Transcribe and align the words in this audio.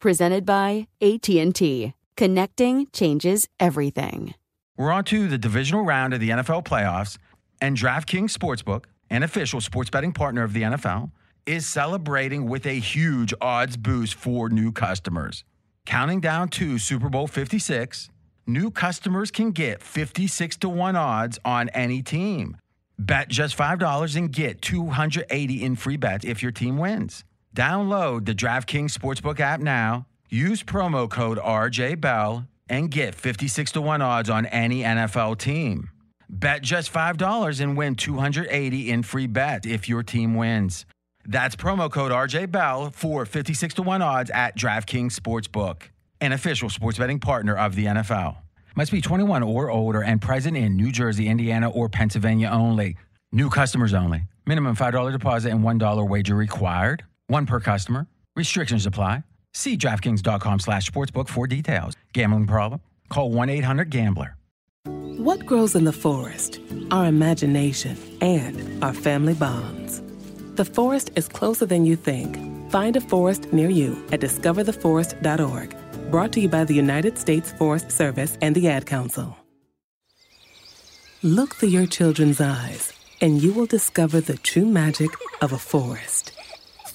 Presented 0.00 0.46
by 0.46 0.86
AT&T. 1.02 1.92
Connecting 2.16 2.86
changes 2.92 3.48
everything. 3.58 4.34
We're 4.76 4.92
on 4.92 5.02
to 5.06 5.26
the 5.26 5.38
divisional 5.38 5.84
round 5.84 6.14
of 6.14 6.20
the 6.20 6.30
NFL 6.30 6.64
playoffs, 6.64 7.18
and 7.60 7.76
DraftKings 7.76 8.30
Sportsbook, 8.30 8.84
an 9.10 9.24
official 9.24 9.60
sports 9.60 9.90
betting 9.90 10.12
partner 10.12 10.44
of 10.44 10.52
the 10.52 10.62
NFL, 10.62 11.10
is 11.46 11.66
celebrating 11.66 12.46
with 12.46 12.64
a 12.64 12.74
huge 12.78 13.34
odds 13.40 13.76
boost 13.76 14.14
for 14.14 14.48
new 14.48 14.70
customers. 14.70 15.42
Counting 15.84 16.20
down 16.20 16.48
to 16.50 16.78
Super 16.78 17.08
Bowl 17.08 17.26
56, 17.26 18.08
new 18.46 18.70
customers 18.70 19.32
can 19.32 19.50
get 19.50 19.82
56 19.82 20.58
to 20.58 20.68
1 20.68 20.94
odds 20.94 21.40
on 21.44 21.70
any 21.70 22.02
team. 22.02 22.56
Bet 23.00 23.28
just 23.28 23.58
$5 23.58 24.16
and 24.16 24.32
get 24.32 24.62
280 24.62 25.64
in 25.64 25.74
free 25.74 25.96
bets 25.96 26.24
if 26.24 26.40
your 26.40 26.52
team 26.52 26.78
wins. 26.78 27.24
Download 27.56 28.24
the 28.24 28.34
DraftKings 28.34 28.96
Sportsbook 28.96 29.40
app 29.40 29.60
now. 29.60 30.06
Use 30.28 30.62
promo 30.62 31.08
code 31.08 31.38
RJ 31.38 32.00
Bell 32.00 32.46
and 32.68 32.90
get 32.90 33.14
56 33.14 33.72
to 33.72 33.80
1 33.80 34.02
odds 34.02 34.28
on 34.28 34.46
any 34.46 34.82
NFL 34.82 35.38
team. 35.38 35.90
Bet 36.28 36.62
just 36.62 36.92
$5 36.92 37.60
and 37.60 37.76
win 37.76 37.94
280 37.94 38.90
in 38.90 39.02
free 39.02 39.26
bet 39.26 39.64
if 39.64 39.88
your 39.88 40.02
team 40.02 40.34
wins. 40.34 40.84
That's 41.24 41.56
promo 41.56 41.90
code 41.90 42.12
RJ 42.12 42.50
Bell 42.50 42.90
for 42.90 43.24
56 43.24 43.74
to 43.74 43.82
1 43.82 44.02
odds 44.02 44.30
at 44.30 44.56
DraftKings 44.56 45.18
Sportsbook, 45.18 45.84
an 46.20 46.32
official 46.32 46.68
sports 46.68 46.98
betting 46.98 47.18
partner 47.18 47.56
of 47.56 47.74
the 47.74 47.86
NFL. 47.86 48.36
Must 48.76 48.92
be 48.92 49.00
21 49.00 49.42
or 49.42 49.70
older 49.70 50.02
and 50.02 50.20
present 50.20 50.56
in 50.56 50.76
New 50.76 50.92
Jersey, 50.92 51.28
Indiana, 51.28 51.70
or 51.70 51.88
Pennsylvania 51.88 52.48
only. 52.48 52.96
New 53.32 53.50
customers 53.50 53.94
only. 53.94 54.22
Minimum 54.46 54.76
$5 54.76 55.12
deposit 55.12 55.50
and 55.50 55.64
$1 55.64 56.08
wager 56.08 56.34
required. 56.34 57.04
One 57.28 57.44
per 57.46 57.60
customer. 57.60 58.06
Restrictions 58.36 58.86
apply. 58.86 59.22
See 59.52 59.76
DraftKings.com 59.76 60.60
slash 60.60 60.90
sportsbook 60.90 61.28
for 61.28 61.46
details. 61.46 61.94
Gambling 62.12 62.46
problem? 62.46 62.80
Call 63.10 63.30
1-800-GAMBLER. 63.30 64.34
What 65.18 65.44
grows 65.44 65.74
in 65.74 65.84
the 65.84 65.92
forest? 65.92 66.60
Our 66.90 67.06
imagination 67.06 67.98
and 68.20 68.82
our 68.84 68.94
family 68.94 69.34
bonds. 69.34 70.00
The 70.54 70.64
forest 70.64 71.10
is 71.16 71.28
closer 71.28 71.66
than 71.66 71.84
you 71.84 71.96
think. 71.96 72.38
Find 72.70 72.96
a 72.96 73.00
forest 73.00 73.52
near 73.52 73.68
you 73.68 74.02
at 74.12 74.20
discovertheforest.org. 74.20 75.76
Brought 76.10 76.32
to 76.32 76.40
you 76.40 76.48
by 76.48 76.64
the 76.64 76.74
United 76.74 77.18
States 77.18 77.52
Forest 77.52 77.90
Service 77.90 78.38
and 78.40 78.54
the 78.54 78.68
Ad 78.68 78.86
Council. 78.86 79.36
Look 81.22 81.56
through 81.56 81.70
your 81.70 81.86
children's 81.86 82.40
eyes, 82.40 82.92
and 83.20 83.42
you 83.42 83.52
will 83.52 83.66
discover 83.66 84.20
the 84.20 84.38
true 84.38 84.66
magic 84.66 85.10
of 85.42 85.52
a 85.52 85.58
forest. 85.58 86.32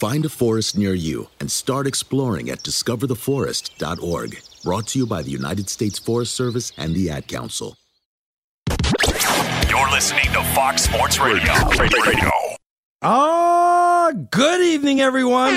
Find 0.03 0.25
a 0.25 0.29
forest 0.29 0.77
near 0.77 0.93
you 0.93 1.29
and 1.39 1.49
start 1.49 1.87
exploring 1.87 2.49
at 2.49 2.59
discovertheforest.org. 2.59 4.41
Brought 4.61 4.87
to 4.87 4.99
you 4.99 5.07
by 5.07 5.21
the 5.21 5.31
United 5.31 5.69
States 5.69 5.97
Forest 5.97 6.35
Service 6.35 6.73
and 6.75 6.93
the 6.93 7.09
Ad 7.09 7.29
Council. 7.29 7.77
You're 9.69 9.89
listening 9.91 10.25
to 10.33 10.43
Fox 10.53 10.81
Sports 10.81 11.19
Radio. 11.21 11.53
Radio. 11.79 12.31
Ah, 13.01 14.11
good 14.29 14.59
evening, 14.59 14.99
everyone. 14.99 15.53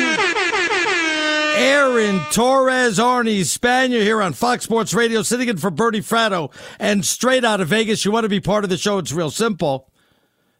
Aaron 1.57 2.21
Torres, 2.31 3.01
Arnie 3.01 3.41
Spanier 3.41 4.03
here 4.03 4.23
on 4.23 4.33
Fox 4.33 4.63
Sports 4.63 4.95
Radio, 4.95 5.23
sitting 5.23 5.49
in 5.49 5.57
for 5.57 5.73
Bernie 5.73 6.03
Fratto. 6.03 6.53
And 6.79 7.05
straight 7.05 7.45
out 7.45 7.61
of 7.61 7.67
Vegas, 7.67 8.05
you 8.05 8.13
want 8.13 8.23
to 8.23 8.29
be 8.29 8.39
part 8.39 8.63
of 8.63 8.71
the 8.71 8.77
show, 8.77 8.99
it's 8.99 9.11
real 9.11 9.33
simple. 9.33 9.91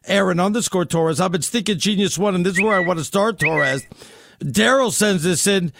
Aaron 0.07 0.39
underscore 0.39 0.85
Torres. 0.85 1.19
I've 1.19 1.31
been 1.31 1.41
sticking 1.41 1.77
Genius 1.79 2.17
One, 2.17 2.35
and 2.35 2.45
this 2.45 2.53
is 2.57 2.61
where 2.61 2.75
I 2.75 2.79
want 2.79 2.99
to 2.99 3.05
start, 3.05 3.39
Torres. 3.39 3.83
Daryl 4.41 4.91
sends 4.91 5.23
this 5.23 5.47
in. 5.47 5.71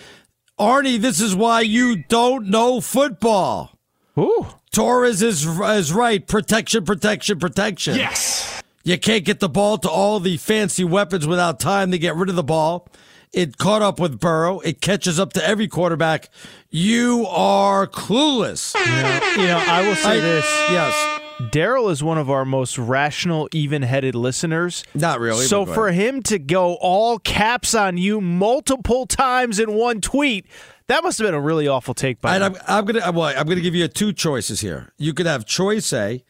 Arnie, 0.60 1.00
this 1.00 1.22
is 1.22 1.36
why 1.36 1.62
you 1.62 2.04
don't 2.04 2.48
know 2.48 2.82
football. 2.82 3.72
Ooh. 4.18 4.48
Torres 4.72 5.22
is, 5.22 5.46
is 5.46 5.94
right. 5.94 6.26
Protection, 6.28 6.84
protection, 6.84 7.40
protection. 7.40 7.96
Yes. 7.96 8.62
You 8.84 8.98
can't 8.98 9.24
get 9.26 9.40
the 9.40 9.50
ball 9.50 9.78
to 9.80 9.90
all 9.90 10.20
the 10.20 10.38
fancy 10.38 10.84
weapons 10.84 11.28
without 11.28 11.60
time 11.60 11.92
to 11.92 12.00
get 12.00 12.16
rid 12.16 12.30
of 12.30 12.36
the 12.36 12.44
ball. 12.44 12.88
It 13.34 13.58
caught 13.58 13.82
up 13.82 14.00
with 14.00 14.20
Burrow. 14.20 14.60
It 14.62 14.82
catches 14.82 15.20
up 15.20 15.34
to 15.34 15.46
every 15.48 15.68
quarterback. 15.68 16.30
You 16.72 17.26
are 17.28 17.86
clueless. 17.86 18.74
Yeah. 18.74 19.36
You 19.36 19.48
know, 19.48 19.58
I 19.68 19.88
will 19.88 19.96
say 19.96 20.18
I- 20.18 20.22
this. 20.22 20.46
Yes. 20.72 21.17
Daryl 21.40 21.92
is 21.92 22.04
one 22.04 22.18
of 22.18 22.30
our 22.30 22.46
most 22.46 22.78
rational, 22.80 23.48
even 23.52 23.84
headed 23.84 24.16
listeners. 24.16 24.84
Not 24.96 25.20
really. 25.20 25.46
So 25.46 25.66
for 25.66 25.92
him 25.92 26.24
to 26.24 26.40
go 26.40 26.76
all 26.76 27.20
caps 27.20 27.76
on 27.76 27.98
you 27.98 28.20
multiple 28.22 29.06
times 29.06 29.60
in 29.60 29.74
one 29.74 30.02
tweet, 30.02 30.48
that 30.88 31.04
must 31.04 31.20
have 31.20 31.28
been 31.28 31.36
a 31.36 31.42
really 31.42 31.68
awful 31.68 31.94
take 31.94 32.22
by 32.22 32.36
And. 32.36 32.44
I'm, 32.44 32.56
I'm 32.68 32.86
gonna 32.86 33.00
uh, 33.06 33.12
well, 33.12 33.34
I'm 33.38 33.46
gonna 33.48 33.62
give 33.62 33.76
you 33.76 33.88
two 33.88 34.14
choices 34.14 34.62
here. 34.62 34.92
You 34.98 35.14
could 35.14 35.28
have 35.28 35.46
choice 35.46 35.94
A. 35.94 36.24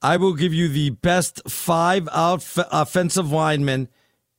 I 0.00 0.16
will 0.16 0.34
give 0.34 0.54
you 0.54 0.68
the 0.68 0.90
best 0.90 1.42
five 1.48 2.08
out 2.12 2.46
offensive 2.70 3.30
linemen 3.30 3.88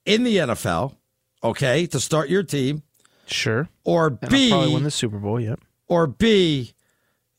in 0.06 0.24
the 0.24 0.38
NFL. 0.38 0.96
Okay, 1.44 1.86
to 1.88 2.00
start 2.00 2.30
your 2.30 2.42
team. 2.44 2.81
Sure. 3.28 3.69
Or 3.84 4.08
And 4.08 4.19
I'll 4.24 4.30
B. 4.30 4.50
probably 4.50 4.74
win 4.74 4.84
the 4.84 4.92
Super 4.92 5.19
Bowl. 5.19 5.40
Yep. 5.40 5.60
Or 5.88 6.08
B. 6.08 6.74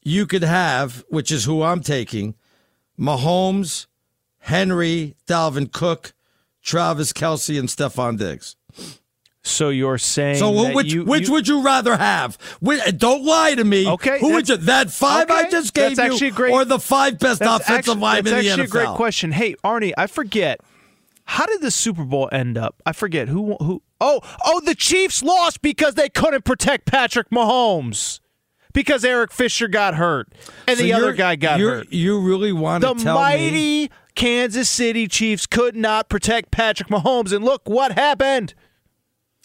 You 0.03 0.27
could 0.27 0.43
have, 0.45 1.05
which 1.09 1.33
is 1.33 1.45
who 1.45 1.63
I'm 1.63 1.81
taking, 1.81 2.35
Mahomes, 2.99 3.87
Henry, 4.41 5.15
Dalvin 5.27 5.71
Cook, 5.73 6.13
Travis 6.63 7.13
Kelce, 7.13 7.59
and 7.59 7.69
Stefon 7.69 8.19
Diggs. 8.19 8.57
So 9.43 9.71
you're 9.71 9.99
saying 9.99 10.37
So 10.37 10.53
that 10.65 10.75
which 10.75 10.93
you, 10.93 11.05
which 11.05 11.29
you- 11.29 11.33
would 11.33 11.49
you 11.49 11.63
rather 11.63 11.97
have? 11.97 12.37
Which, 12.61 12.81
don't 12.99 13.25
lie 13.25 13.55
to 13.55 13.65
me. 13.65 13.89
Okay, 13.89 14.19
who 14.19 14.33
would 14.35 14.49
you? 14.49 14.57
That 14.59 14.91
five 14.91 15.31
I 15.31 15.49
just 15.49 15.73
gave 15.73 15.97
that's 15.97 16.07
you, 16.09 16.13
actually 16.15 16.29
a 16.29 16.33
great- 16.33 16.53
or 16.53 16.65
the 16.65 16.79
five 16.79 17.19
best 17.19 17.39
That's 17.41 17.63
offensive 17.65 17.79
actually, 17.93 18.01
linemen 18.01 18.25
that's 18.35 18.41
in 18.41 18.45
the 18.45 18.51
actually 18.63 18.67
NFL? 18.67 18.83
a 18.83 18.87
great 18.87 18.97
question. 18.97 19.33
Hey, 19.33 19.55
Arnie, 19.65 19.93
I 19.97 20.07
forget. 20.07 20.61
How 21.25 21.47
did 21.47 21.61
the 21.63 21.71
Super 21.71 22.05
Bowl 22.05 22.29
end 22.33 22.59
up? 22.59 22.83
I 22.85 22.93
forget 22.93 23.29
who 23.29 23.57
who. 23.61 23.83
Oh, 24.01 24.21
oh, 24.45 24.61
the 24.65 24.75
Chiefs 24.75 25.23
lost 25.23 25.61
because 25.63 25.95
they 25.95 26.09
couldn't 26.09 26.45
protect 26.45 26.85
Patrick 26.87 27.31
Mahomes 27.31 28.21
because 28.73 29.05
Eric 29.05 29.33
Fisher 29.33 29.69
got 29.69 29.95
hurt 29.95 30.29
and 30.67 30.77
So 30.79 30.83
the 30.83 30.93
other 30.93 31.13
guy 31.13 31.37
got 31.37 31.61
hurt. 31.61 31.93
You 31.93 32.21
really 32.21 32.53
want 32.53 32.83
The 32.83 32.95
to 32.95 33.03
tell 33.03 33.15
me? 33.15 33.21
The 33.21 33.51
mighty 33.51 33.91
Kansas 34.15 34.69
City 34.69 35.07
Chiefs 35.07 35.47
could 35.47 35.77
not 35.77 36.09
protect 36.09 36.51
Patrick 36.51 36.89
Mahomes, 36.89 37.33
and 37.33 37.45
look 37.45 37.63
what 37.69 37.93
happened. 37.93 38.55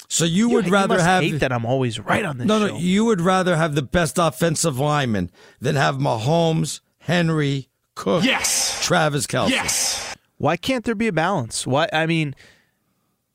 So 0.10 0.26
you 0.26 0.50
would 0.50 0.66
you 0.68 0.72
rather 0.74 0.96
must 0.96 1.06
have 1.06 1.24
hate 1.24 1.40
that 1.40 1.52
I'm 1.52 1.66
always 1.66 2.00
right 2.00 2.24
on 2.26 2.38
this 2.38 2.48
no, 2.48 2.60
show. 2.60 2.74
no. 2.74 2.78
You 2.80 3.06
would 3.06 3.22
rather 3.22 3.56
have 3.56 3.74
the 3.76 3.82
best 3.82 4.18
offensive 4.20 4.78
lineman 4.80 5.32
than 5.60 5.76
have 5.76 5.96
Mahomes, 5.96 6.82
Henry, 7.00 7.70
Cook, 7.96 8.24
Yes. 8.24 8.80
Travis 8.84 9.26
Kelce. 9.28 9.50
Yes. 9.50 10.16
Why 10.38 10.58
can't 10.58 10.84
there 10.86 10.96
be 10.96 11.08
a 11.08 11.14
balance? 11.14 11.66
Why? 11.66 11.88
I 11.94 12.06
mean, 12.06 12.36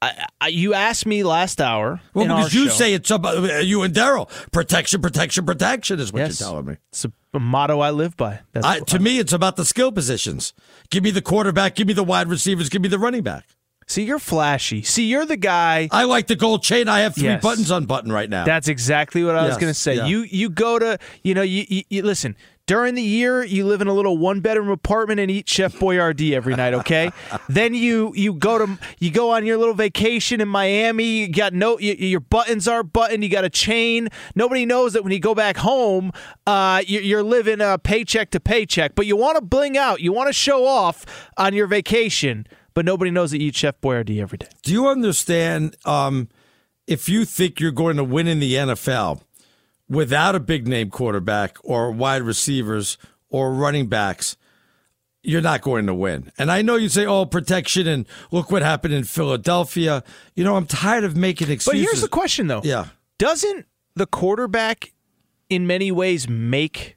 I, 0.00 0.26
I, 0.40 0.48
you 0.48 0.74
asked 0.74 1.06
me 1.06 1.24
last 1.24 1.60
hour. 1.60 2.00
Well, 2.14 2.24
because 2.26 2.54
you 2.54 2.64
show. 2.68 2.70
say 2.74 2.94
it's 2.94 3.10
about 3.10 3.38
uh, 3.38 3.58
you 3.58 3.82
and 3.82 3.92
Daryl. 3.92 4.28
Protection, 4.52 5.02
protection, 5.02 5.44
protection 5.44 5.98
is 5.98 6.12
what 6.12 6.20
Yes. 6.20 6.38
you're 6.40 6.48
telling 6.48 6.66
me. 6.66 6.76
it's 6.92 7.04
a, 7.04 7.12
a 7.34 7.40
motto 7.40 7.80
I 7.80 7.90
live 7.90 8.16
by. 8.16 8.40
That's 8.52 8.64
I, 8.64 8.78
to 8.80 8.98
me, 9.00 9.18
it's 9.18 9.32
about 9.32 9.56
the 9.56 9.64
skill 9.64 9.90
positions. 9.90 10.52
Give 10.90 11.02
me 11.02 11.10
the 11.10 11.22
quarterback. 11.22 11.74
Give 11.74 11.86
me 11.88 11.94
the 11.94 12.04
wide 12.04 12.28
receivers. 12.28 12.68
Give 12.68 12.80
me 12.80 12.88
the 12.88 12.98
running 12.98 13.22
back. 13.24 13.44
See, 13.88 14.04
you're 14.04 14.18
flashy. 14.18 14.82
See, 14.82 15.06
you're 15.06 15.24
the 15.26 15.38
guy. 15.38 15.88
I 15.90 16.04
like 16.04 16.26
the 16.26 16.36
gold 16.36 16.62
chain. 16.62 16.88
I 16.88 17.00
have 17.00 17.14
three 17.14 17.24
Yes. 17.24 17.42
buttons 17.42 17.70
unbuttoned 17.70 18.12
right 18.12 18.28
now. 18.28 18.44
That's 18.44 18.68
exactly 18.68 19.24
what 19.24 19.34
I 19.34 19.46
was 19.46 19.56
going 19.56 19.70
to 19.72 19.74
say. 19.78 19.96
yeah. 19.96 20.06
You 20.06 20.20
you 20.22 20.50
go 20.50 20.78
to 20.78 20.98
you 21.24 21.32
know 21.34 21.42
you, 21.42 21.64
you, 21.68 21.82
you 21.88 22.02
listen 22.02 22.36
during 22.68 22.94
the 22.94 23.02
year 23.02 23.42
you 23.42 23.66
live 23.66 23.80
in 23.80 23.88
a 23.88 23.92
little 23.92 24.16
one 24.16 24.40
bedroom 24.40 24.68
apartment 24.68 25.18
and 25.18 25.30
eat 25.30 25.48
Chef 25.48 25.74
Boyardee 25.74 26.32
every 26.32 26.54
night. 26.54 26.74
Okay, 26.74 27.10
then 27.48 27.74
you 27.74 28.12
you 28.14 28.34
go 28.34 28.58
to 28.58 28.78
you 29.00 29.10
go 29.10 29.32
on 29.32 29.44
your 29.44 29.56
little 29.56 29.74
vacation 29.74 30.40
in 30.40 30.48
Miami. 30.48 31.20
You 31.20 31.28
got 31.28 31.52
no 31.52 31.78
you, 31.78 31.94
your 31.94 32.20
buttons 32.20 32.68
are 32.68 32.84
buttoned. 32.84 33.24
You 33.24 33.30
got 33.30 33.44
a 33.44 33.50
chain. 33.50 34.08
Nobody 34.36 34.66
knows 34.66 34.92
that 34.92 35.02
when 35.02 35.12
you 35.12 35.18
go 35.18 35.34
back 35.34 35.56
home, 35.56 36.12
uh, 36.46 36.82
you, 36.86 37.00
you're 37.00 37.24
living 37.24 37.60
uh, 37.60 37.78
paycheck 37.78 38.30
to 38.30 38.40
paycheck. 38.40 38.94
But 38.94 39.06
you 39.06 39.16
want 39.16 39.36
to 39.36 39.40
bling 39.42 39.76
out. 39.76 40.00
You 40.00 40.12
want 40.12 40.28
to 40.28 40.34
show 40.34 40.66
off 40.66 41.04
on 41.36 41.54
your 41.54 41.66
vacation. 41.66 42.46
But 42.74 42.84
nobody 42.84 43.10
knows 43.10 43.32
that 43.32 43.40
you 43.40 43.48
eat 43.48 43.56
Chef 43.56 43.80
Boyardee 43.80 44.20
every 44.20 44.38
day. 44.38 44.46
Do 44.62 44.72
you 44.72 44.86
understand? 44.86 45.74
Um, 45.84 46.28
if 46.86 47.08
you 47.08 47.24
think 47.24 47.60
you're 47.60 47.70
going 47.70 47.96
to 47.96 48.04
win 48.04 48.26
in 48.26 48.40
the 48.40 48.54
NFL 48.54 49.20
without 49.88 50.34
a 50.34 50.40
big 50.40 50.68
name 50.68 50.90
quarterback 50.90 51.56
or 51.62 51.90
wide 51.90 52.22
receivers 52.22 52.98
or 53.30 53.52
running 53.52 53.86
backs, 53.88 54.36
you're 55.22 55.42
not 55.42 55.62
going 55.62 55.86
to 55.86 55.94
win. 55.94 56.30
And 56.38 56.50
I 56.50 56.62
know 56.62 56.76
you 56.76 56.88
say, 56.88 57.04
"Oh, 57.04 57.26
protection," 57.26 57.86
and 57.86 58.06
look 58.30 58.50
what 58.50 58.62
happened 58.62 58.94
in 58.94 59.04
Philadelphia. 59.04 60.02
You 60.34 60.44
know, 60.44 60.56
I'm 60.56 60.66
tired 60.66 61.04
of 61.04 61.16
making 61.16 61.50
excuses. 61.50 61.80
But 61.80 61.90
here's 61.90 62.00
the 62.02 62.08
question, 62.08 62.46
though. 62.46 62.62
Yeah. 62.64 62.86
Doesn't 63.18 63.66
the 63.94 64.06
quarterback, 64.06 64.92
in 65.50 65.66
many 65.66 65.90
ways, 65.90 66.28
make 66.28 66.96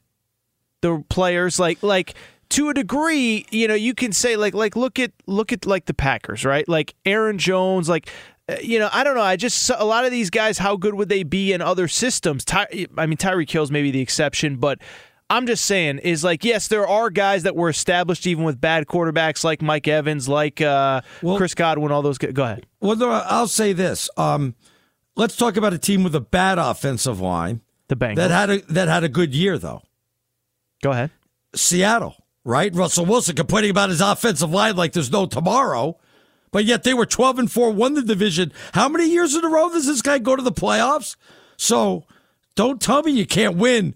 the 0.82 1.04
players 1.10 1.60
like 1.60 1.82
like 1.82 2.14
to 2.50 2.70
a 2.70 2.74
degree? 2.74 3.46
You 3.50 3.68
know, 3.68 3.74
you 3.74 3.94
can 3.94 4.14
say 4.14 4.36
like 4.38 4.54
like 4.54 4.76
look 4.76 5.00
at 5.00 5.12
look 5.26 5.52
at 5.52 5.66
like 5.66 5.86
the 5.86 5.94
Packers, 5.94 6.46
right? 6.46 6.68
Like 6.70 6.94
Aaron 7.06 7.38
Jones, 7.38 7.90
like. 7.90 8.10
Uh, 8.52 8.58
You 8.62 8.80
know, 8.80 8.90
I 8.92 9.04
don't 9.04 9.16
know. 9.16 9.22
I 9.22 9.36
just 9.36 9.70
a 9.70 9.84
lot 9.86 10.06
of 10.06 10.12
these 10.12 10.30
guys. 10.30 10.58
How 10.58 10.76
good 10.76 10.94
would 10.94 11.10
they 11.10 11.24
be 11.24 11.54
in 11.54 11.62
other 11.62 11.88
systems? 11.88 12.44
Ty, 12.46 12.88
I 12.98 13.06
mean, 13.06 13.18
Tyreek 13.18 13.50
Hill's 13.50 13.72
maybe 13.72 13.92
the 13.92 14.02
exception, 14.02 14.58
but 14.58 14.80
I'm 15.30 15.48
just 15.48 15.64
saying 15.66 16.00
is 16.00 16.24
like 16.24 16.44
yes, 16.44 16.68
there 16.68 16.88
are 16.88 17.10
guys 17.10 17.44
that 17.44 17.56
were 17.56 17.70
established 17.70 18.28
even 18.28 18.44
with 18.44 18.60
bad 18.60 18.86
quarterbacks, 18.88 19.44
like 19.44 19.62
Mike 19.62 19.88
Evans, 19.88 20.28
like 20.28 20.60
uh, 20.62 21.02
Well- 21.22 21.38
Chris 21.38 21.54
Godwin. 21.56 21.92
All 21.92 22.02
those. 22.02 22.18
guys. 22.18 22.32
Go 22.34 22.44
ahead. 22.44 22.66
Well, 22.82 22.96
no, 22.96 23.10
I'll 23.10 23.48
say 23.48 23.74
this. 23.74 24.10
Um, 24.18 24.56
let's 25.16 25.36
talk 25.38 25.56
about 25.58 25.74
a 25.74 25.78
team 25.78 26.04
with 26.04 26.16
a 26.16 26.20
bad 26.22 26.58
offensive 26.58 27.20
line 27.22 27.62
The 27.88 27.96
Bengals. 27.96 28.16
that 28.16 28.32
had 28.32 28.50
a 28.50 28.58
that 28.74 28.88
had 28.90 29.04
a 29.04 29.10
good 29.10 29.34
year 29.34 29.58
though. 29.58 29.82
Go 30.84 30.92
ahead. 30.92 31.12
Seattle, 31.56 32.16
right? 32.44 32.74
Russell 32.74 33.06
Wilson 33.06 33.36
complaining 33.36 33.70
about 33.72 33.90
his 33.90 34.02
offensive 34.02 34.52
line 34.52 34.76
like 34.76 34.94
there's 34.94 35.12
no 35.12 35.26
tomorrow, 35.26 35.98
but 36.52 36.66
yet 36.66 36.84
they 36.84 36.94
were 36.94 37.06
12 37.06 37.40
and 37.40 37.52
4, 37.52 37.72
won 37.72 37.94
the 37.94 38.02
division. 38.02 38.52
How 38.74 38.90
many 38.90 39.10
years 39.10 39.36
in 39.36 39.44
a 39.44 39.50
row 39.50 39.70
does 39.70 39.88
this 39.88 40.02
guy 40.02 40.20
go 40.20 40.36
to 40.36 40.44
the 40.44 40.52
playoffs? 40.52 41.16
So 41.58 42.06
don't 42.56 42.82
tell 42.82 43.04
me 43.04 43.12
you 43.12 43.26
can't 43.26 43.56
win. 43.58 43.96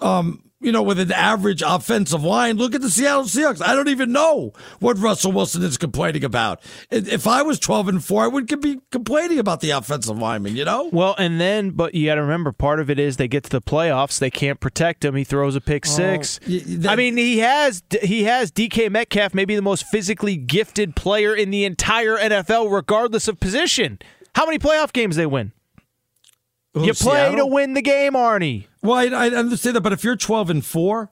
Um, 0.00 0.45
you 0.60 0.72
know, 0.72 0.82
with 0.82 0.98
an 0.98 1.12
average 1.12 1.62
offensive 1.64 2.24
line, 2.24 2.56
look 2.56 2.74
at 2.74 2.80
the 2.80 2.88
Seattle 2.88 3.24
Seahawks. 3.24 3.60
I 3.60 3.74
don't 3.74 3.88
even 3.88 4.10
know 4.10 4.52
what 4.80 4.98
Russell 4.98 5.32
Wilson 5.32 5.62
is 5.62 5.76
complaining 5.76 6.24
about. 6.24 6.62
If 6.90 7.26
I 7.26 7.42
was 7.42 7.58
12 7.58 7.88
and 7.88 8.04
4, 8.04 8.24
I 8.24 8.26
wouldn't 8.28 8.62
be 8.62 8.78
complaining 8.90 9.38
about 9.38 9.60
the 9.60 9.70
offensive 9.70 10.18
lineman, 10.18 10.56
you 10.56 10.64
know? 10.64 10.88
Well, 10.92 11.14
and 11.18 11.38
then, 11.38 11.70
but 11.70 11.94
you 11.94 12.06
got 12.06 12.14
to 12.14 12.22
remember, 12.22 12.52
part 12.52 12.80
of 12.80 12.88
it 12.88 12.98
is 12.98 13.18
they 13.18 13.28
get 13.28 13.44
to 13.44 13.50
the 13.50 13.60
playoffs, 13.60 14.18
they 14.18 14.30
can't 14.30 14.58
protect 14.58 15.04
him. 15.04 15.14
He 15.14 15.24
throws 15.24 15.56
a 15.56 15.60
pick 15.60 15.84
oh, 15.86 15.90
six. 15.90 16.40
y- 16.48 16.62
that- 16.66 16.92
I 16.92 16.96
mean, 16.96 17.16
he 17.18 17.38
has 17.40 17.82
he 18.02 18.24
has 18.24 18.50
DK 18.50 18.90
Metcalf, 18.90 19.34
maybe 19.34 19.54
the 19.56 19.62
most 19.62 19.86
physically 19.86 20.36
gifted 20.36 20.96
player 20.96 21.34
in 21.34 21.50
the 21.50 21.64
entire 21.64 22.16
NFL, 22.16 22.72
regardless 22.72 23.28
of 23.28 23.38
position. 23.40 23.98
How 24.34 24.46
many 24.46 24.58
playoff 24.58 24.92
games 24.92 25.16
they 25.16 25.26
win? 25.26 25.52
Who, 26.76 26.84
you 26.84 26.92
play 26.92 27.34
to 27.34 27.46
win 27.46 27.72
the 27.72 27.80
game, 27.80 28.12
Arnie. 28.12 28.66
Well, 28.82 28.98
I, 28.98 29.06
I 29.06 29.30
understand 29.30 29.76
that, 29.76 29.80
but 29.80 29.94
if 29.94 30.04
you're 30.04 30.14
12 30.14 30.50
and 30.50 30.64
4, 30.64 31.10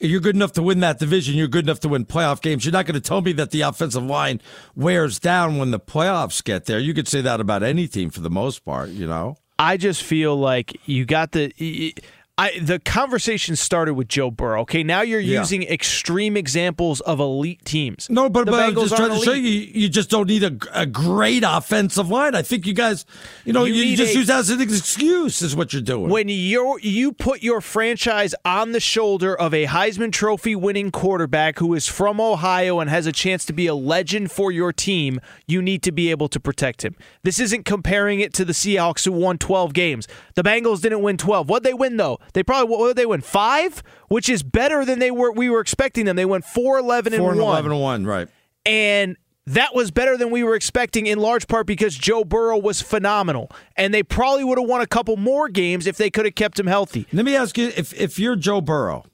you're 0.00 0.20
good 0.20 0.34
enough 0.34 0.50
to 0.54 0.62
win 0.62 0.80
that 0.80 0.98
division. 0.98 1.36
You're 1.36 1.46
good 1.46 1.66
enough 1.66 1.78
to 1.80 1.88
win 1.88 2.04
playoff 2.04 2.40
games. 2.40 2.64
You're 2.64 2.72
not 2.72 2.84
going 2.86 3.00
to 3.00 3.00
tell 3.00 3.20
me 3.20 3.32
that 3.34 3.52
the 3.52 3.60
offensive 3.60 4.02
line 4.02 4.40
wears 4.74 5.20
down 5.20 5.56
when 5.56 5.70
the 5.70 5.78
playoffs 5.78 6.42
get 6.42 6.64
there. 6.64 6.80
You 6.80 6.94
could 6.94 7.06
say 7.06 7.20
that 7.20 7.40
about 7.40 7.62
any 7.62 7.86
team 7.86 8.10
for 8.10 8.22
the 8.22 8.30
most 8.30 8.64
part, 8.64 8.88
you 8.88 9.06
know? 9.06 9.36
I 9.56 9.76
just 9.76 10.02
feel 10.02 10.36
like 10.36 10.80
you 10.84 11.04
got 11.04 11.30
the. 11.30 11.94
I, 12.36 12.58
the 12.60 12.80
conversation 12.80 13.54
started 13.54 13.94
with 13.94 14.08
Joe 14.08 14.28
Burrow. 14.28 14.62
Okay, 14.62 14.82
now 14.82 15.02
you're 15.02 15.20
Yeah. 15.20 15.38
using 15.38 15.62
extreme 15.62 16.36
examples 16.36 17.00
of 17.02 17.20
elite 17.20 17.64
teams. 17.64 18.08
No, 18.10 18.28
but, 18.28 18.46
The 18.46 18.50
but 18.50 18.60
I'm 18.60 18.74
just 18.74 18.88
trying 18.96 19.10
to 19.10 19.12
aren't 19.12 19.24
show 19.24 19.30
elite. 19.34 19.44
you, 19.72 19.82
you 19.82 19.88
just 19.88 20.10
don't 20.10 20.26
need 20.28 20.42
a, 20.42 20.56
a 20.72 20.84
great 20.84 21.44
offensive 21.46 22.10
line. 22.10 22.34
I 22.34 22.42
think 22.42 22.66
you 22.66 22.72
guys, 22.74 23.06
you 23.44 23.52
know, 23.52 23.62
You 23.64 23.74
you, 23.74 23.96
just 23.96 24.14
a- 24.16 24.18
use 24.18 24.26
that 24.26 24.38
as 24.40 24.50
an 24.50 24.60
excuse, 24.60 25.42
is 25.42 25.54
what 25.54 25.72
you're 25.72 25.80
doing. 25.82 26.10
When 26.10 26.28
you 26.28 26.76
you 26.82 27.12
put 27.12 27.40
your 27.44 27.60
franchise 27.60 28.34
on 28.44 28.72
the 28.72 28.80
shoulder 28.80 29.32
of 29.38 29.54
a 29.54 29.66
Heisman 29.66 30.10
Trophy 30.10 30.56
winning 30.56 30.90
quarterback 30.90 31.60
who 31.60 31.72
is 31.74 31.86
from 31.86 32.20
Ohio 32.20 32.80
and 32.80 32.90
has 32.90 33.06
a 33.06 33.12
chance 33.12 33.44
to 33.44 33.52
be 33.52 33.68
a 33.68 33.76
legend 33.76 34.32
for 34.32 34.50
your 34.50 34.72
team, 34.72 35.20
you 35.46 35.62
need 35.62 35.84
to 35.84 35.92
be 35.92 36.10
able 36.10 36.26
to 36.30 36.40
protect 36.40 36.84
him. 36.84 36.96
This 37.22 37.38
isn't 37.38 37.64
comparing 37.64 38.18
it 38.18 38.34
to 38.34 38.44
the 38.44 38.52
Seahawks 38.54 39.04
who 39.04 39.12
won 39.12 39.38
12 39.38 39.72
games. 39.72 40.08
The 40.34 40.42
Bengals 40.42 40.80
didn't 40.82 41.02
win 41.02 41.16
12. 41.16 41.48
What 41.48 41.62
they 41.62 41.72
win 41.74 41.96
though? 41.96 42.18
They 42.32 42.42
probably 42.42 42.74
what 42.76 42.96
they 42.96 43.06
win? 43.06 43.20
5, 43.20 43.82
which 44.08 44.28
is 44.28 44.42
better 44.42 44.84
than 44.84 44.98
they 44.98 45.10
were 45.10 45.32
we 45.32 45.50
were 45.50 45.60
expecting 45.60 46.04
them. 46.06 46.16
They 46.16 46.24
went 46.24 46.44
4 46.44 46.78
11 46.78 47.12
and 47.12 47.20
4 47.20 47.32
and 47.32 47.40
1 47.40 47.48
11 47.48 47.72
and 47.72 47.80
1, 47.80 48.06
right. 48.06 48.28
and 48.64 49.16
that 49.46 49.74
was 49.74 49.90
better 49.90 50.16
than 50.16 50.30
we 50.30 50.42
were 50.42 50.54
expecting 50.54 51.06
in 51.06 51.18
large 51.18 51.48
part 51.48 51.66
because 51.66 51.96
Joe 51.96 52.24
Burrow 52.24 52.56
was 52.56 52.80
phenomenal. 52.80 53.50
And 53.76 53.92
they 53.92 54.02
probably 54.02 54.44
would 54.44 54.58
have 54.58 54.68
won 54.68 54.80
a 54.80 54.86
couple 54.86 55.16
more 55.16 55.48
games 55.48 55.86
if 55.86 55.96
they 55.96 56.10
could 56.10 56.24
have 56.24 56.34
kept 56.34 56.58
him 56.58 56.66
healthy. 56.66 57.06
Let 57.12 57.24
me 57.24 57.36
ask 57.36 57.58
you 57.58 57.70
if, 57.76 57.92
if 57.94 58.18
you're 58.18 58.36
Joe 58.36 58.60
Burrow 58.60 59.04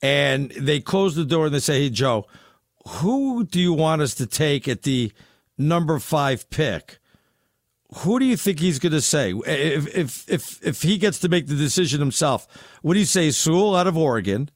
and 0.00 0.50
they 0.52 0.80
close 0.80 1.16
the 1.16 1.24
door 1.24 1.46
and 1.46 1.54
they 1.54 1.58
say, 1.58 1.82
hey, 1.82 1.90
Joe, 1.90 2.26
who 2.86 3.44
do 3.44 3.60
you 3.60 3.72
want 3.72 4.02
us 4.02 4.14
to 4.16 4.26
take 4.26 4.68
at 4.68 4.82
the 4.82 5.12
number 5.58 5.98
five 5.98 6.48
pick? 6.50 6.98
Who 7.98 8.18
do 8.18 8.24
you 8.24 8.36
think 8.36 8.58
he's 8.58 8.78
going 8.78 8.92
to 8.92 9.00
say 9.00 9.32
if, 9.32 9.94
if 9.94 10.28
if 10.28 10.66
if 10.66 10.82
he 10.82 10.98
gets 10.98 11.20
to 11.20 11.28
make 11.28 11.46
the 11.46 11.54
decision 11.54 12.00
himself? 12.00 12.48
Would 12.82 12.96
he 12.96 13.04
say 13.04 13.30
Sewell 13.30 13.76
out 13.76 13.86
of 13.86 13.96
Oregon? 13.96 14.50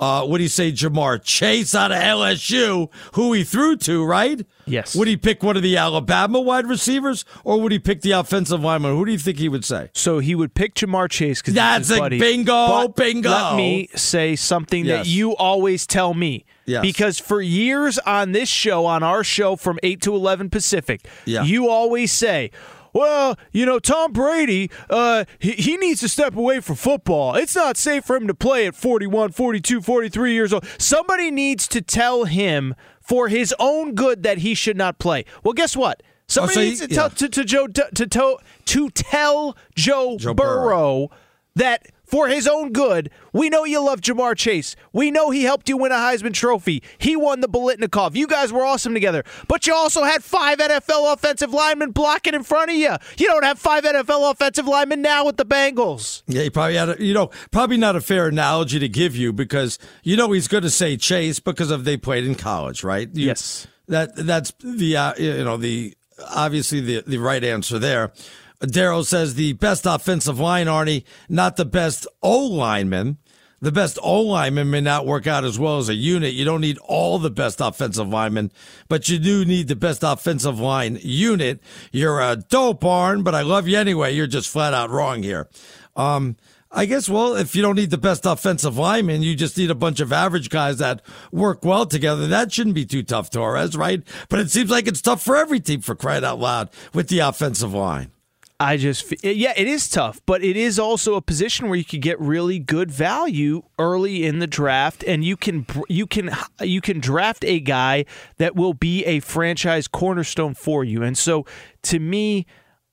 Uh, 0.00 0.24
what 0.24 0.36
do 0.38 0.44
you 0.44 0.48
say 0.48 0.70
Ja'Marr 0.70 1.20
Chase 1.24 1.74
out 1.74 1.90
of 1.90 1.98
LSU, 1.98 2.88
who 3.14 3.32
he 3.32 3.42
threw 3.42 3.76
to, 3.78 4.04
right? 4.04 4.46
Yes. 4.64 4.94
Would 4.94 5.08
he 5.08 5.16
pick 5.16 5.42
one 5.42 5.56
of 5.56 5.62
the 5.64 5.76
Alabama 5.76 6.40
wide 6.40 6.66
receivers, 6.68 7.24
or 7.42 7.60
would 7.60 7.72
he 7.72 7.80
pick 7.80 8.02
the 8.02 8.12
offensive 8.12 8.60
lineman? 8.62 8.94
Who 8.94 9.04
do 9.04 9.10
you 9.12 9.18
think 9.18 9.38
he 9.38 9.48
would 9.48 9.64
say? 9.64 9.90
So 9.94 10.20
he 10.20 10.36
would 10.36 10.54
pick 10.54 10.74
Ja'Marr 10.74 11.10
Chase 11.10 11.40
because 11.42 11.54
That's 11.54 11.90
a 11.90 12.08
bingo, 12.10 12.68
But 12.68 12.94
bingo. 12.96 13.30
Let 13.30 13.56
me 13.56 13.88
say 13.96 14.36
something 14.36 14.84
Yes. 14.84 15.04
that 15.04 15.10
you 15.10 15.34
always 15.34 15.84
tell 15.86 16.14
me. 16.14 16.44
Yes. 16.64 16.82
Because 16.82 17.18
for 17.18 17.40
years 17.40 17.98
on 18.00 18.32
this 18.32 18.48
show, 18.48 18.84
on 18.86 19.02
our 19.02 19.24
show 19.24 19.56
from 19.56 19.78
8 19.82 20.00
to 20.02 20.14
11 20.14 20.50
Pacific, 20.50 21.08
Yeah. 21.24 21.42
you 21.42 21.68
always 21.68 22.12
say, 22.12 22.50
well, 22.92 23.38
you 23.52 23.66
know, 23.66 23.78
Tom 23.78 24.12
Brady, 24.12 24.70
uh, 24.90 25.24
he, 25.38 25.52
he 25.52 25.76
needs 25.76 26.00
to 26.00 26.08
step 26.08 26.36
away 26.36 26.60
from 26.60 26.76
football. 26.76 27.34
It's 27.34 27.54
not 27.54 27.76
safe 27.76 28.04
for 28.04 28.16
him 28.16 28.26
to 28.26 28.34
play 28.34 28.66
at 28.66 28.74
41, 28.74 29.32
42, 29.32 29.80
43 29.80 30.32
years 30.32 30.52
old. 30.52 30.66
Somebody 30.78 31.30
needs 31.30 31.68
to 31.68 31.80
tell 31.80 32.24
him 32.24 32.74
for 33.00 33.28
his 33.28 33.54
own 33.58 33.94
good 33.94 34.22
that 34.22 34.38
he 34.38 34.54
should 34.54 34.76
not 34.76 34.98
play. 34.98 35.24
Well, 35.42 35.54
guess 35.54 35.76
what? 35.76 36.02
Somebody 36.26 36.54
so 36.54 36.60
needs 36.60 36.80
he- 36.80 36.86
to 36.88 36.94
tell 36.94 37.08
yeah. 37.08 37.14
to, 37.14 37.28
to 37.28 37.44
Joe 37.44 37.66
to, 37.68 37.88
to 38.06 38.36
to 38.66 38.90
tell 38.90 39.56
Joe, 39.74 40.16
Joe 40.18 40.34
Burrow, 40.34 40.62
Burrow. 40.62 41.10
that 41.56 41.86
for 42.08 42.28
his 42.28 42.48
own 42.48 42.72
good, 42.72 43.10
we 43.32 43.48
know 43.50 43.64
you 43.64 43.84
love 43.84 44.00
Ja'Marr 44.00 44.36
Chase. 44.36 44.74
We 44.92 45.10
know 45.10 45.30
he 45.30 45.42
helped 45.44 45.68
you 45.68 45.76
win 45.76 45.92
a 45.92 45.96
Heisman 45.96 46.32
Trophy. 46.32 46.82
He 46.98 47.16
won 47.16 47.40
the 47.40 47.48
Biletnikoff. 47.48 48.14
You 48.16 48.26
guys 48.26 48.52
were 48.52 48.64
awesome 48.64 48.94
together. 48.94 49.24
But 49.46 49.66
you 49.66 49.74
also 49.74 50.04
had 50.04 50.24
five 50.24 50.58
NFL 50.58 51.12
offensive 51.12 51.52
linemen 51.52 51.90
blocking 51.92 52.34
in 52.34 52.42
front 52.42 52.70
of 52.70 52.76
you. 52.76 52.94
You 53.18 53.26
don't 53.26 53.44
have 53.44 53.58
five 53.58 53.84
NFL 53.84 54.30
offensive 54.30 54.66
linemen 54.66 55.02
now 55.02 55.26
with 55.26 55.36
the 55.36 55.44
Bengals. 55.46 56.22
Yeah, 56.26 56.42
he 56.42 56.50
probably 56.50 56.76
had 56.76 56.88
a, 56.88 57.04
you 57.04 57.14
know, 57.14 57.30
probably 57.50 57.76
not 57.76 57.94
a 57.96 58.00
fair 58.00 58.28
analogy 58.28 58.78
to 58.78 58.88
give 58.88 59.14
you 59.14 59.32
because 59.32 59.78
you 60.02 60.16
know 60.16 60.32
he's 60.32 60.48
going 60.48 60.62
to 60.64 60.70
say 60.70 60.96
Chase 60.96 61.40
because 61.40 61.70
of 61.70 61.84
they 61.84 61.96
played 61.96 62.24
in 62.24 62.34
college, 62.34 62.82
right? 62.82 63.08
You- 63.14 63.26
Yes. 63.28 63.66
That 63.88 64.14
that's 64.16 64.52
the 64.62 64.96
uh, 64.98 65.14
you 65.16 65.44
know 65.44 65.56
the 65.56 65.94
obviously 66.34 66.80
the 66.80 67.02
the 67.06 67.16
right 67.18 67.42
answer 67.42 67.78
there. 67.78 68.12
Daryl 68.60 69.04
says 69.04 69.34
the 69.34 69.52
best 69.54 69.86
offensive 69.86 70.40
line, 70.40 70.66
Arnie, 70.66 71.04
not 71.28 71.56
the 71.56 71.64
best 71.64 72.06
O 72.22 72.38
lineman. 72.46 73.18
The 73.60 73.72
best 73.72 73.98
O 74.02 74.20
lineman 74.20 74.70
may 74.70 74.80
not 74.80 75.06
work 75.06 75.26
out 75.26 75.44
as 75.44 75.58
well 75.58 75.78
as 75.78 75.88
a 75.88 75.94
unit. 75.94 76.32
You 76.34 76.44
don't 76.44 76.60
need 76.60 76.78
all 76.78 77.18
the 77.18 77.30
best 77.30 77.60
offensive 77.60 78.08
linemen, 78.08 78.52
but 78.88 79.08
you 79.08 79.18
do 79.18 79.44
need 79.44 79.66
the 79.66 79.76
best 79.76 80.04
offensive 80.04 80.60
line 80.60 80.98
unit. 81.02 81.60
You're 81.90 82.20
a 82.20 82.36
dope, 82.36 82.84
Arn, 82.84 83.24
but 83.24 83.34
I 83.34 83.42
love 83.42 83.66
you 83.66 83.76
anyway. 83.76 84.14
You're 84.14 84.28
just 84.28 84.48
flat 84.48 84.74
out 84.74 84.90
wrong 84.90 85.24
here. 85.24 85.48
Um, 85.96 86.36
I 86.70 86.84
guess, 86.84 87.08
well, 87.08 87.34
if 87.34 87.56
you 87.56 87.62
don't 87.62 87.76
need 87.76 87.90
the 87.90 87.98
best 87.98 88.26
offensive 88.26 88.76
lineman, 88.76 89.22
you 89.22 89.34
just 89.34 89.56
need 89.56 89.70
a 89.70 89.74
bunch 89.74 89.98
of 90.00 90.12
average 90.12 90.50
guys 90.50 90.78
that 90.78 91.02
work 91.32 91.64
well 91.64 91.86
together. 91.86 92.28
That 92.28 92.52
shouldn't 92.52 92.74
be 92.74 92.86
too 92.86 93.02
tough, 93.02 93.30
Torres, 93.30 93.76
right? 93.76 94.02
But 94.28 94.40
it 94.40 94.50
seems 94.50 94.70
like 94.70 94.86
it's 94.86 95.02
tough 95.02 95.22
for 95.22 95.36
every 95.36 95.60
team 95.60 95.80
for 95.80 95.94
crying 95.94 96.24
out 96.24 96.38
loud 96.38 96.68
with 96.92 97.08
the 97.08 97.20
offensive 97.20 97.72
line. 97.72 98.12
I 98.60 98.76
just, 98.76 99.14
yeah, 99.24 99.52
it 99.56 99.68
is 99.68 99.88
tough, 99.88 100.20
but 100.26 100.42
it 100.42 100.56
is 100.56 100.80
also 100.80 101.14
a 101.14 101.22
position 101.22 101.68
where 101.68 101.78
you 101.78 101.84
could 101.84 102.02
get 102.02 102.18
really 102.18 102.58
good 102.58 102.90
value 102.90 103.62
early 103.78 104.24
in 104.24 104.40
the 104.40 104.48
draft, 104.48 105.04
and 105.04 105.24
you 105.24 105.36
can 105.36 105.64
you 105.88 106.08
can 106.08 106.30
you 106.60 106.80
can 106.80 106.98
draft 106.98 107.44
a 107.44 107.60
guy 107.60 108.04
that 108.38 108.56
will 108.56 108.74
be 108.74 109.04
a 109.04 109.20
franchise 109.20 109.86
cornerstone 109.86 110.54
for 110.54 110.82
you. 110.82 111.04
And 111.04 111.16
so, 111.16 111.46
to 111.84 112.00
me, 112.00 112.46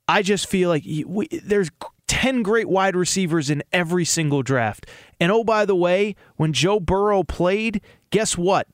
I 0.08 0.22
just 0.22 0.46
feel 0.48 0.70
like 0.70 0.84
we, 0.86 1.28
there's 1.44 1.72
ten 2.08 2.44
great 2.44 2.70
wide 2.70 2.96
receivers 2.96 3.50
in 3.50 3.64
every 3.74 4.06
single 4.06 4.44
draft. 4.44 4.86
And 5.20 5.32
oh, 5.32 5.44
by 5.44 5.66
the 5.66 5.76
way, 5.76 6.16
when 6.36 6.54
Joe 6.54 6.80
Burrow 6.80 7.24
played, 7.24 7.82
guess 8.12 8.38
what? 8.38 8.68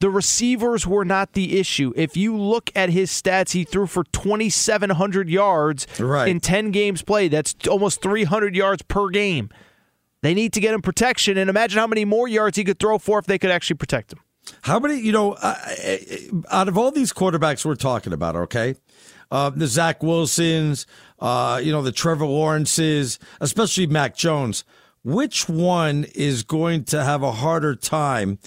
The 0.00 0.10
receivers 0.10 0.86
were 0.86 1.04
not 1.04 1.34
the 1.34 1.58
issue. 1.60 1.92
If 1.94 2.16
you 2.16 2.36
look 2.36 2.70
at 2.74 2.88
his 2.90 3.10
stats, 3.10 3.52
he 3.52 3.64
threw 3.64 3.86
for 3.86 4.02
2,700 4.04 5.28
yards 5.28 5.86
Right. 5.98 6.28
in 6.28 6.40
10 6.40 6.70
games 6.70 7.02
played. 7.02 7.30
That's 7.32 7.54
almost 7.68 8.00
300 8.02 8.56
yards 8.56 8.82
per 8.82 9.08
game. 9.10 9.50
They 10.22 10.34
need 10.34 10.52
to 10.54 10.60
get 10.60 10.74
him 10.74 10.82
protection, 10.82 11.36
and 11.38 11.48
imagine 11.50 11.78
how 11.78 11.86
many 11.86 12.04
more 12.04 12.28
yards 12.28 12.56
he 12.56 12.64
could 12.64 12.78
throw 12.78 12.98
for 12.98 13.18
if 13.18 13.26
they 13.26 13.38
could 13.38 13.50
actually 13.50 13.76
protect 13.76 14.12
him. 14.12 14.20
How 14.62 14.78
many, 14.78 14.98
you 14.98 15.12
know, 15.12 15.32
uh, 15.34 15.54
out 16.50 16.68
of 16.68 16.76
all 16.78 16.90
these 16.90 17.12
quarterbacks 17.12 17.64
we're 17.64 17.74
talking 17.74 18.12
about, 18.12 18.36
okay, 18.36 18.74
uh, 19.30 19.50
the 19.50 19.66
Zach 19.66 20.02
Wilsons, 20.02 20.86
uh, 21.20 21.60
you 21.62 21.72
know, 21.72 21.82
the 21.82 21.92
Trevor 21.92 22.26
Lawrences, 22.26 23.18
especially 23.40 23.86
Mac 23.86 24.16
Jones, 24.16 24.64
which 25.04 25.48
one 25.48 26.04
is 26.14 26.42
going 26.42 26.84
to 26.84 27.02
have 27.04 27.22
a 27.22 27.32
harder 27.32 27.74
time 27.74 28.38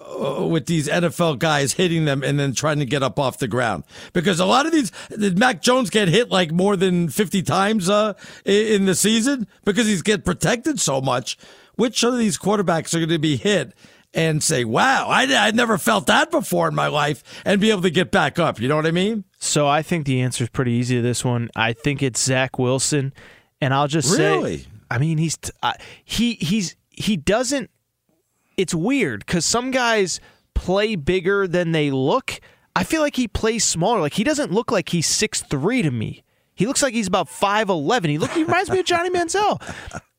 uh, 0.00 0.46
with 0.46 0.66
these 0.66 0.88
NFL 0.88 1.38
guys 1.38 1.74
hitting 1.74 2.04
them 2.04 2.22
and 2.22 2.38
then 2.38 2.54
trying 2.54 2.78
to 2.78 2.84
get 2.86 3.02
up 3.02 3.18
off 3.18 3.38
the 3.38 3.48
ground? 3.48 3.84
Because 4.12 4.40
a 4.40 4.46
lot 4.46 4.66
of 4.66 4.72
these, 4.72 4.90
did 5.10 5.38
Mac 5.38 5.62
Jones 5.62 5.90
get 5.90 6.08
hit 6.08 6.30
like 6.30 6.50
more 6.52 6.76
than 6.76 7.08
50 7.08 7.42
times 7.42 7.88
uh, 7.88 8.14
in 8.44 8.86
the 8.86 8.94
season 8.94 9.46
because 9.64 9.86
he's 9.86 10.02
get 10.02 10.24
protected 10.24 10.80
so 10.80 11.00
much? 11.00 11.36
Which 11.76 12.02
of 12.02 12.18
these 12.18 12.38
quarterbacks 12.38 12.94
are 12.94 12.98
going 12.98 13.08
to 13.10 13.18
be 13.18 13.36
hit? 13.36 13.74
and 14.12 14.42
say, 14.42 14.64
wow, 14.64 15.06
I, 15.08 15.32
I 15.36 15.52
never 15.52 15.78
felt 15.78 16.08
that 16.08 16.32
before 16.32 16.66
in 16.66 16.74
my 16.74 16.88
life 16.88 17.22
and 17.44 17.60
be 17.60 17.70
able 17.70 17.82
to 17.82 17.90
get 17.90 18.10
back 18.10 18.40
up. 18.40 18.58
You 18.60 18.66
know 18.66 18.74
what 18.74 18.84
I 18.84 18.90
mean? 18.90 19.22
So 19.38 19.68
I 19.68 19.82
think 19.82 20.04
the 20.04 20.20
answer 20.20 20.42
is 20.42 20.50
pretty 20.50 20.72
easy 20.72 20.96
to 20.96 21.00
this 21.02 21.24
one. 21.24 21.48
I 21.54 21.74
think 21.74 22.02
it's 22.02 22.20
Zach 22.20 22.58
Wilson, 22.58 23.12
and 23.60 23.72
I'll 23.72 23.86
just 23.86 24.18
Really? 24.18 24.56
say, 24.58 24.66
I 24.90 24.98
mean, 24.98 25.16
he's 25.18 25.36
t- 25.36 25.52
uh, 25.62 25.74
he 26.04 26.32
he's 26.34 26.74
he 26.90 27.16
doesn't. 27.16 27.70
It's 28.56 28.74
weird 28.74 29.24
because 29.26 29.44
some 29.44 29.70
guys 29.70 30.20
play 30.54 30.96
bigger 30.96 31.46
than 31.46 31.72
they 31.72 31.90
look. 31.90 32.40
I 32.76 32.84
feel 32.84 33.00
like 33.00 33.16
he 33.16 33.28
plays 33.28 33.64
smaller. 33.64 34.00
Like 34.00 34.14
he 34.14 34.24
doesn't 34.24 34.52
look 34.52 34.70
like 34.70 34.90
he's 34.90 35.06
six 35.06 35.42
three 35.42 35.82
to 35.82 35.90
me. 35.90 36.22
He 36.54 36.66
looks 36.66 36.82
like 36.82 36.92
he's 36.92 37.06
about 37.06 37.28
five 37.28 37.68
eleven. 37.68 38.10
He 38.10 38.18
look 38.18 38.30
he 38.32 38.44
reminds 38.44 38.70
me 38.70 38.78
of 38.80 38.86
Johnny 38.86 39.10
Manziel, 39.16 39.60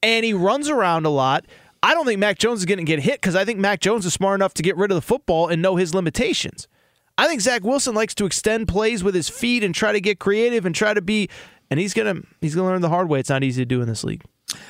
and 0.02 0.26
he 0.26 0.34
runs 0.34 0.70
around 0.70 1.06
a 1.06 1.10
lot. 1.10 1.46
I 1.84 1.94
don't 1.94 2.06
think 2.06 2.20
Mac 2.20 2.38
Jones 2.38 2.60
is 2.60 2.66
going 2.66 2.78
to 2.78 2.84
get 2.84 3.00
hit 3.00 3.16
because 3.16 3.36
I 3.36 3.44
think 3.44 3.60
Mac 3.60 3.80
Jones 3.80 4.06
is 4.06 4.14
smart 4.14 4.36
enough 4.36 4.54
to 4.56 4.64
get 4.64 4.78
rid 4.78 4.92
of 4.92 4.96
the 4.96 5.02
football 5.02 5.48
and 5.48 5.62
know 5.62 5.78
his 5.78 5.96
limitations. 5.96 6.68
I 7.18 7.28
think 7.28 7.42
Zach 7.42 7.64
Wilson 7.64 7.96
likes 7.96 8.14
to 8.16 8.26
extend 8.26 8.68
plays 8.68 9.04
with 9.04 9.16
his 9.16 9.30
feet 9.30 9.64
and 9.64 9.74
try 9.74 9.92
to 9.92 10.02
get 10.02 10.20
creative 10.20 10.66
and 10.66 10.74
try 10.76 10.94
to 10.94 11.02
be, 11.02 11.30
and 11.70 11.80
he's 11.80 11.94
gonna 11.94 12.22
he's 12.40 12.56
gonna 12.56 12.68
learn 12.68 12.82
the 12.82 12.90
hard 12.90 13.10
way. 13.10 13.20
It's 13.20 13.30
not 13.30 13.44
easy 13.44 13.62
to 13.62 13.66
do 13.66 13.82
in 13.82 13.88
this 13.88 14.04
league. 14.04 14.24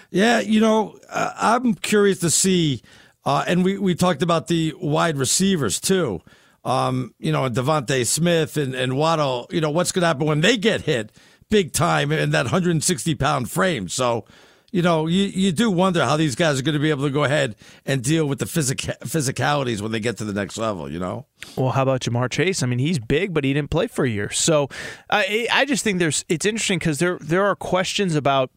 Yeah, 0.10 0.39
you 0.39 0.60
know, 0.60 0.98
uh, 1.10 1.34
I'm 1.38 1.74
curious 1.74 2.20
to 2.20 2.30
see, 2.30 2.82
uh, 3.25 3.44
and 3.48 3.63
we, 3.63 3.78
we 3.78 3.96
talked 3.96 4.22
about 4.22 4.48
the 4.48 4.74
wide 4.80 5.18
receivers 5.18 5.80
too. 5.80 6.22
Um, 6.63 7.13
you 7.18 7.32
know, 7.32 7.50
DeVonta 7.50 8.06
Smith 8.06 8.56
and, 8.58 8.75
and 8.75 8.96
Waddle, 8.96 9.48
you 9.50 9.62
know, 9.62 9.72
what's 9.72 9.92
going 9.92 10.01
to 10.01 10.08
happen 10.08 10.28
when 10.28 10.42
they 10.42 10.58
get 10.58 10.82
hit 10.82 11.12
big 11.50 11.74
time 11.74 12.12
in 12.12 12.32
that 12.32 12.46
160 12.46 13.16
pound 13.16 13.50
frame. 13.50 13.88
So, 13.90 14.25
you 14.72 14.82
know, 14.82 15.06
you, 15.08 15.24
you 15.24 15.51
do 15.51 15.70
wonder 15.70 16.04
how 16.06 16.18
these 16.18 16.36
guys 16.36 16.60
are 16.60 16.63
going 16.63 16.74
to 16.74 16.80
be 16.80 16.92
able 16.92 17.04
to 17.04 17.10
go 17.10 17.24
ahead 17.24 17.56
and 17.86 18.01
deal 18.04 18.25
with 18.25 18.40
the 18.40 18.46
physic- 18.46 18.78
physicalities 19.04 19.82
when 19.82 19.92
they 19.92 20.00
get 20.00 20.18
to 20.18 20.24
the 20.24 20.34
next 20.34 20.58
level, 20.58 20.90
you 20.90 21.00
know? 21.00 21.25
Well, 21.58 21.72
how 21.72 21.82
about 21.82 22.01
Ja'Marr 22.01 22.30
Chase? 22.30 22.63
I 22.63 22.68
mean, 22.68 22.80
he's 22.80 23.00
big, 23.00 23.34
but 23.34 23.44
he 23.44 23.54
didn't 23.54 23.72
play 23.72 23.88
for 23.88 24.06
a 24.06 24.10
year. 24.10 24.30
So 24.30 24.70
I 25.10 25.48
I 25.51 25.66
just 25.66 25.84
think 25.84 26.00
there's 26.00 26.24
it's 26.30 26.46
interesting 26.46 26.80
because 26.80 27.00
there 27.00 27.18
there 27.20 27.44
are 27.44 27.56
questions 27.56 28.16
about 28.16 28.51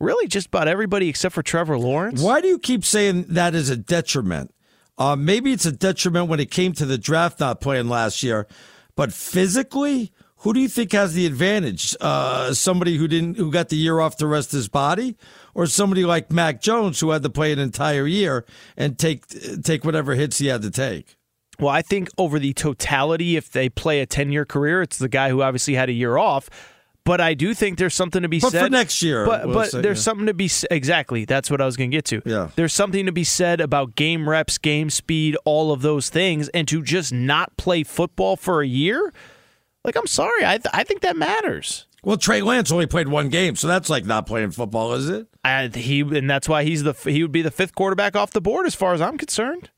really 0.00 0.28
just 0.28 0.48
about 0.48 0.68
everybody 0.68 1.08
except 1.08 1.34
for 1.34 1.42
Trevor 1.42 1.78
Lawrence. 1.78 2.22
Why 2.22 2.40
do 2.40 2.48
you 2.48 2.58
keep 2.58 2.84
saying 2.84 3.26
that 3.28 3.54
is 3.54 3.70
a 3.70 3.76
detriment? 3.76 4.52
Uh, 4.98 5.16
maybe 5.16 5.52
it's 5.52 5.66
a 5.66 5.72
detriment 5.72 6.28
when 6.28 6.40
it 6.40 6.50
came 6.50 6.72
to 6.72 6.86
the 6.86 6.98
draft 6.98 7.40
not 7.40 7.60
playing 7.60 7.88
last 7.88 8.22
year, 8.22 8.46
but 8.94 9.12
physically, 9.12 10.10
who 10.38 10.54
do 10.54 10.60
you 10.60 10.68
think 10.68 10.92
has 10.92 11.14
the 11.14 11.26
advantage? 11.26 11.94
Uh, 12.00 12.54
somebody 12.54 12.96
who 12.96 13.06
didn't, 13.08 13.36
who 13.36 13.50
got 13.50 13.68
the 13.68 13.76
year 13.76 14.00
off 14.00 14.16
to 14.16 14.26
rest 14.26 14.52
his 14.52 14.68
body, 14.68 15.16
or 15.54 15.66
somebody 15.66 16.04
like 16.04 16.30
Mac 16.30 16.60
Jones 16.60 17.00
who 17.00 17.10
had 17.10 17.22
to 17.22 17.30
play 17.30 17.52
an 17.52 17.58
entire 17.58 18.06
year 18.06 18.44
and 18.76 18.98
take 18.98 19.24
take 19.62 19.84
whatever 19.84 20.14
hits 20.14 20.38
he 20.38 20.46
had 20.46 20.62
to 20.62 20.70
take? 20.70 21.16
Well, 21.58 21.70
I 21.70 21.82
think 21.82 22.10
over 22.18 22.38
the 22.38 22.52
totality, 22.52 23.36
if 23.36 23.50
they 23.50 23.68
play 23.68 24.00
a 24.00 24.06
10 24.06 24.30
year 24.30 24.44
career, 24.44 24.82
it's 24.82 24.98
the 24.98 25.08
guy 25.08 25.30
who 25.30 25.42
obviously 25.42 25.74
had 25.74 25.88
a 25.88 25.92
year 25.92 26.18
off. 26.18 26.50
But 27.06 27.20
I 27.20 27.34
do 27.34 27.54
think 27.54 27.78
there's 27.78 27.94
something 27.94 28.20
to 28.22 28.28
be 28.28 28.40
said. 28.40 28.48
But 28.48 28.52
said 28.52 28.64
for 28.64 28.70
next 28.70 29.00
year, 29.00 29.24
But, 29.24 29.46
we'll 29.46 29.54
but 29.54 29.70
say, 29.70 29.80
there's 29.80 29.98
yeah. 29.98 30.02
something 30.02 30.26
to 30.26 30.34
be 30.34 30.50
exactly. 30.70 31.24
That's 31.24 31.50
what 31.50 31.60
I 31.60 31.64
was 31.64 31.76
going 31.76 31.90
to 31.90 31.96
get 31.96 32.04
to. 32.06 32.20
Yeah. 32.26 32.48
There's 32.56 32.72
something 32.74 33.06
to 33.06 33.12
be 33.12 33.22
said 33.24 33.60
about 33.60 33.94
game 33.94 34.28
reps, 34.28 34.58
game 34.58 34.90
speed, 34.90 35.36
all 35.44 35.70
of 35.72 35.82
those 35.82 36.10
things, 36.10 36.48
and 36.48 36.66
to 36.66 36.82
just 36.82 37.12
not 37.12 37.56
play 37.56 37.84
football 37.84 38.36
for 38.36 38.60
a 38.60 38.66
year. 38.66 39.12
Like 39.84 39.96
I'm 39.96 40.08
sorry, 40.08 40.44
I 40.44 40.58
th- 40.58 40.66
I 40.74 40.82
think 40.82 41.00
that 41.02 41.16
matters. 41.16 41.86
Well, 42.02 42.16
Trey 42.16 42.42
Lance 42.42 42.72
only 42.72 42.86
played 42.86 43.08
one 43.08 43.28
game, 43.28 43.54
so 43.54 43.68
that's 43.68 43.88
like 43.88 44.04
not 44.04 44.26
playing 44.26 44.50
football, 44.50 44.92
is 44.94 45.08
it? 45.08 45.28
I, 45.44 45.68
he 45.68 46.00
and 46.00 46.28
that's 46.28 46.48
why 46.48 46.64
he's 46.64 46.82
the 46.82 46.92
he 46.92 47.22
would 47.22 47.32
be 47.32 47.42
the 47.42 47.52
fifth 47.52 47.74
quarterback 47.76 48.16
off 48.16 48.32
the 48.32 48.40
board 48.40 48.66
as 48.66 48.74
far 48.74 48.94
as 48.94 49.00
I'm 49.00 49.16
concerned. 49.16 49.70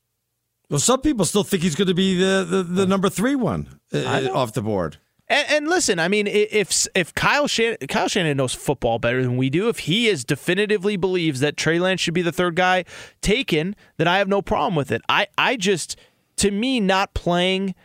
Well, 0.67 0.79
some 0.79 1.01
people 1.01 1.25
still 1.25 1.43
think 1.43 1.61
he's 1.61 1.75
going 1.75 1.87
to 1.89 1.93
be 1.93 2.15
the 2.17 2.43
the, 2.43 2.63
the 2.63 2.85
number 2.87 3.09
three 3.09 3.35
one 3.35 3.79
uh, 3.93 4.29
off 4.33 4.53
the 4.53 4.63
board. 4.63 4.97
And, 5.29 5.47
and 5.49 5.67
listen, 5.67 5.99
I 5.99 6.07
mean, 6.07 6.27
if 6.27 6.87
if 6.95 7.13
Kyle 7.13 7.47
Shanahan, 7.47 7.87
Kyle 7.87 8.07
Shanahan 8.07 8.37
knows 8.37 8.53
football 8.55 8.97
better 8.97 9.21
than 9.21 9.37
we 9.37 9.49
do, 9.49 9.69
if 9.69 9.79
he 9.79 10.07
is 10.07 10.25
definitively 10.25 10.97
believes 10.97 11.39
that 11.41 11.55
Trey 11.55 11.79
Lance 11.79 12.01
should 12.01 12.15
be 12.15 12.21
the 12.21 12.31
third 12.31 12.55
guy 12.55 12.83
taken, 13.21 13.75
then 13.97 14.07
I 14.07 14.17
have 14.17 14.27
no 14.27 14.41
problem 14.41 14.75
with 14.75 14.91
it. 14.91 15.01
I 15.07 15.27
I 15.37 15.55
just 15.55 15.97
to 16.37 16.51
me 16.51 16.79
not 16.79 17.13
playing. 17.13 17.75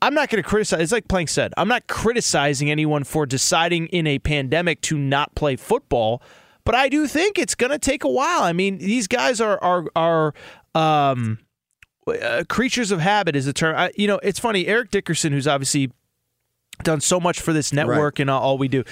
I'm 0.00 0.14
not 0.14 0.28
going 0.28 0.42
to 0.42 0.48
criticize. 0.48 0.80
It's 0.80 0.92
like 0.92 1.08
Plank 1.08 1.30
said. 1.30 1.54
I'm 1.56 1.68
not 1.68 1.86
criticizing 1.86 2.70
anyone 2.70 3.04
for 3.04 3.24
deciding 3.24 3.86
in 3.86 4.06
a 4.06 4.18
pandemic 4.18 4.82
to 4.82 4.98
not 4.98 5.34
play 5.34 5.56
football, 5.56 6.22
but 6.64 6.74
I 6.74 6.90
do 6.90 7.06
think 7.06 7.38
it's 7.38 7.54
going 7.54 7.72
to 7.72 7.78
take 7.78 8.04
a 8.04 8.08
while. 8.08 8.42
I 8.42 8.52
mean, 8.52 8.78
these 8.78 9.08
guys 9.08 9.40
are 9.40 9.62
are 9.62 9.84
are 9.94 10.34
um, 10.74 11.38
uh, 12.06 12.44
creatures 12.48 12.90
of 12.90 13.00
habit 13.00 13.36
is 13.36 13.46
the 13.46 13.52
term. 13.52 13.76
I, 13.76 13.92
you 13.96 14.06
know, 14.06 14.20
it's 14.22 14.38
funny. 14.38 14.66
Eric 14.66 14.90
Dickerson, 14.90 15.32
who's 15.32 15.46
obviously 15.46 15.90
done 16.82 17.00
so 17.00 17.20
much 17.20 17.40
for 17.40 17.52
this 17.52 17.72
network 17.72 18.18
and 18.18 18.28
all 18.30 18.58
we 18.58 18.68
do. 18.68 18.84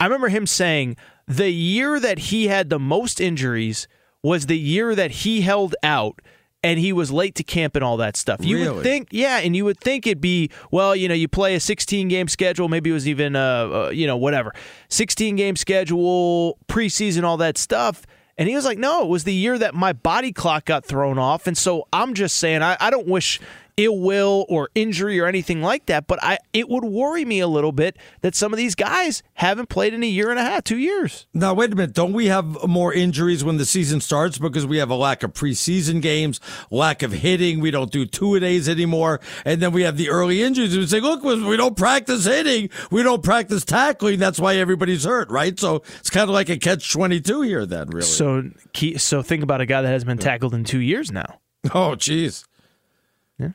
I 0.00 0.04
remember 0.04 0.28
him 0.28 0.46
saying 0.46 0.96
the 1.26 1.50
year 1.50 1.98
that 2.00 2.18
he 2.18 2.46
had 2.48 2.70
the 2.70 2.78
most 2.78 3.20
injuries 3.20 3.88
was 4.22 4.46
the 4.46 4.58
year 4.58 4.94
that 4.94 5.10
he 5.10 5.40
held 5.42 5.74
out 5.82 6.20
and 6.62 6.80
he 6.80 6.92
was 6.92 7.12
late 7.12 7.34
to 7.36 7.44
camp 7.44 7.76
and 7.76 7.84
all 7.84 7.96
that 7.98 8.16
stuff. 8.16 8.44
You 8.44 8.56
Really? 8.56 8.74
would 8.74 8.82
think, 8.82 9.08
yeah, 9.12 9.38
and 9.38 9.54
you 9.54 9.64
would 9.64 9.78
think 9.78 10.06
it'd 10.06 10.20
be, 10.20 10.50
well, 10.72 10.96
you 10.96 11.06
know, 11.08 11.14
you 11.14 11.28
play 11.28 11.54
a 11.54 11.60
16 11.60 12.08
game 12.08 12.26
schedule, 12.28 12.68
maybe 12.68 12.90
it 12.90 12.94
was 12.94 13.06
even, 13.06 13.36
uh, 13.36 13.68
uh, 13.86 13.90
you 13.90 14.06
know, 14.06 14.16
whatever, 14.16 14.52
16 14.88 15.36
game 15.36 15.54
schedule, 15.54 16.58
preseason, 16.68 17.22
all 17.22 17.36
that 17.36 17.56
stuff. 17.56 18.04
And 18.38 18.48
he 18.48 18.54
was 18.54 18.64
like, 18.64 18.78
no, 18.78 19.02
it 19.02 19.08
was 19.08 19.24
the 19.24 19.32
year 19.32 19.56
that 19.58 19.74
my 19.74 19.92
body 19.92 20.32
clock 20.32 20.64
got 20.64 20.84
thrown 20.84 21.18
off. 21.18 21.46
And 21.46 21.56
so 21.56 21.86
I'm 21.92 22.14
just 22.14 22.36
saying, 22.36 22.62
I, 22.62 22.76
I 22.80 22.90
don't 22.90 23.06
wish 23.06 23.40
ill 23.76 23.98
will 23.98 24.46
or 24.48 24.70
injury 24.74 25.20
or 25.20 25.26
anything 25.26 25.60
like 25.62 25.86
that, 25.86 26.06
but 26.06 26.18
I 26.22 26.38
it 26.52 26.68
would 26.68 26.84
worry 26.84 27.24
me 27.24 27.40
a 27.40 27.48
little 27.48 27.72
bit 27.72 27.96
that 28.22 28.34
some 28.34 28.52
of 28.52 28.56
these 28.56 28.74
guys 28.74 29.22
haven't 29.34 29.68
played 29.68 29.92
in 29.92 30.02
a 30.02 30.06
year 30.06 30.30
and 30.30 30.38
a 30.38 30.42
half, 30.42 30.64
two 30.64 30.78
years. 30.78 31.26
Now, 31.34 31.52
wait 31.54 31.72
a 31.72 31.76
minute. 31.76 31.94
Don't 31.94 32.12
we 32.12 32.26
have 32.26 32.66
more 32.66 32.92
injuries 32.92 33.44
when 33.44 33.58
the 33.58 33.66
season 33.66 34.00
starts 34.00 34.38
because 34.38 34.66
we 34.66 34.78
have 34.78 34.90
a 34.90 34.94
lack 34.94 35.22
of 35.22 35.32
preseason 35.32 36.00
games, 36.00 36.40
lack 36.70 37.02
of 37.02 37.12
hitting? 37.12 37.60
We 37.60 37.70
don't 37.70 37.90
do 37.90 38.06
two 38.06 38.34
a 38.34 38.40
days 38.40 38.68
anymore. 38.68 39.20
And 39.44 39.60
then 39.60 39.72
we 39.72 39.82
have 39.82 39.96
the 39.96 40.08
early 40.08 40.42
injuries. 40.42 40.76
We 40.76 40.86
say, 40.86 41.00
look, 41.00 41.22
we 41.22 41.56
don't 41.56 41.76
practice 41.76 42.24
hitting. 42.24 42.70
We 42.90 43.02
don't 43.02 43.22
practice 43.22 43.64
tackling. 43.64 44.18
That's 44.18 44.40
why 44.40 44.56
everybody's 44.56 45.04
hurt, 45.04 45.30
right? 45.30 45.58
So 45.58 45.82
it's 45.98 46.10
kind 46.10 46.24
of 46.28 46.34
like 46.34 46.48
a 46.48 46.56
catch 46.56 46.90
22 46.90 47.42
here, 47.42 47.66
then, 47.66 47.88
really. 47.88 48.06
So, 48.06 48.50
so 48.96 49.22
think 49.22 49.42
about 49.42 49.60
a 49.60 49.66
guy 49.66 49.82
that 49.82 49.88
hasn't 49.88 50.08
been 50.08 50.18
tackled 50.18 50.54
in 50.54 50.64
two 50.64 50.80
years 50.80 51.12
now. 51.12 51.40
Oh, 51.66 51.96
jeez. 51.96 52.44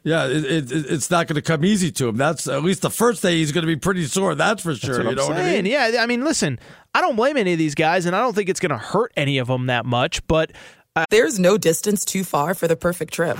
Yeah, 0.04 0.28
it, 0.28 0.46
it, 0.46 0.72
it's 0.72 1.10
not 1.10 1.26
going 1.28 1.36
to 1.36 1.42
come 1.42 1.66
easy 1.66 1.92
to 1.94 2.08
him. 2.10 2.16
That's 2.16 2.48
at 2.48 2.64
least 2.64 2.84
the 2.84 2.92
first 2.92 3.24
day 3.24 3.38
he's 3.38 3.52
going 3.52 3.64
to 3.64 3.68
be 3.68 3.76
pretty 3.76 4.06
sore. 4.06 4.36
That's 4.36 4.62
for 4.62 4.76
sure. 4.76 5.04
That's 5.04 5.06
what 5.06 5.06
you 5.06 5.10
I'm 5.10 5.16
know 5.16 5.28
what 5.30 5.38
I 5.38 5.54
mean? 5.54 5.66
Yeah, 5.66 5.98
I 6.00 6.06
mean, 6.06 6.24
listen, 6.24 6.60
I 6.94 7.02
don't 7.02 7.16
blame 7.16 7.36
any 7.36 7.54
of 7.54 7.58
these 7.58 7.74
guys, 7.74 8.06
and 8.06 8.16
I 8.16 8.20
don't 8.20 8.36
think 8.36 8.48
it's 8.48 8.60
going 8.60 8.70
to 8.70 8.78
hurt 8.78 9.12
any 9.18 9.40
of 9.40 9.48
them 9.48 9.66
that 9.68 9.88
much. 9.88 10.26
But 10.28 10.52
uh, 10.96 11.06
There's 11.10 11.40
no 11.40 11.58
distance 11.58 12.06
too 12.06 12.24
far 12.24 12.54
for 12.54 12.68
the 12.68 12.76
perfect 12.76 13.14
trip 13.14 13.38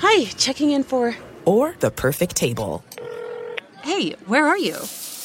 Hi, 0.00 0.24
checking 0.36 0.70
in 0.72 0.82
for. 0.84 1.14
or 1.44 1.74
the 1.80 1.90
perfect 1.90 2.36
table. 2.36 2.84
Hey, 3.82 4.10
where 4.26 4.46
are 4.46 4.58
you? 4.58 4.76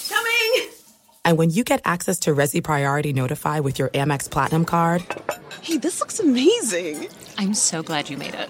Coming! 0.08 0.70
And 1.26 1.38
when 1.38 1.50
you 1.50 1.64
get 1.64 1.82
access 1.84 2.20
to 2.20 2.34
Resy 2.34 2.64
Priority 2.64 3.12
Notify 3.12 3.60
with 3.60 3.80
your 3.80 3.90
Amex 3.90 4.30
Platinum 4.32 4.64
card 4.66 5.04
Hey, 5.62 5.78
this 5.78 6.00
looks 6.00 6.20
amazing. 6.20 7.08
I'm 7.38 7.54
so 7.54 7.84
glad 7.84 8.10
you 8.10 8.16
made 8.18 8.34
it. 8.36 8.50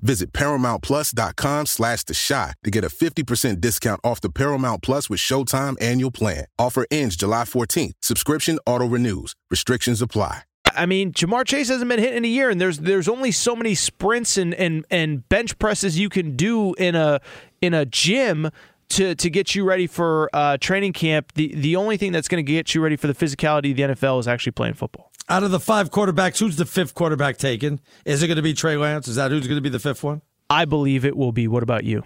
Visit 0.00 0.32
ParamountPlus.com 0.32 1.66
slash 1.66 2.04
The 2.04 2.14
Chi 2.14 2.52
to 2.62 2.70
get 2.70 2.84
a 2.84 2.88
50% 2.88 3.60
discount 3.60 4.00
off 4.04 4.20
the 4.20 4.30
Paramount 4.30 4.82
Plus 4.82 5.08
with 5.08 5.20
Showtime 5.20 5.80
annual 5.80 6.10
plan. 6.10 6.44
Offer 6.58 6.86
ends 6.90 7.16
July 7.16 7.44
14th. 7.44 7.92
Subscription 8.02 8.58
auto-renews. 8.66 9.34
Restrictions 9.50 10.02
apply. 10.02 10.42
I 10.76 10.86
mean, 10.86 11.12
Ja'Marr 11.12 11.46
Chase 11.46 11.68
hasn't 11.68 11.88
been 11.88 12.00
hit 12.00 12.14
in 12.14 12.24
a 12.24 12.28
year, 12.28 12.50
and 12.50 12.60
there's 12.60 12.78
there's 12.78 13.08
only 13.08 13.30
so 13.30 13.54
many 13.54 13.74
sprints 13.74 14.36
and, 14.36 14.54
and, 14.54 14.84
and 14.90 15.28
bench 15.28 15.58
presses 15.58 15.98
you 15.98 16.08
can 16.08 16.36
do 16.36 16.74
in 16.74 16.94
a 16.94 17.20
in 17.60 17.74
a 17.74 17.86
gym 17.86 18.50
to 18.90 19.14
to 19.14 19.30
get 19.30 19.54
you 19.54 19.64
ready 19.64 19.86
for 19.86 20.30
uh, 20.32 20.56
training 20.58 20.92
camp. 20.92 21.32
The 21.34 21.54
the 21.54 21.76
only 21.76 21.96
thing 21.96 22.12
that's 22.12 22.28
going 22.28 22.44
to 22.44 22.52
get 22.52 22.74
you 22.74 22.80
ready 22.80 22.96
for 22.96 23.06
the 23.06 23.14
physicality 23.14 23.70
of 23.70 23.76
the 23.76 23.82
NFL 23.94 24.20
is 24.20 24.28
actually 24.28 24.52
playing 24.52 24.74
football. 24.74 25.10
Out 25.28 25.42
of 25.42 25.50
the 25.50 25.60
five 25.60 25.90
quarterbacks, 25.90 26.38
who's 26.38 26.56
the 26.56 26.66
fifth 26.66 26.94
quarterback 26.94 27.38
taken? 27.38 27.80
Is 28.04 28.22
it 28.22 28.26
going 28.26 28.36
to 28.36 28.42
be 28.42 28.52
Trey 28.52 28.76
Lance? 28.76 29.08
Is 29.08 29.16
that 29.16 29.30
who's 29.30 29.46
going 29.46 29.56
to 29.56 29.62
be 29.62 29.70
the 29.70 29.78
fifth 29.78 30.02
one? 30.04 30.20
I 30.50 30.66
believe 30.66 31.04
it 31.04 31.16
will 31.16 31.32
be. 31.32 31.48
What 31.48 31.62
about 31.62 31.84
you? 31.84 32.02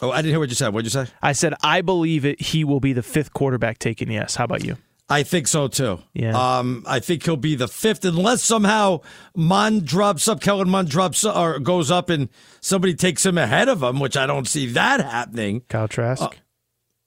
Oh, 0.00 0.10
I 0.10 0.18
didn't 0.18 0.30
hear 0.30 0.38
what 0.38 0.48
you 0.48 0.54
said. 0.54 0.68
What 0.72 0.84
did 0.84 0.94
you 0.94 1.04
say? 1.04 1.10
I 1.20 1.32
said 1.32 1.54
I 1.62 1.80
believe 1.80 2.24
it. 2.24 2.40
He 2.40 2.64
will 2.64 2.80
be 2.80 2.92
the 2.92 3.02
fifth 3.02 3.32
quarterback 3.32 3.78
taken. 3.78 4.10
Yes. 4.10 4.36
How 4.36 4.44
about 4.44 4.64
you? 4.64 4.76
I 5.08 5.24
think 5.24 5.46
so 5.48 5.68
too. 5.68 5.98
Yeah. 6.14 6.58
Um, 6.58 6.84
I 6.86 7.00
think 7.00 7.24
he'll 7.24 7.36
be 7.36 7.54
the 7.54 7.68
fifth 7.68 8.04
unless 8.04 8.42
somehow 8.42 9.00
Mond 9.36 9.84
drops 9.84 10.26
up, 10.28 10.40
Kellen 10.40 10.70
Mond 10.70 10.88
drops 10.88 11.24
or 11.24 11.58
goes 11.58 11.90
up, 11.90 12.08
and 12.08 12.30
somebody 12.60 12.94
takes 12.94 13.26
him 13.26 13.36
ahead 13.36 13.68
of 13.68 13.82
him, 13.82 14.00
which 14.00 14.16
I 14.16 14.26
don't 14.26 14.48
see 14.48 14.66
that 14.68 15.00
happening. 15.00 15.62
Kyle 15.68 15.88
Trask. 15.88 16.22
Uh, 16.22 16.30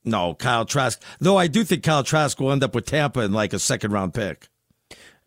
no, 0.04 0.36
Kyle 0.36 0.65
Trask. 0.65 1.02
Though 1.20 1.38
I 1.38 1.48
do 1.48 1.63
think 1.63 1.84
Kyle 1.84 2.04
Trask 2.04 2.39
will 2.39 2.52
end 2.52 2.63
up 2.63 2.76
with 2.76 2.86
Tampa 2.86 3.22
in 3.22 3.32
like 3.32 3.54
a 3.54 3.60
second 3.60 3.91
round 3.91 4.13
pick. 4.13 4.50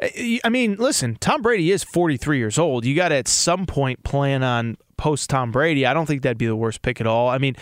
I 0.01 0.49
mean, 0.49 0.77
listen, 0.77 1.17
Tom 1.17 1.43
Brady 1.43 1.73
is 1.73 1.83
43 1.83 2.39
years 2.39 2.59
old. 2.59 2.85
You 2.85 2.95
got 2.95 3.09
to 3.09 3.17
at 3.17 3.27
some 3.27 3.67
point 3.67 4.05
plan 4.05 4.45
on 4.45 4.77
post 4.97 5.29
Tom 5.31 5.51
Brady. 5.51 5.87
I 5.87 5.95
don't 5.95 6.07
think 6.07 6.23
that'd 6.23 6.39
be 6.39 6.47
the 6.47 6.57
worst 6.57 6.83
pick 6.83 7.01
at 7.01 7.07
all. 7.07 7.29
I 7.29 7.39
mean, 7.39 7.57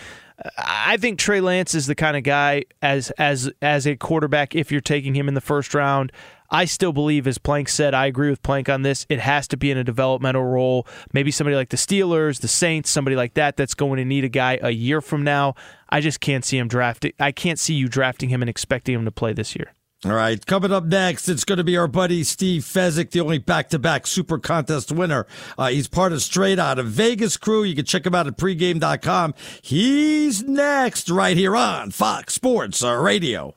I 0.57 0.97
think 0.97 1.17
Trey 1.17 1.41
Lance 1.41 1.73
is 1.73 1.87
the 1.87 1.95
kind 1.95 2.15
of 2.15 2.23
guy 2.23 2.65
as 2.81 3.09
as 3.11 3.49
as 3.61 3.87
a 3.87 3.95
quarterback. 3.95 4.55
If 4.55 4.71
you're 4.71 4.81
taking 4.81 5.15
him 5.15 5.27
in 5.27 5.33
the 5.33 5.41
first 5.41 5.73
round, 5.73 6.11
I 6.51 6.65
still 6.65 6.93
believe, 6.93 7.25
as 7.25 7.39
Plank 7.39 7.69
said, 7.69 7.95
I 7.95 8.05
agree 8.05 8.29
with 8.29 8.43
Plank 8.43 8.69
on 8.69 8.83
this. 8.83 9.05
It 9.09 9.19
has 9.19 9.47
to 9.49 9.57
be 9.57 9.71
in 9.71 9.77
a 9.77 9.83
developmental 9.83 10.43
role. 10.43 10.87
Maybe 11.13 11.31
somebody 11.31 11.55
like 11.55 11.69
the 11.69 11.77
Steelers, 11.77 12.41
the 12.41 12.47
Saints, 12.47 12.89
somebody 12.89 13.15
like 13.15 13.33
that 13.33 13.57
that's 13.57 13.73
going 13.73 13.97
to 13.97 14.05
need 14.05 14.23
a 14.23 14.29
guy 14.29 14.59
a 14.61 14.69
year 14.69 15.01
from 15.01 15.23
now. 15.23 15.55
I 15.89 16.01
just 16.01 16.19
can't 16.19 16.45
see 16.45 16.57
him 16.57 16.67
drafting. 16.67 17.13
I 17.19 17.31
can't 17.31 17.59
see 17.59 17.73
you 17.73 17.87
drafting 17.87 18.29
him 18.29 18.43
and 18.43 18.49
expecting 18.49 18.93
him 18.93 19.05
to 19.05 19.11
play 19.11 19.33
this 19.33 19.55
year. 19.55 19.73
All 20.05 20.11
right, 20.13 20.45
coming 20.45 20.71
up 20.71 20.83
next, 20.83 21.27
it's 21.27 21.43
going 21.43 21.57
to 21.57 21.63
be 21.63 21.75
our 21.75 21.87
buddy 21.87 22.23
Steve 22.23 22.61
Fezzik, 22.61 23.09
the 23.09 23.19
only 23.19 23.39
back-to-back 23.39 24.05
Super 24.05 24.37
Contest 24.37 24.91
winner. 24.91 25.25
Uh, 25.57 25.69
he's 25.69 25.87
part 25.87 26.13
of 26.13 26.21
Straight 26.21 26.59
Out 26.59 26.77
of 26.77 26.85
Vegas 26.85 27.35
crew. 27.35 27.63
You 27.63 27.75
can 27.75 27.85
check 27.85 28.05
him 28.05 28.13
out 28.13 28.27
at 28.27 28.37
pregame.com. 28.37 29.33
He's 29.63 30.43
next 30.43 31.09
right 31.09 31.35
here 31.35 31.55
on 31.55 31.89
Fox 31.89 32.35
Sports 32.35 32.83
uh, 32.83 32.93
Radio. 32.93 33.55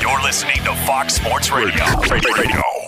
You're 0.00 0.22
listening 0.22 0.56
to 0.64 0.74
Fox 0.84 1.14
Sports 1.14 1.52
Radio. 1.52 1.84
Radio. 2.10 2.87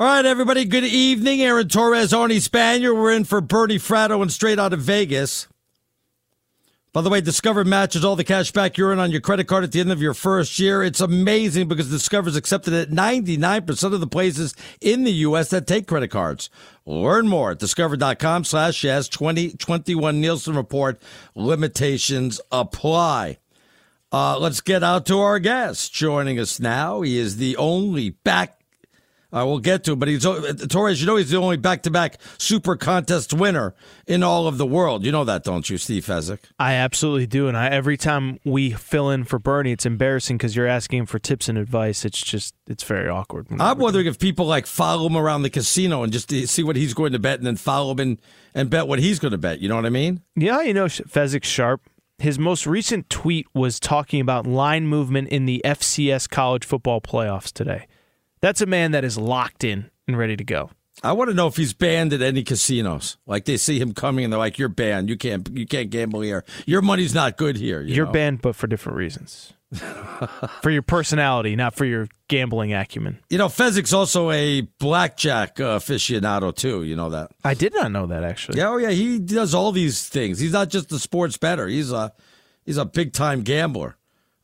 All 0.00 0.06
right, 0.06 0.24
everybody. 0.24 0.64
Good 0.64 0.84
evening. 0.84 1.42
Aaron 1.42 1.66
Torres, 1.66 2.12
Arnie 2.12 2.36
Spanier. 2.36 2.94
We're 2.94 3.10
in 3.10 3.24
for 3.24 3.40
Bernie 3.40 3.80
Fratto 3.80 4.22
and 4.22 4.30
straight 4.30 4.60
out 4.60 4.72
of 4.72 4.78
Vegas. 4.78 5.48
By 6.92 7.00
the 7.00 7.10
way, 7.10 7.20
Discover 7.20 7.64
matches 7.64 8.04
all 8.04 8.14
the 8.14 8.22
cash 8.22 8.52
back 8.52 8.78
you 8.78 8.86
earn 8.86 9.00
on 9.00 9.10
your 9.10 9.20
credit 9.20 9.48
card 9.48 9.64
at 9.64 9.72
the 9.72 9.80
end 9.80 9.90
of 9.90 10.00
your 10.00 10.14
first 10.14 10.60
year. 10.60 10.84
It's 10.84 11.00
amazing 11.00 11.66
because 11.66 11.90
Discover 11.90 12.28
is 12.28 12.36
accepted 12.36 12.74
at 12.74 12.90
99% 12.90 13.92
of 13.92 13.98
the 13.98 14.06
places 14.06 14.54
in 14.80 15.02
the 15.02 15.10
U.S. 15.10 15.50
that 15.50 15.66
take 15.66 15.88
credit 15.88 16.12
cards. 16.12 16.48
Learn 16.86 17.26
more 17.26 17.50
at 17.50 17.58
discover.com 17.58 18.44
slash 18.44 18.84
yes 18.84 19.08
2021 19.08 20.20
Nielsen 20.20 20.54
Report. 20.54 21.02
Limitations 21.34 22.40
apply. 22.52 23.38
Uh, 24.12 24.38
let's 24.38 24.60
get 24.60 24.84
out 24.84 25.06
to 25.06 25.18
our 25.18 25.40
guest. 25.40 25.92
Joining 25.92 26.38
us 26.38 26.60
now, 26.60 27.00
he 27.00 27.18
is 27.18 27.38
the 27.38 27.56
only 27.56 28.10
back 28.10 28.57
uh, 29.30 29.44
we'll 29.46 29.58
get 29.58 29.84
to, 29.84 29.94
but 29.94 30.08
he's 30.08 30.22
Torres. 30.22 31.00
You 31.00 31.06
know 31.06 31.16
he's 31.16 31.30
the 31.30 31.36
only 31.36 31.58
back-to-back 31.58 32.16
Super 32.38 32.76
Contest 32.76 33.34
winner 33.34 33.74
in 34.06 34.22
all 34.22 34.46
of 34.46 34.56
the 34.56 34.66
world. 34.66 35.04
You 35.04 35.12
know 35.12 35.24
that, 35.24 35.44
don't 35.44 35.68
you, 35.68 35.76
Steve 35.76 36.06
Fezzik? 36.06 36.38
I 36.58 36.74
absolutely 36.74 37.26
do, 37.26 37.46
and 37.46 37.56
I, 37.56 37.68
every 37.68 37.98
time 37.98 38.38
we 38.44 38.70
fill 38.70 39.10
in 39.10 39.24
for 39.24 39.38
Bernie, 39.38 39.72
it's 39.72 39.84
embarrassing 39.84 40.38
because 40.38 40.56
you're 40.56 40.66
asking 40.66 41.00
him 41.00 41.06
for 41.06 41.18
tips 41.18 41.48
and 41.48 41.58
advice. 41.58 42.06
It's 42.06 42.22
just 42.22 42.54
it's 42.66 42.84
very 42.84 43.08
awkward. 43.08 43.48
I'm 43.60 43.78
wondering 43.78 44.06
if 44.06 44.18
people 44.18 44.46
like 44.46 44.66
follow 44.66 45.06
him 45.06 45.16
around 45.16 45.42
the 45.42 45.50
casino 45.50 46.02
and 46.02 46.10
just 46.12 46.30
see 46.30 46.62
what 46.62 46.76
he's 46.76 46.94
going 46.94 47.12
to 47.12 47.18
bet, 47.18 47.38
and 47.38 47.46
then 47.46 47.56
follow 47.56 47.92
him 47.92 47.98
and, 48.00 48.20
and 48.54 48.70
bet 48.70 48.88
what 48.88 48.98
he's 48.98 49.18
going 49.18 49.32
to 49.32 49.38
bet. 49.38 49.60
You 49.60 49.68
know 49.68 49.76
what 49.76 49.84
I 49.84 49.90
mean? 49.90 50.22
Yeah, 50.36 50.62
you 50.62 50.72
know 50.72 50.86
Fezzik's 50.86 51.48
sharp. 51.48 51.82
His 52.18 52.38
most 52.38 52.66
recent 52.66 53.10
tweet 53.10 53.46
was 53.54 53.78
talking 53.78 54.20
about 54.20 54.46
line 54.46 54.86
movement 54.86 55.28
in 55.28 55.44
the 55.44 55.60
FCS 55.64 56.28
college 56.30 56.64
football 56.64 57.00
playoffs 57.00 57.52
today. 57.52 57.86
That's 58.40 58.60
a 58.60 58.66
man 58.66 58.92
that 58.92 59.04
is 59.04 59.18
locked 59.18 59.64
in 59.64 59.90
and 60.06 60.16
ready 60.16 60.36
to 60.36 60.44
go. 60.44 60.70
I 61.02 61.12
want 61.12 61.30
to 61.30 61.34
know 61.34 61.46
if 61.46 61.56
he's 61.56 61.72
banned 61.72 62.12
at 62.12 62.22
any 62.22 62.42
casinos. 62.42 63.18
Like 63.26 63.44
they 63.44 63.56
see 63.56 63.78
him 63.78 63.94
coming 63.94 64.24
and 64.24 64.32
they're 64.32 64.38
like, 64.38 64.58
"You're 64.58 64.68
banned. 64.68 65.08
You 65.08 65.16
can't. 65.16 65.48
You 65.52 65.66
can't 65.66 65.90
gamble 65.90 66.20
here. 66.20 66.44
Your 66.66 66.82
money's 66.82 67.14
not 67.14 67.36
good 67.36 67.56
here." 67.56 67.80
You 67.80 68.02
are 68.02 68.06
banned, 68.06 68.42
but 68.42 68.56
for 68.56 68.66
different 68.66 68.98
reasons. 68.98 69.52
for 70.62 70.70
your 70.70 70.82
personality, 70.82 71.54
not 71.54 71.74
for 71.74 71.84
your 71.84 72.08
gambling 72.28 72.72
acumen. 72.72 73.18
You 73.28 73.36
know, 73.36 73.48
Fezzik's 73.48 73.92
also 73.92 74.30
a 74.30 74.62
blackjack 74.62 75.60
uh, 75.60 75.78
aficionado 75.78 76.56
too. 76.56 76.84
You 76.84 76.96
know 76.96 77.10
that? 77.10 77.32
I 77.44 77.52
did 77.54 77.74
not 77.74 77.92
know 77.92 78.06
that 78.06 78.24
actually. 78.24 78.58
Yeah, 78.58 78.70
oh 78.70 78.78
yeah, 78.78 78.90
he 78.90 79.18
does 79.18 79.54
all 79.54 79.70
these 79.70 80.08
things. 80.08 80.38
He's 80.38 80.52
not 80.52 80.68
just 80.68 80.90
a 80.90 80.98
sports 80.98 81.36
better. 81.36 81.68
He's 81.68 81.92
a 81.92 82.12
he's 82.64 82.78
a 82.78 82.86
big 82.86 83.12
time 83.12 83.42
gambler. 83.42 83.97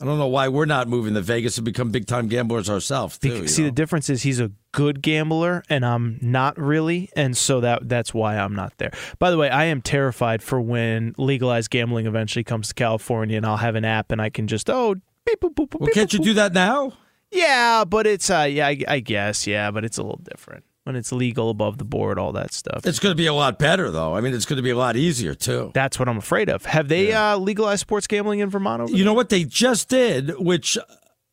I 0.05 0.07
don't 0.07 0.19
know 0.19 0.29
why 0.29 0.49
we're 0.49 0.67
not 0.67 0.87
moving 0.87 1.15
to 1.15 1.23
Vegas 1.23 1.55
to 1.55 1.63
become 1.63 1.91
big 1.91 2.07
time 2.07 2.29
gamblers 2.29 2.69
ourselves. 2.69 3.17
Too, 3.17 3.49
See, 3.49 3.63
know? 3.63 3.69
the 3.69 3.73
difference 3.73 4.11
is 4.11 4.23
he's 4.23 4.39
a 4.39 4.51
good 4.73 5.01
gambler, 5.01 5.63
and 5.71 5.83
I'm 5.83 6.19
not 6.21 6.59
really, 6.59 7.09
and 7.17 7.35
so 7.35 7.63
that 7.63 7.89
that's 7.89 8.13
why 8.13 8.37
I'm 8.37 8.55
not 8.55 8.77
there. 8.77 8.91
By 9.19 9.31
the 9.31 9.39
way, 9.39 9.49
I 9.49 9.65
am 9.65 9.81
terrified 9.81 10.43
for 10.43 10.61
when 10.61 11.15
legalized 11.17 11.71
gambling 11.71 12.07
eventually 12.07 12.45
comes 12.45 12.69
to 12.69 12.75
California, 12.75 13.39
and 13.39 13.47
I'll 13.47 13.57
have 13.57 13.77
an 13.77 13.87
app, 13.87 14.13
and 14.13 14.21
I 14.21 14.29
can 14.29 14.47
just 14.47 14.69
oh, 14.69 14.97
beep, 15.25 15.41
boop, 15.41 15.55
boop, 15.55 15.81
well, 15.81 15.89
can't 15.89 16.13
you 16.13 16.19
do 16.19 16.35
that 16.35 16.53
now? 16.53 16.93
Yeah, 17.31 17.85
but 17.87 18.07
it's 18.07 18.29
uh, 18.29 18.47
yeah, 18.47 18.67
I, 18.67 18.79
I 18.87 19.01
guess 19.01 19.47
yeah, 19.47 19.71
but 19.71 19.87
it's 19.87 19.97
a 19.97 20.03
little 20.03 20.21
different 20.23 20.65
when 20.85 20.97
it's 20.97 21.13
legal 21.13 21.51
above 21.51 21.79
the 21.79 21.85
board, 21.85 22.19
all 22.19 22.33
that 22.33 22.53
stuff. 22.53 22.87
It's 22.87 22.99
going 22.99 23.13
to 23.13 23.17
be 23.17 23.27
a 23.27 23.35
lot 23.35 23.59
better, 23.59 23.91
though. 23.91 24.15
I 24.15 24.21
mean, 24.21 24.35
it's 24.35 24.45
going 24.45 24.59
to 24.59 24.63
be 24.63 24.71
a 24.71 24.77
lot 24.77 24.97
easier 24.97 25.35
too. 25.35 25.73
That's 25.75 25.99
what 25.99 26.09
I'm 26.09 26.19
afraid 26.19 26.49
of. 26.49 26.65
Have 26.67 26.89
they 26.89 27.09
yeah. 27.09 27.33
uh, 27.33 27.37
legalized 27.39 27.81
sports 27.81 28.07
gambling 28.07 28.41
in 28.41 28.51
Vermont? 28.51 28.91
you 28.91 28.97
there? 28.97 29.05
know 29.07 29.15
what 29.15 29.31
they 29.31 29.45
just 29.45 29.89
did, 29.89 30.39
which 30.39 30.79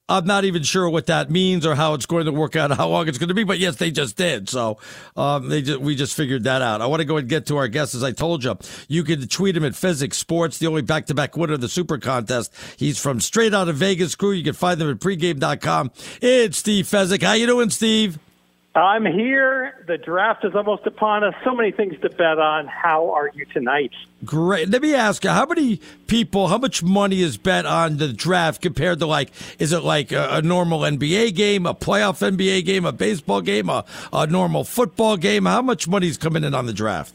I'm 0.08 0.26
not 0.26 0.46
even 0.46 0.64
sure 0.64 0.90
what 0.90 1.08
that 1.08 1.30
means 1.30 1.66
or 1.66 1.76
how 1.76 1.94
it's 1.94 2.06
going 2.06 2.26
to 2.26 2.32
work 2.32 2.56
out, 2.56 2.72
how 2.72 2.88
long 2.88 3.10
it's 3.10 3.18
going 3.18 3.28
to 3.28 3.34
be. 3.34 3.44
But 3.44 3.60
yes, 3.60 3.76
they 3.76 3.92
just 3.92 4.16
did. 4.16 4.48
So 4.48 4.78
um, 5.18 5.50
they 5.50 5.62
just, 5.62 5.80
we 5.80 5.96
just 5.96 6.16
figured 6.16 6.46
that 6.46 6.62
out. 6.62 6.82
I 6.82 6.86
want 6.86 7.02
to 7.02 7.06
go 7.06 7.18
and 7.18 7.28
get 7.28 7.46
to 7.48 7.58
our 7.58 7.68
guests. 7.68 7.94
As 7.94 8.04
I 8.04 8.12
told 8.14 8.44
you, 8.46 8.58
you 8.88 9.04
can 9.04 9.28
tweet 9.28 9.58
him 9.58 9.66
at 9.66 9.74
Fezzik 9.74 10.14
Sports, 10.14 10.60
the 10.60 10.68
only 10.68 10.82
back-to-back 10.82 11.36
winner 11.36 11.54
of 11.54 11.62
the 11.62 11.70
Super 11.70 11.98
Contest. 11.98 12.54
He's 12.78 13.00
from 13.00 13.20
straight 13.20 13.54
out 13.54 13.68
of 13.68 13.76
Vegas 13.76 14.16
crew. 14.16 14.32
You 14.32 14.44
can 14.44 14.54
find 14.54 14.80
them 14.80 14.90
at 14.90 15.00
pregame.com. 15.00 15.92
It's 16.22 16.58
Steve 16.58 16.86
Fezzik. 16.86 17.22
How 17.22 17.34
you 17.34 17.48
doing, 17.48 17.70
Steve? 17.70 18.18
I'm 18.74 19.06
here. 19.06 19.84
The 19.86 19.98
draft 19.98 20.46
is 20.46 20.56
almost 20.56 20.88
upon 20.88 21.26
us. 21.26 21.34
So 21.44 21.54
many 21.54 21.72
things 21.72 22.00
to 22.02 22.10
bet 22.10 22.40
on. 22.40 22.68
How 22.68 23.12
are 23.12 23.30
you 23.34 23.46
tonight? 23.46 23.92
Great. 24.24 24.70
Let 24.70 24.82
me 24.82 24.96
ask 24.96 25.26
you, 25.26 25.30
how 25.30 25.46
many 25.46 25.82
people, 26.08 26.48
how 26.48 26.58
much 26.58 26.82
money 26.82 27.22
is 27.22 27.36
bet 27.36 27.66
on 27.66 27.98
the 27.98 28.14
draft 28.14 28.62
compared 28.62 29.00
to 29.00 29.06
like, 29.06 29.32
is 29.60 29.74
it 29.74 29.84
like 29.84 30.14
a, 30.14 30.36
a 30.36 30.42
normal 30.42 30.82
NBA 30.82 31.36
game, 31.36 31.66
a 31.66 31.74
playoff 31.74 32.26
NBA 32.26 32.64
game, 32.64 32.86
a 32.86 32.94
baseball 32.94 33.42
game, 33.42 33.70
a, 33.70 33.84
a 34.14 34.26
normal 34.26 34.64
football 34.64 35.18
game? 35.18 35.46
How 35.46 35.62
much 35.62 35.90
money 35.90 36.08
is 36.08 36.18
coming 36.18 36.46
in 36.46 36.54
on 36.54 36.66
the 36.66 36.74
draft? 36.74 37.14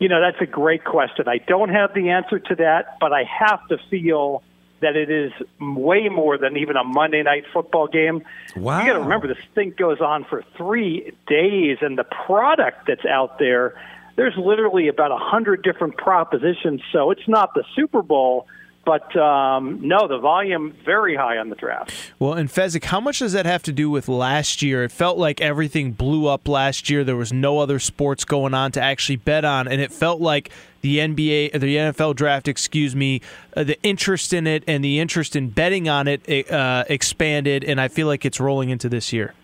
You 0.00 0.08
know, 0.08 0.20
that's 0.20 0.40
a 0.40 0.46
great 0.46 0.84
question. 0.84 1.28
I 1.28 1.38
don't 1.38 1.68
have 1.68 1.94
the 1.94 2.10
answer 2.10 2.40
to 2.40 2.54
that, 2.56 2.98
but 3.00 3.12
I 3.12 3.22
have 3.22 3.66
to 3.68 3.78
feel 3.88 4.42
that 4.86 4.94
it 4.96 5.10
is 5.10 5.32
way 5.60 6.08
more 6.08 6.38
than 6.38 6.56
even 6.56 6.76
a 6.76 6.84
Monday 6.84 7.22
night 7.22 7.42
football 7.52 7.88
game. 7.88 8.22
Wow. 8.54 8.80
You 8.80 8.86
got 8.86 8.92
to 8.92 9.00
remember 9.00 9.26
this 9.26 9.44
thing 9.54 9.74
goes 9.76 10.00
on 10.00 10.24
for 10.24 10.44
3 10.56 11.12
days 11.26 11.78
and 11.80 11.98
the 11.98 12.04
product 12.04 12.86
that's 12.86 13.04
out 13.04 13.38
there 13.38 13.74
there's 14.14 14.36
literally 14.38 14.88
about 14.88 15.10
a 15.10 15.18
hundred 15.18 15.62
different 15.62 15.96
propositions 15.98 16.80
so 16.90 17.10
it's 17.10 17.28
not 17.28 17.52
the 17.54 17.64
Super 17.74 18.00
Bowl 18.00 18.46
but 18.86 19.14
um, 19.16 19.80
no, 19.82 20.06
the 20.06 20.18
volume 20.18 20.72
very 20.84 21.16
high 21.16 21.38
on 21.38 21.50
the 21.50 21.56
draft. 21.56 21.92
Well, 22.20 22.34
and 22.34 22.48
Fezzik, 22.48 22.84
how 22.84 23.00
much 23.00 23.18
does 23.18 23.32
that 23.32 23.44
have 23.44 23.64
to 23.64 23.72
do 23.72 23.90
with 23.90 24.08
last 24.08 24.62
year? 24.62 24.84
It 24.84 24.92
felt 24.92 25.18
like 25.18 25.40
everything 25.40 25.90
blew 25.92 26.28
up 26.28 26.46
last 26.46 26.88
year. 26.88 27.02
There 27.02 27.16
was 27.16 27.32
no 27.32 27.58
other 27.58 27.80
sports 27.80 28.24
going 28.24 28.54
on 28.54 28.70
to 28.72 28.80
actually 28.80 29.16
bet 29.16 29.44
on, 29.44 29.66
and 29.66 29.80
it 29.80 29.92
felt 29.92 30.20
like 30.20 30.52
the 30.82 30.98
NBA, 30.98 31.52
the 31.52 31.76
NFL 31.76 32.14
draft, 32.14 32.46
excuse 32.46 32.94
me, 32.94 33.20
uh, 33.56 33.64
the 33.64 33.76
interest 33.82 34.32
in 34.32 34.46
it 34.46 34.62
and 34.68 34.84
the 34.84 35.00
interest 35.00 35.34
in 35.34 35.50
betting 35.50 35.88
on 35.88 36.06
it 36.06 36.50
uh, 36.50 36.84
expanded, 36.88 37.64
and 37.64 37.80
I 37.80 37.88
feel 37.88 38.06
like 38.06 38.24
it's 38.24 38.38
rolling 38.38 38.70
into 38.70 38.88
this 38.88 39.12
year. 39.12 39.34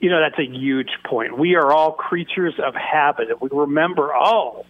You 0.00 0.10
know, 0.10 0.20
that's 0.20 0.38
a 0.38 0.44
huge 0.44 0.90
point. 1.06 1.38
We 1.38 1.54
are 1.54 1.72
all 1.72 1.92
creatures 1.92 2.52
of 2.62 2.74
habit. 2.74 3.30
If 3.30 3.40
we 3.40 3.48
remember, 3.50 4.12
oh, 4.14 4.66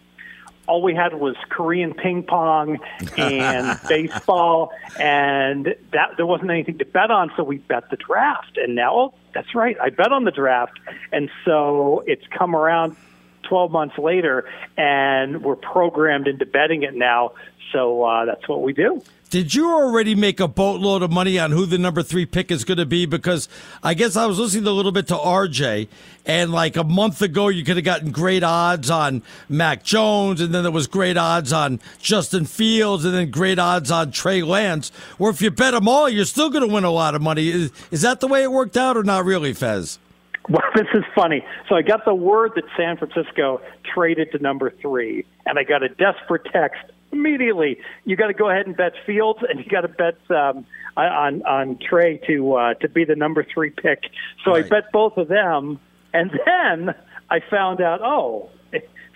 all 0.67 0.81
we 0.81 0.93
had 0.93 1.13
was 1.13 1.35
Korean 1.49 1.93
ping 1.93 2.23
pong 2.23 2.79
and 3.17 3.79
baseball, 3.89 4.71
and 4.99 5.75
that 5.91 6.17
there 6.17 6.25
wasn't 6.25 6.51
anything 6.51 6.77
to 6.79 6.85
bet 6.85 7.09
on, 7.09 7.31
so 7.35 7.43
we 7.43 7.57
bet 7.57 7.89
the 7.89 7.97
draft. 7.97 8.57
And 8.57 8.75
now, 8.75 8.95
oh, 8.95 9.13
that's 9.33 9.55
right, 9.55 9.77
I 9.81 9.89
bet 9.89 10.11
on 10.11 10.25
the 10.25 10.31
draft, 10.31 10.79
and 11.11 11.29
so 11.45 12.03
it's 12.05 12.25
come 12.37 12.55
around 12.55 12.95
12 13.43 13.71
months 13.71 13.97
later, 13.97 14.45
and 14.75 15.43
we're 15.43 15.55
programmed 15.55 16.27
into 16.27 16.45
betting 16.45 16.83
it 16.83 16.95
now. 16.95 17.31
So 17.71 18.03
uh, 18.03 18.25
that's 18.25 18.47
what 18.47 18.61
we 18.61 18.73
do. 18.73 19.01
Did 19.29 19.53
you 19.53 19.73
already 19.73 20.15
make 20.15 20.39
a 20.39 20.47
boatload 20.47 21.01
of 21.01 21.11
money 21.11 21.37
on 21.37 21.51
who 21.51 21.65
the 21.65 21.77
number 21.77 22.01
three 22.01 22.25
pick 22.25 22.49
is 22.49 22.63
going 22.63 22.77
to 22.77 22.85
be? 22.85 23.05
Because 23.05 23.49
I 23.83 23.93
guess 23.93 24.15
I 24.15 24.25
was 24.25 24.39
listening 24.39 24.65
a 24.67 24.71
little 24.71 24.93
bit 24.93 25.07
to 25.07 25.15
RJ, 25.15 25.89
and 26.25 26.53
like 26.53 26.77
a 26.77 26.85
month 26.85 27.21
ago, 27.21 27.49
you 27.49 27.65
could 27.65 27.75
have 27.75 27.83
gotten 27.83 28.11
great 28.11 28.41
odds 28.41 28.89
on 28.89 29.21
Mac 29.49 29.83
Jones, 29.83 30.39
and 30.39 30.55
then 30.55 30.63
there 30.63 30.71
was 30.71 30.87
great 30.87 31.17
odds 31.17 31.51
on 31.51 31.81
Justin 31.99 32.45
Fields, 32.45 33.03
and 33.03 33.13
then 33.13 33.29
great 33.29 33.59
odds 33.59 33.91
on 33.91 34.11
Trey 34.11 34.43
Lance. 34.43 34.93
Or 35.19 35.29
if 35.29 35.41
you 35.41 35.51
bet 35.51 35.73
them 35.73 35.89
all, 35.89 36.07
you're 36.07 36.23
still 36.23 36.49
going 36.49 36.65
to 36.65 36.73
win 36.73 36.85
a 36.85 36.91
lot 36.91 37.13
of 37.13 37.21
money. 37.21 37.49
Is, 37.49 37.71
is 37.91 38.03
that 38.03 38.21
the 38.21 38.27
way 38.27 38.43
it 38.43 38.51
worked 38.51 38.77
out, 38.77 38.95
or 38.95 39.03
not 39.03 39.25
really, 39.25 39.53
Fez? 39.53 39.99
Well, 40.49 40.61
this 40.75 40.87
is 40.93 41.03
funny. 41.13 41.43
So 41.67 41.75
I 41.75 41.81
got 41.81 42.05
the 42.05 42.15
word 42.15 42.53
that 42.55 42.63
San 42.77 42.95
Francisco 42.95 43.59
traded 43.83 44.31
to 44.31 44.39
number 44.39 44.71
three, 44.81 45.25
and 45.45 45.59
I 45.59 45.63
got 45.63 45.83
a 45.83 45.89
desperate 45.89 46.45
text 46.53 46.79
immediately. 47.11 47.79
You 48.05 48.15
got 48.15 48.27
to 48.27 48.33
go 48.33 48.49
ahead 48.49 48.67
and 48.67 48.75
bet 48.75 48.93
Fields, 49.05 49.39
and 49.47 49.59
you 49.59 49.65
got 49.65 49.81
to 49.81 49.87
bet 49.87 50.17
um, 50.29 50.65
on 50.95 51.43
on 51.43 51.77
Trey 51.77 52.17
to 52.27 52.53
uh, 52.53 52.73
to 52.75 52.89
be 52.89 53.05
the 53.05 53.15
number 53.15 53.43
three 53.43 53.69
pick. 53.69 54.03
So 54.43 54.51
right. 54.51 54.65
I 54.65 54.69
bet 54.69 54.91
both 54.91 55.17
of 55.17 55.27
them, 55.27 55.79
and 56.13 56.31
then 56.45 56.95
I 57.29 57.39
found 57.39 57.81
out, 57.81 58.01
oh, 58.01 58.49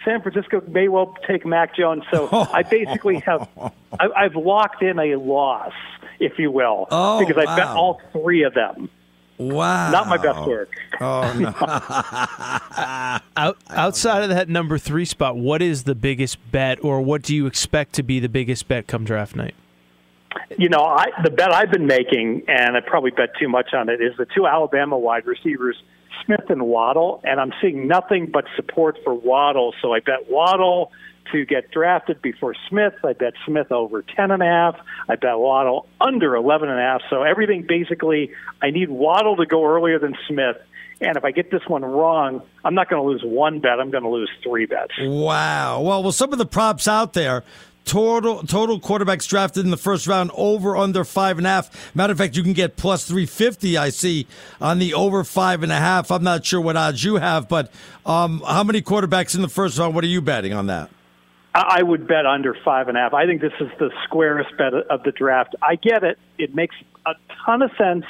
San 0.06 0.22
Francisco 0.22 0.62
may 0.68 0.88
well 0.88 1.16
take 1.28 1.46
Mac 1.46 1.76
Jones. 1.76 2.04
So 2.12 2.30
I 2.32 2.64
basically 2.64 3.20
have 3.20 3.48
I, 4.00 4.08
I've 4.16 4.36
locked 4.36 4.82
in 4.82 5.00
a 5.00 5.16
loss, 5.16 5.74
if 6.20 6.40
you 6.40 6.52
will, 6.52 6.88
oh, 6.92 7.20
because 7.20 7.38
I 7.38 7.46
wow. 7.46 7.56
bet 7.56 7.68
all 7.68 8.02
three 8.12 8.44
of 8.44 8.54
them. 8.54 8.90
Wow. 9.42 9.90
Not 9.90 10.08
my 10.08 10.18
best 10.18 10.48
work. 10.48 10.70
Oh, 11.00 11.34
no. 11.40 11.54
Out, 13.36 13.58
outside 13.70 14.24
of 14.24 14.30
that 14.30 14.50
number 14.50 14.78
three 14.78 15.06
spot, 15.06 15.36
what 15.36 15.64
is 15.64 15.84
the 15.84 15.96
biggest 15.96 16.38
bet, 16.52 16.84
or 16.84 17.02
what 17.02 17.24
do 17.24 17.36
you 17.36 17.48
expect 17.48 17.94
to 17.94 18.04
be 18.04 18.20
the 18.20 18.30
biggest 18.30 18.68
bet 18.68 18.86
come 18.86 19.04
draft 19.04 19.36
night? 19.36 19.56
You 20.60 20.70
know, 20.70 20.84
I, 20.84 21.08
the 21.24 21.32
bet 21.32 21.52
I've 21.52 21.72
been 21.72 21.88
making, 21.88 22.44
and 22.48 22.78
I 22.78 22.82
probably 22.82 23.10
bet 23.12 23.30
too 23.40 23.50
much 23.50 23.74
on 23.74 23.90
it, 23.90 24.00
is 24.00 24.16
the 24.18 24.28
two 24.36 24.46
Alabama 24.46 24.98
wide 24.98 25.26
receivers, 25.26 25.82
Smith 26.24 26.50
and 26.50 26.68
Waddle, 26.68 27.20
and 27.24 27.40
I'm 27.40 27.52
seeing 27.62 27.88
nothing 27.88 28.30
but 28.32 28.46
support 28.56 29.00
for 29.04 29.14
Waddle. 29.14 29.74
So 29.82 29.94
I 29.94 30.02
bet 30.02 30.30
Waddle 30.30 30.92
to 31.32 31.46
get 31.46 31.72
drafted 31.72 32.22
before 32.22 32.56
Smith. 32.70 32.94
I 33.04 33.14
bet 33.14 33.34
Smith 33.46 33.72
over 33.72 34.02
ten 34.02 34.32
and 34.32 34.42
a 34.42 34.46
half. 34.46 34.76
I 35.10 35.16
bet 35.16 35.38
Waddle 35.38 35.88
under 36.00 36.36
eleven 36.36 36.70
and 36.70 36.80
a 36.80 36.82
half. 36.82 37.02
So 37.10 37.24
everything 37.24 37.66
basically, 37.68 38.32
I 38.62 38.72
need 38.72 38.90
Waddle 38.90 39.38
to 39.38 39.46
go 39.46 39.66
earlier 39.66 40.00
than 40.00 40.16
Smith. 40.28 40.58
And 41.02 41.18
if 41.18 41.26
I 41.26 41.32
get 41.32 41.50
this 41.50 41.64
one 41.68 41.84
wrong, 41.84 42.44
I'm 42.64 42.76
not 42.76 42.88
going 42.88 43.02
to 43.02 43.08
lose 43.10 43.24
one 43.24 43.60
bet. 43.60 43.80
I'm 43.80 43.90
going 43.90 44.04
to 44.04 44.10
lose 44.10 44.30
three 44.44 44.68
bets. 44.68 44.94
Wow. 45.00 45.82
Well, 45.82 46.04
well, 46.04 46.12
some 46.12 46.32
of 46.32 46.38
the 46.38 46.46
props 46.46 46.88
out 46.88 47.14
there. 47.14 47.44
Total 47.84 48.44
total 48.44 48.80
quarterbacks 48.80 49.28
drafted 49.28 49.66
in 49.66 49.72
the 49.72 49.78
first 49.78 50.06
round 50.06 50.30
over 50.36 50.78
under 50.78 51.04
five 51.04 51.40
and 51.40 51.48
a 51.48 51.50
half. 51.50 51.96
Matter 51.96 52.12
of 52.12 52.20
fact, 52.20 52.38
you 52.38 52.44
can 52.44 52.54
get 52.54 52.78
plus 52.78 53.08
three 53.08 53.26
fifty. 53.26 53.76
I 53.76 53.90
see 53.90 54.28
on 54.62 54.78
the 54.78 54.94
over 54.94 55.24
five 55.24 55.64
and 55.64 55.72
a 55.72 55.78
half. 55.78 56.12
I'm 56.12 56.24
not 56.24 56.46
sure 56.46 56.62
what 56.62 56.78
odds 56.78 57.04
you 57.04 57.16
have, 57.16 57.50
but 57.50 57.72
um, 58.06 58.44
how 58.46 58.64
many 58.64 58.84
quarterbacks 58.84 59.34
in 59.34 59.42
the 59.42 59.50
first 59.50 59.80
round? 59.80 59.96
What 59.96 60.04
are 60.04 60.08
you 60.08 60.22
betting 60.22 60.54
on 60.54 60.68
that? 60.68 60.92
I 61.54 61.84
would 61.84 62.08
bet 62.08 62.26
under 62.26 62.56
five 62.64 62.88
and 62.88 62.98
a 62.98 63.02
half. 63.02 63.14
I 63.14 63.26
think 63.26 63.42
this 63.42 63.54
is 63.60 63.70
the 63.78 63.92
squarest 64.06 64.56
bet 64.58 64.74
of 64.74 65.04
the 65.04 65.12
draft. 65.12 65.56
I 65.62 65.76
get 65.76 66.04
it; 66.04 66.18
it 66.38 66.56
makes 66.56 66.76
a 67.06 67.14
ton 67.46 67.62
of 67.62 67.72
sense 67.78 68.06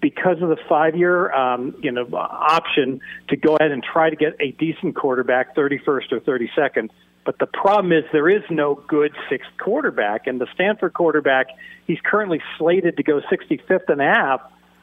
because 0.00 0.42
of 0.42 0.50
the 0.50 0.58
five-year, 0.68 1.32
um, 1.32 1.74
you 1.82 1.90
know, 1.90 2.06
option 2.12 3.00
to 3.28 3.36
go 3.36 3.56
ahead 3.56 3.70
and 3.70 3.82
try 3.82 4.10
to 4.10 4.16
get 4.16 4.36
a 4.38 4.50
decent 4.50 4.94
quarterback, 4.94 5.56
31st 5.56 6.12
or 6.12 6.20
32nd. 6.20 6.90
But 7.24 7.38
the 7.38 7.46
problem 7.46 7.90
is 7.90 8.04
there 8.12 8.28
is 8.28 8.42
no 8.50 8.74
good 8.74 9.14
sixth 9.30 9.48
quarterback, 9.56 10.26
and 10.26 10.38
the 10.38 10.46
Stanford 10.52 10.92
quarterback, 10.92 11.46
he's 11.86 12.00
currently 12.04 12.42
slated 12.58 12.98
to 12.98 13.02
go 13.02 13.22
65th 13.32 13.88
and 13.88 14.02
a 14.02 14.04
half. 14.04 14.42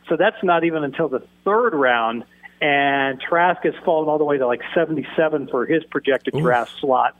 So 0.09 0.17
that's 0.17 0.43
not 0.43 0.63
even 0.63 0.83
until 0.83 1.07
the 1.07 1.21
third 1.45 1.75
round. 1.75 2.23
And 2.59 3.21
Trask 3.21 3.63
has 3.63 3.75
fallen 3.85 4.09
all 4.09 4.17
the 4.17 4.25
way 4.25 4.39
to 4.39 4.47
like 4.47 4.61
77 4.73 5.49
for 5.49 5.67
his 5.67 5.83
projected 5.83 6.33
Oof. 6.33 6.41
draft 6.41 6.71
slot 6.79 7.15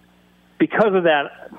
because 0.61 0.93
of 0.93 1.05
that, 1.05 1.49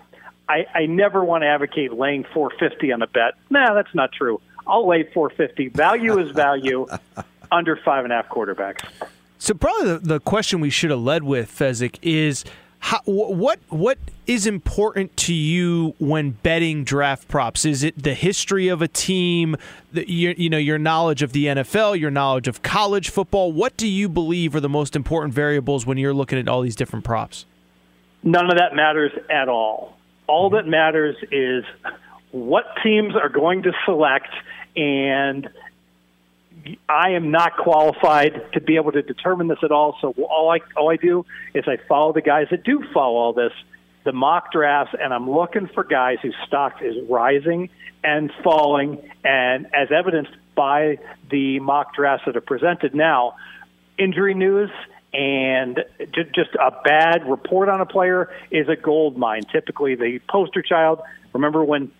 I, 0.48 0.64
I 0.72 0.86
never 0.86 1.24
want 1.24 1.42
to 1.42 1.48
advocate 1.48 1.92
laying 1.92 2.22
450 2.32 2.92
on 2.92 3.02
a 3.02 3.08
bet. 3.08 3.34
Nah, 3.50 3.74
that's 3.74 3.92
not 3.96 4.12
true. 4.12 4.40
I'll 4.64 4.86
lay 4.86 5.02
450. 5.12 5.70
Value 5.70 6.20
is 6.20 6.30
value 6.30 6.86
under 7.52 7.74
five 7.74 8.04
and 8.04 8.12
a 8.12 8.16
half 8.16 8.28
quarterbacks. 8.28 8.88
So 9.38 9.54
probably 9.54 9.94
the, 9.94 9.98
the 9.98 10.20
question 10.20 10.60
we 10.60 10.70
should 10.70 10.90
have 10.90 11.00
led 11.00 11.24
with 11.24 11.50
Fezzik 11.50 11.98
is 12.00 12.44
how, 12.78 13.00
what 13.04 13.58
what 13.70 13.98
is 14.28 14.46
important 14.46 15.16
to 15.16 15.34
you 15.34 15.96
when 15.98 16.30
betting 16.30 16.84
draft 16.84 17.26
props? 17.26 17.64
Is 17.64 17.82
it 17.82 18.00
the 18.00 18.14
history 18.14 18.68
of 18.68 18.82
a 18.82 18.88
team, 18.88 19.56
the, 19.92 20.08
your, 20.08 20.32
you 20.34 20.48
know 20.48 20.58
your 20.58 20.78
knowledge 20.78 21.22
of 21.22 21.32
the 21.32 21.46
NFL, 21.46 21.98
your 21.98 22.12
knowledge 22.12 22.46
of 22.46 22.62
college 22.62 23.10
football? 23.10 23.50
What 23.50 23.76
do 23.76 23.88
you 23.88 24.08
believe 24.08 24.54
are 24.54 24.60
the 24.60 24.68
most 24.68 24.94
important 24.94 25.34
variables 25.34 25.86
when 25.86 25.98
you're 25.98 26.14
looking 26.14 26.38
at 26.38 26.48
all 26.48 26.60
these 26.62 26.76
different 26.76 27.04
props? 27.04 27.46
None 28.22 28.50
of 28.50 28.58
that 28.58 28.74
matters 28.74 29.12
at 29.28 29.48
all. 29.48 29.96
All 30.26 30.50
that 30.50 30.66
matters 30.66 31.16
is 31.30 31.64
what 32.30 32.64
teams 32.82 33.14
are 33.16 33.28
going 33.28 33.64
to 33.64 33.72
select, 33.84 34.28
and 34.76 35.48
I 36.88 37.10
am 37.10 37.30
not 37.30 37.56
qualified 37.56 38.52
to 38.52 38.60
be 38.60 38.76
able 38.76 38.92
to 38.92 39.02
determine 39.02 39.48
this 39.48 39.58
at 39.62 39.72
all. 39.72 39.96
So 40.00 40.14
all 40.30 40.50
I 40.50 40.60
all 40.76 40.90
I 40.90 40.96
do 40.96 41.26
is 41.54 41.64
I 41.66 41.78
follow 41.88 42.12
the 42.12 42.22
guys 42.22 42.46
that 42.50 42.62
do 42.62 42.84
follow 42.94 43.16
all 43.16 43.32
this, 43.32 43.52
the 44.04 44.12
mock 44.12 44.52
drafts, 44.52 44.94
and 44.98 45.12
I'm 45.12 45.28
looking 45.28 45.66
for 45.66 45.82
guys 45.82 46.18
whose 46.22 46.36
stock 46.46 46.80
is 46.80 46.96
rising 47.08 47.70
and 48.04 48.32
falling, 48.42 48.98
and 49.24 49.66
as 49.74 49.90
evidenced 49.90 50.32
by 50.54 50.98
the 51.30 51.58
mock 51.60 51.94
drafts 51.94 52.26
that 52.26 52.36
are 52.36 52.40
presented 52.40 52.94
now, 52.94 53.34
injury 53.98 54.34
news 54.34 54.70
and 55.12 55.84
just 56.34 56.50
a 56.54 56.70
bad 56.84 57.28
report 57.28 57.68
on 57.68 57.80
a 57.80 57.86
player 57.86 58.30
is 58.50 58.68
a 58.68 58.76
gold 58.76 59.16
mine. 59.16 59.42
Typically, 59.52 59.94
the 59.94 60.20
poster 60.28 60.62
child. 60.62 61.00
Remember 61.32 61.62
when 61.64 61.90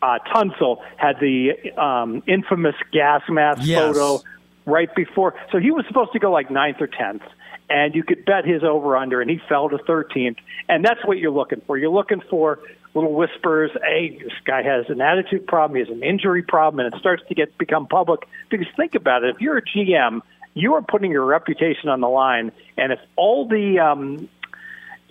uh, 0.00 0.18
Tunsil 0.32 0.78
had 0.96 1.16
the 1.20 1.72
um, 1.80 2.22
infamous 2.26 2.74
gas 2.92 3.22
mask 3.28 3.60
Yes. 3.64 3.78
photo 3.78 4.22
right 4.66 4.94
before? 4.94 5.34
So 5.50 5.58
he 5.58 5.70
was 5.70 5.84
supposed 5.88 6.12
to 6.12 6.18
go 6.18 6.30
like 6.30 6.50
ninth 6.50 6.80
or 6.80 6.86
tenth, 6.86 7.22
and 7.68 7.94
you 7.94 8.02
could 8.02 8.24
bet 8.24 8.44
his 8.46 8.62
over 8.64 8.96
under, 8.96 9.20
and 9.20 9.30
he 9.30 9.40
fell 9.48 9.68
to 9.68 9.78
thirteenth. 9.78 10.38
And 10.68 10.84
that's 10.84 11.04
what 11.04 11.18
you're 11.18 11.30
looking 11.30 11.60
for. 11.66 11.76
You're 11.76 11.90
looking 11.90 12.22
for 12.30 12.60
little 12.94 13.12
whispers. 13.12 13.70
Hey, 13.82 14.18
this 14.22 14.32
guy 14.44 14.62
has 14.62 14.86
an 14.88 15.00
attitude 15.00 15.46
problem. 15.46 15.76
He 15.76 15.80
has 15.80 15.94
an 15.94 16.02
injury 16.02 16.42
problem, 16.42 16.84
and 16.84 16.94
it 16.94 16.98
starts 16.98 17.22
to 17.28 17.34
get 17.34 17.56
become 17.58 17.86
public. 17.86 18.20
Because 18.50 18.66
think 18.76 18.94
about 18.94 19.22
it: 19.24 19.34
if 19.34 19.40
you're 19.42 19.58
a 19.58 19.62
GM 19.62 20.20
you 20.54 20.74
are 20.74 20.82
putting 20.82 21.10
your 21.10 21.24
reputation 21.24 21.88
on 21.88 22.00
the 22.00 22.08
line. 22.08 22.52
And 22.76 22.92
if 22.92 23.00
all 23.16 23.46
the 23.46 23.78
um, 23.78 24.28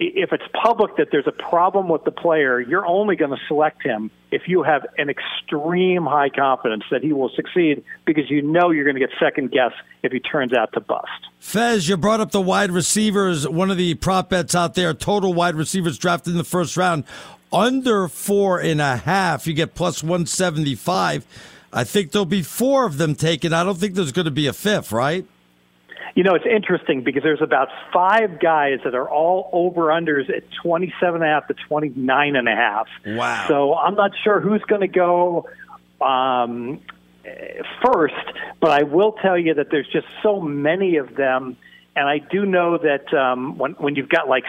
if 0.04 0.34
it's 0.34 0.44
public 0.64 0.98
that 0.98 1.10
there's 1.12 1.28
a 1.28 1.32
problem 1.32 1.88
with 1.88 2.04
the 2.04 2.12
player, 2.12 2.60
you're 2.60 2.86
only 2.86 3.16
going 3.16 3.30
to 3.30 3.38
select 3.48 3.84
him 3.84 4.10
if 4.32 4.48
you 4.48 4.64
have 4.64 4.84
an 4.98 5.10
extreme 5.10 6.06
high 6.06 6.30
confidence 6.30 6.84
that 6.90 7.04
he 7.04 7.14
will 7.14 7.30
succeed 7.36 7.84
because 8.06 8.30
you 8.30 8.42
know 8.42 8.72
you're 8.72 8.84
going 8.84 8.96
to 8.96 9.00
get 9.00 9.12
second 9.20 9.52
guess 9.52 9.74
if 10.02 10.12
he 10.12 10.20
turns 10.20 10.54
out 10.54 10.74
to 10.74 10.80
bust. 10.80 11.08
Fez, 11.38 11.88
you 11.88 11.98
brought 11.98 12.20
up 12.20 12.32
the 12.32 12.42
wide 12.42 12.72
receivers. 12.72 13.48
One 13.48 13.70
of 13.70 13.78
the 13.78 13.94
prop 13.96 14.30
bets 14.30 14.56
out 14.56 14.74
there, 14.74 14.94
total 14.96 15.34
wide 15.34 15.56
receivers 15.56 16.00
drafted 16.00 16.32
in 16.32 16.38
the 16.38 16.44
first 16.44 16.78
round, 16.78 17.04
under 17.54 18.08
four 18.08 18.60
and 18.60 18.82
a 18.82 18.98
half. 18.98 19.46
You 19.46 19.54
get 19.54 19.76
plus 19.76 20.02
175. 20.02 21.28
I 21.74 21.84
think 21.84 22.12
there'll 22.12 22.26
be 22.26 22.44
four 22.44 22.86
of 22.86 22.98
them 22.98 23.16
taken. 23.16 23.54
I 23.54 23.64
don't 23.64 23.78
think 23.78 23.96
there's 23.96 24.12
going 24.12 24.26
to 24.26 24.32
be 24.32 24.48
a 24.48 24.54
fifth, 24.54 24.92
right? 24.92 25.26
You 26.16 26.24
know, 26.24 26.36
it's 26.36 26.46
interesting 26.46 27.04
because 27.04 27.24
there's 27.24 27.42
about 27.42 27.70
five 27.94 28.40
guys 28.40 28.80
that 28.84 28.96
are 28.96 29.10
all 29.10 29.50
over 29.54 29.88
unders 29.88 30.30
at 30.30 30.44
27 30.62 31.16
and 31.16 31.24
a 31.24 31.28
half 31.34 31.48
to 31.48 31.54
29 31.54 32.36
and 32.36 32.48
a 32.50 32.56
half. 32.56 32.88
Wow. 33.06 33.46
So 33.48 33.76
I'm 33.76 33.96
not 33.96 34.12
sure 34.24 34.42
who's 34.42 34.62
going 34.64 34.82
to 34.82 34.88
go 34.88 35.48
um, 36.02 36.82
first, 37.86 38.14
but 38.60 38.72
I 38.72 38.84
will 38.84 39.14
tell 39.14 39.38
you 39.38 39.54
that 39.54 39.68
there's 39.72 39.88
just 39.88 40.08
so 40.22 40.42
many 40.42 40.98
of 40.98 41.16
them. 41.16 41.56
And 41.96 42.08
I 42.08 42.18
do 42.18 42.46
know 42.46 42.78
that 42.78 43.14
um, 43.14 43.58
when, 43.58 43.74
when 43.74 43.96
you've 43.96 44.10
got 44.10 44.28
like 44.28 44.44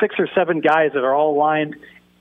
six 0.00 0.16
or 0.18 0.28
seven 0.36 0.60
guys 0.60 0.92
that 0.94 1.02
are 1.02 1.14
all 1.14 1.36
lined 1.36 1.74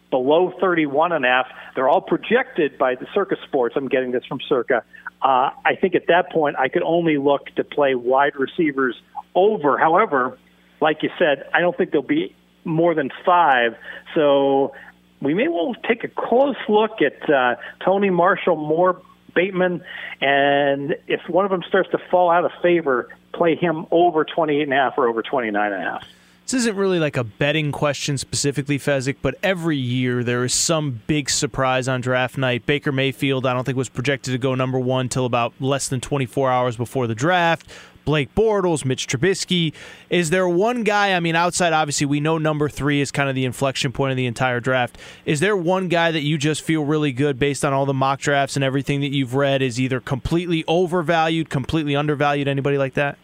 below 0.09 0.53
31 0.59 1.11
and 1.11 1.25
a 1.25 1.27
half, 1.27 1.47
they're 1.75 1.89
all 1.89 2.01
projected 2.01 2.77
by 2.77 2.95
the 2.95 3.07
Circa 3.13 3.35
Sports. 3.47 3.75
I'm 3.77 3.87
getting 3.87 4.11
this 4.11 4.25
from 4.25 4.39
Circa. 4.47 4.83
Uh, 5.21 5.49
I 5.65 5.75
think 5.79 5.95
at 5.95 6.07
that 6.07 6.31
point 6.31 6.57
I 6.57 6.69
could 6.69 6.83
only 6.83 7.17
look 7.17 7.47
to 7.55 7.63
play 7.63 7.95
wide 7.95 8.35
receivers 8.35 8.95
over. 9.35 9.77
However, 9.77 10.37
like 10.79 11.03
you 11.03 11.09
said, 11.17 11.49
I 11.53 11.61
don't 11.61 11.75
think 11.75 11.91
there'll 11.91 12.05
be 12.05 12.35
more 12.63 12.93
than 12.93 13.09
five. 13.25 13.75
So 14.13 14.73
we 15.21 15.33
may 15.33 15.47
well 15.47 15.73
take 15.87 16.03
a 16.03 16.07
close 16.07 16.55
look 16.69 17.01
at 17.01 17.29
uh, 17.29 17.55
Toney 17.83 18.09
Marshall, 18.09 18.55
Moore, 18.55 19.01
Bateman, 19.33 19.83
and 20.21 20.95
if 21.07 21.21
one 21.27 21.45
of 21.45 21.51
them 21.51 21.63
starts 21.67 21.89
to 21.91 21.99
fall 22.09 22.29
out 22.29 22.45
of 22.45 22.51
favor, 22.61 23.09
play 23.33 23.55
him 23.55 23.85
over 23.91 24.25
28 24.25 24.63
and 24.63 24.73
a 24.73 24.75
half 24.75 24.97
or 24.97 25.07
over 25.07 25.21
29 25.21 25.73
and 25.73 25.83
a 25.83 25.85
half. 25.85 26.03
This 26.47 26.61
isn't 26.61 26.77
really 26.77 26.99
like 26.99 27.17
a 27.17 27.25
betting 27.25 27.73
question 27.73 28.17
specifically, 28.17 28.79
Fezzik, 28.79 29.17
but 29.21 29.35
every 29.43 29.75
year 29.75 30.23
there 30.23 30.45
is 30.45 30.53
some 30.53 31.01
big 31.05 31.29
surprise 31.29 31.89
on 31.89 31.99
draft 31.99 32.37
night. 32.37 32.65
Baker 32.65 32.93
Mayfield, 32.93 33.45
I 33.45 33.51
don't 33.53 33.65
think, 33.65 33.77
was 33.77 33.89
projected 33.89 34.31
to 34.31 34.37
go 34.37 34.55
number 34.55 34.79
one 34.79 35.09
till 35.09 35.25
about 35.25 35.53
less 35.59 35.89
than 35.89 35.99
24 35.99 36.49
hours 36.49 36.77
before 36.77 37.05
the 37.05 37.13
draft. 37.13 37.69
Blake 38.05 38.33
Bortles, 38.33 38.85
Mitch 38.85 39.07
Trubisky. 39.07 39.73
Is 40.09 40.29
there 40.29 40.47
one 40.47 40.85
guy? 40.85 41.15
I 41.15 41.19
mean, 41.19 41.35
outside, 41.35 41.73
obviously, 41.73 42.07
we 42.07 42.21
know 42.21 42.37
number 42.37 42.69
three 42.69 43.01
is 43.01 43.11
kind 43.11 43.27
of 43.27 43.35
the 43.35 43.43
inflection 43.43 43.91
point 43.91 44.11
of 44.11 44.15
the 44.15 44.25
entire 44.25 44.61
draft. 44.61 44.97
Is 45.25 45.41
there 45.41 45.57
one 45.57 45.89
guy 45.89 46.11
that 46.11 46.21
you 46.21 46.37
just 46.37 46.61
feel 46.61 46.85
really 46.85 47.11
good 47.11 47.37
based 47.37 47.65
on 47.65 47.73
all 47.73 47.85
the 47.85 47.93
mock 47.93 48.21
drafts 48.21 48.55
and 48.55 48.63
everything 48.63 49.01
that 49.01 49.11
you've 49.11 49.35
read 49.35 49.61
is 49.61 49.81
either 49.81 49.99
completely 49.99 50.63
overvalued, 50.65 51.49
completely 51.49 51.97
undervalued? 51.97 52.47
Anybody 52.47 52.77
like 52.77 52.93
that? 52.93 53.17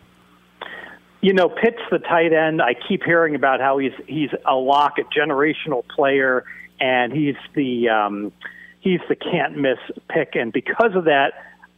You 1.23 1.31
know, 1.31 1.47
Pitts 1.47 1.79
the 1.89 1.99
tight 1.99 2.33
end. 2.33 2.61
I 2.61 2.73
keep 2.73 3.01
hearing 3.03 3.33
about 3.33 3.61
how 3.61 3.77
he's 3.77 3.93
he's 4.07 4.29
a 4.45 4.55
lock, 4.55 4.97
a 4.97 5.03
generational 5.03 5.87
player, 5.87 6.43
and 6.81 7.13
he's 7.13 7.37
the 7.55 7.87
um, 7.87 8.33
he's 8.81 8.99
the 9.07 9.15
can't 9.15 9.57
miss 9.57 9.79
pick. 10.09 10.35
And 10.35 10.51
because 10.51 10.95
of 10.95 11.05
that, 11.05 11.31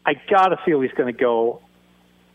I 0.04 0.16
gotta 0.16 0.58
feel 0.66 0.82
he's 0.82 0.94
going 0.94 1.14
to 1.14 1.20
go 1.20 1.62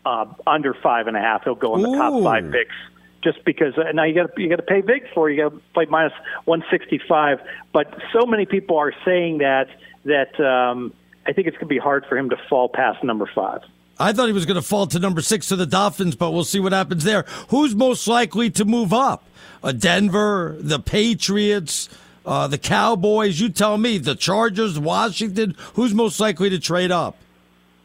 uh, 0.05 0.25
under 0.47 0.73
five 0.73 1.07
and 1.07 1.17
a 1.17 1.19
half. 1.19 1.43
He'll 1.43 1.53
go 1.53 1.75
in 1.75 1.81
the 1.81 1.89
Ooh. 1.89 1.97
top 1.97 2.23
five 2.23 2.49
picks 2.49 2.75
just 3.21 3.43
because 3.43 3.77
uh, 3.77 3.91
now 3.93 4.05
you 4.05 4.15
got 4.15 4.37
you 4.37 4.47
got 4.47 4.55
to 4.55 4.63
pay 4.63 4.79
big 4.79 5.03
for 5.13 5.29
it. 5.29 5.35
you 5.35 5.43
got 5.43 5.53
to 5.53 5.61
play 5.73 5.85
minus 5.89 6.13
165 6.45 7.39
but 7.73 7.93
so 8.13 8.25
many 8.25 8.45
people 8.45 8.77
are 8.77 8.93
saying 9.05 9.39
that 9.39 9.67
that 10.05 10.39
um, 10.39 10.93
I 11.27 11.33
think 11.33 11.47
it's 11.47 11.57
going 11.57 11.67
to 11.67 11.73
be 11.73 11.77
hard 11.77 12.05
for 12.07 12.17
him 12.17 12.29
to 12.29 12.37
fall 12.49 12.69
past 12.69 13.03
number 13.03 13.29
5 13.35 13.61
I 14.01 14.13
thought 14.13 14.27
he 14.27 14.33
was 14.33 14.45
going 14.45 14.55
to 14.55 14.61
fall 14.61 14.87
to 14.87 14.99
number 14.99 15.21
six 15.21 15.47
to 15.49 15.55
the 15.55 15.65
Dolphins, 15.65 16.15
but 16.15 16.31
we'll 16.31 16.43
see 16.43 16.59
what 16.59 16.73
happens 16.73 17.03
there. 17.03 17.23
Who's 17.49 17.75
most 17.75 18.07
likely 18.07 18.49
to 18.51 18.65
move 18.65 18.91
up? 18.93 19.23
Uh, 19.63 19.71
Denver, 19.71 20.57
the 20.59 20.79
Patriots, 20.79 21.87
uh, 22.25 22.47
the 22.47 22.57
Cowboys. 22.57 23.39
You 23.39 23.49
tell 23.49 23.77
me. 23.77 23.97
The 23.99 24.15
Chargers, 24.15 24.79
Washington. 24.79 25.55
Who's 25.73 25.93
most 25.93 26.19
likely 26.19 26.49
to 26.49 26.59
trade 26.59 26.91
up? 26.91 27.15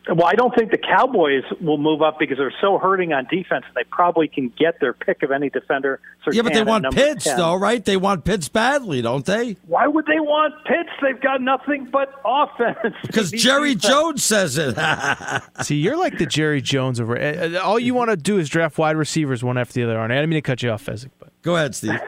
Well, 0.09 0.27
I 0.27 0.35
don't 0.35 0.55
think 0.55 0.71
the 0.71 0.79
Cowboys 0.79 1.42
will 1.61 1.79
move 1.79 2.01
up 2.01 2.19
because 2.19 2.38
they're 2.38 2.55
so 2.61 2.79
hurting 2.79 3.12
on 3.12 3.27
defense. 3.29 3.64
They 3.75 3.83
probably 3.90 4.29
can 4.29 4.53
get 4.57 4.79
their 4.81 4.92
pick 4.92 5.23
of 5.25 5.33
any 5.33 5.51
defender. 5.51 5.99
yeah, 6.31 6.42
but 6.42 6.53
they 6.55 6.62
want 6.62 6.88
Pitts, 6.92 7.25
10. 7.25 7.37
though, 7.37 7.55
right? 7.57 7.85
They 7.85 7.97
want 7.97 8.25
Pitts 8.25 8.49
badly, 8.49 9.03
don't 9.03 9.25
they? 9.27 9.57
Why 9.66 9.88
would 9.88 10.07
they 10.07 10.21
want 10.21 10.55
Pitts? 10.64 10.90
They've 11.03 11.21
got 11.21 11.40
nothing 11.40 11.88
but 11.90 12.09
offense. 12.25 12.95
Because 13.07 13.31
Jerry 13.33 13.75
defense. 13.75 13.92
Jones 13.92 14.25
says 14.25 14.59
it. 14.59 14.77
See, 15.62 15.77
you're 15.77 15.97
like 15.97 16.19
the 16.19 16.27
Jerry 16.27 16.61
Jones 16.61 17.01
of 17.01 17.11
uh, 17.11 17.61
all 17.62 17.79
you 17.79 17.95
want 17.95 18.11
to 18.11 18.16
do 18.16 18.38
is 18.38 18.49
draft 18.49 18.79
wide 18.79 18.97
receivers 18.97 19.42
one 19.42 19.59
after 19.59 19.75
the 19.75 19.85
other. 19.85 19.99
Aren't 19.99 20.12
I 20.12 20.16
didn't 20.16 20.31
mean 20.31 20.37
to 20.38 20.42
cut 20.42 20.62
you 20.62 20.71
off, 20.71 20.85
Fezzik, 20.85 21.11
but 21.19 21.31
go 21.42 21.57
ahead, 21.57 21.75
Steve. 21.75 21.99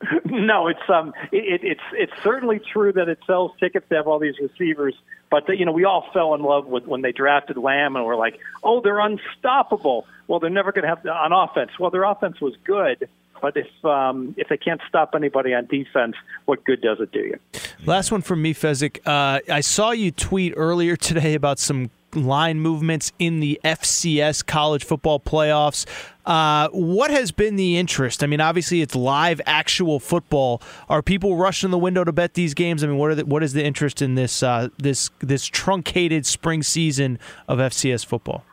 no, 0.26 0.68
it's 0.68 0.88
um, 0.88 1.14
it, 1.32 1.60
it's 1.62 1.80
it's 1.92 2.12
certainly 2.22 2.58
true 2.58 2.92
that 2.92 3.08
it 3.08 3.18
sells 3.26 3.52
tickets 3.58 3.88
to 3.88 3.96
have 3.96 4.06
all 4.06 4.18
these 4.18 4.38
receivers. 4.38 4.94
But 5.30 5.48
you 5.58 5.64
know, 5.64 5.72
we 5.72 5.84
all 5.84 6.06
fell 6.12 6.34
in 6.34 6.42
love 6.42 6.66
with 6.66 6.86
when 6.86 7.02
they 7.02 7.12
drafted 7.12 7.56
Lamb, 7.56 7.96
and 7.96 8.04
we're 8.04 8.16
like, 8.16 8.38
oh, 8.62 8.80
they're 8.80 9.00
unstoppable. 9.00 10.06
Well, 10.28 10.38
they're 10.38 10.50
never 10.50 10.72
going 10.72 10.82
to 10.82 10.88
have 10.88 11.06
on 11.06 11.32
offense. 11.32 11.70
Well, 11.78 11.90
their 11.90 12.04
offense 12.04 12.40
was 12.40 12.54
good, 12.64 13.08
but 13.40 13.56
if 13.56 13.84
um, 13.84 14.34
if 14.36 14.48
they 14.48 14.58
can't 14.58 14.80
stop 14.88 15.14
anybody 15.14 15.54
on 15.54 15.66
defense, 15.66 16.14
what 16.44 16.62
good 16.64 16.82
does 16.82 17.00
it 17.00 17.12
do 17.12 17.20
you? 17.20 17.38
Last 17.86 18.12
one 18.12 18.20
from 18.20 18.42
me, 18.42 18.52
Fezzik. 18.52 19.00
Uh, 19.06 19.40
I 19.50 19.60
saw 19.60 19.92
you 19.92 20.10
tweet 20.10 20.52
earlier 20.56 20.96
today 20.96 21.34
about 21.34 21.58
some 21.58 21.90
line 22.14 22.60
movements 22.60 23.12
in 23.18 23.40
the 23.40 23.60
FCS 23.64 24.44
college 24.44 24.84
football 24.84 25.20
playoffs. 25.20 25.86
Uh, 26.24 26.68
what 26.70 27.10
has 27.10 27.30
been 27.30 27.56
the 27.56 27.76
interest? 27.76 28.22
I 28.22 28.26
mean, 28.26 28.40
obviously 28.40 28.80
it's 28.82 28.94
live, 28.94 29.40
actual 29.46 30.00
football. 30.00 30.60
Are 30.88 31.02
people 31.02 31.36
rushing 31.36 31.70
the 31.70 31.78
window 31.78 32.04
to 32.04 32.12
bet 32.12 32.34
these 32.34 32.54
games? 32.54 32.82
I 32.82 32.88
mean, 32.88 32.96
what 32.96 33.10
are 33.10 33.14
the, 33.14 33.26
what 33.26 33.42
is 33.42 33.52
the 33.52 33.64
interest 33.64 34.02
in 34.02 34.14
this 34.14 34.42
uh, 34.42 34.68
this 34.78 35.10
this 35.20 35.46
truncated 35.46 36.26
spring 36.26 36.62
season 36.62 37.18
of 37.48 37.58
FCS 37.58 38.04
football? 38.04 38.44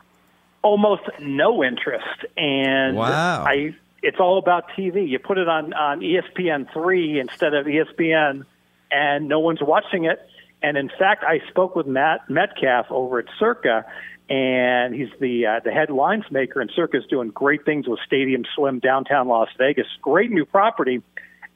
Almost 0.62 1.02
no 1.20 1.62
interest, 1.62 2.24
and 2.36 2.96
wow. 2.96 3.44
I 3.44 3.74
it's 4.02 4.18
all 4.20 4.38
about 4.38 4.68
TV. 4.70 5.08
You 5.08 5.18
put 5.18 5.38
it 5.38 5.48
on 5.48 5.72
on 5.74 6.00
ESPN 6.00 6.72
three 6.72 7.18
instead 7.18 7.54
of 7.54 7.66
ESPN, 7.66 8.44
and 8.90 9.28
no 9.28 9.40
one's 9.40 9.60
watching 9.60 10.04
it 10.04 10.26
and 10.64 10.78
in 10.78 10.88
fact, 10.88 11.24
I 11.24 11.40
spoke 11.50 11.76
with 11.76 11.86
Matt 11.86 12.30
Metcalf 12.30 12.86
over 12.88 13.18
at 13.18 13.26
Circa, 13.38 13.84
and 14.30 14.94
he's 14.94 15.10
the 15.20 15.44
uh, 15.44 15.60
the 15.62 15.70
head 15.70 15.90
lines 15.90 16.24
maker. 16.30 16.62
And 16.62 16.70
Circa's 16.74 17.04
doing 17.10 17.28
great 17.28 17.66
things 17.66 17.86
with 17.86 17.98
Stadium 18.06 18.44
Swim 18.56 18.78
downtown 18.78 19.28
Las 19.28 19.50
Vegas. 19.58 19.86
Great 20.00 20.30
new 20.30 20.46
property. 20.46 21.02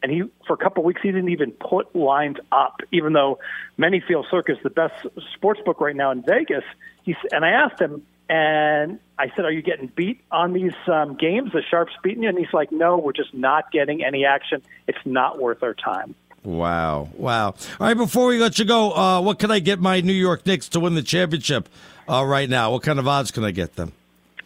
And 0.03 0.13
he, 0.13 0.25
for 0.47 0.53
a 0.53 0.57
couple 0.59 0.83
of 0.83 0.85
weeks, 0.85 1.01
he 1.03 1.09
didn't 1.09 1.31
even 1.31 1.53
put 1.53 1.97
lines 1.97 2.37
up, 2.53 2.83
even 2.93 3.15
though 3.15 3.39
many 3.79 4.01
feel 4.07 4.27
Circa's 4.31 4.59
the 4.63 4.71
best 4.71 5.07
sports 5.35 5.61
book 5.65 5.81
right 5.81 5.97
now 5.97 6.11
in 6.11 6.23
Vegas. 6.23 6.63
He's, 7.03 7.17
and 7.33 7.47
I 7.47 7.49
asked 7.49 7.81
him, 7.81 8.07
and 8.29 9.01
I 9.19 9.33
said, 9.35 9.47
"Are 9.47 9.51
you 9.51 9.63
getting 9.63 9.87
beat 9.87 10.21
on 10.31 10.53
these 10.53 10.77
um, 10.87 11.17
games? 11.17 11.53
The 11.53 11.63
sharps 11.63 11.95
beating 12.03 12.25
you?" 12.25 12.29
And 12.29 12.39
he's 12.39 12.53
like, 12.53 12.71
"No, 12.73 12.99
we're 12.99 13.15
just 13.15 13.33
not 13.33 13.73
getting 13.73 14.05
any 14.05 14.27
action. 14.27 14.61
It's 14.87 14.99
not 15.07 15.41
worth 15.41 15.63
our 15.63 15.73
time." 15.73 16.15
Wow. 16.49 17.11
Wow. 17.19 17.49
All 17.49 17.55
right, 17.79 17.95
before 17.95 18.29
we 18.29 18.39
let 18.39 18.59
you 18.59 18.65
go, 18.65 18.93
uh, 18.93 19.21
what 19.21 19.39
can 19.39 19.51
I 19.51 19.59
get 19.59 19.81
my 19.81 20.01
New 20.01 20.15
York 20.15 20.47
Knicks 20.47 20.67
to 20.71 20.81
win 20.81 20.95
the 20.95 21.03
championship 21.03 21.69
uh, 22.09 22.25
right 22.25 22.49
now? 22.49 22.73
What 22.73 22.83
kind 22.83 22.99
of 22.99 23.07
odds 23.07 23.31
can 23.31 23.45
I 23.45 23.51
get 23.51 23.77
them? 23.77 23.93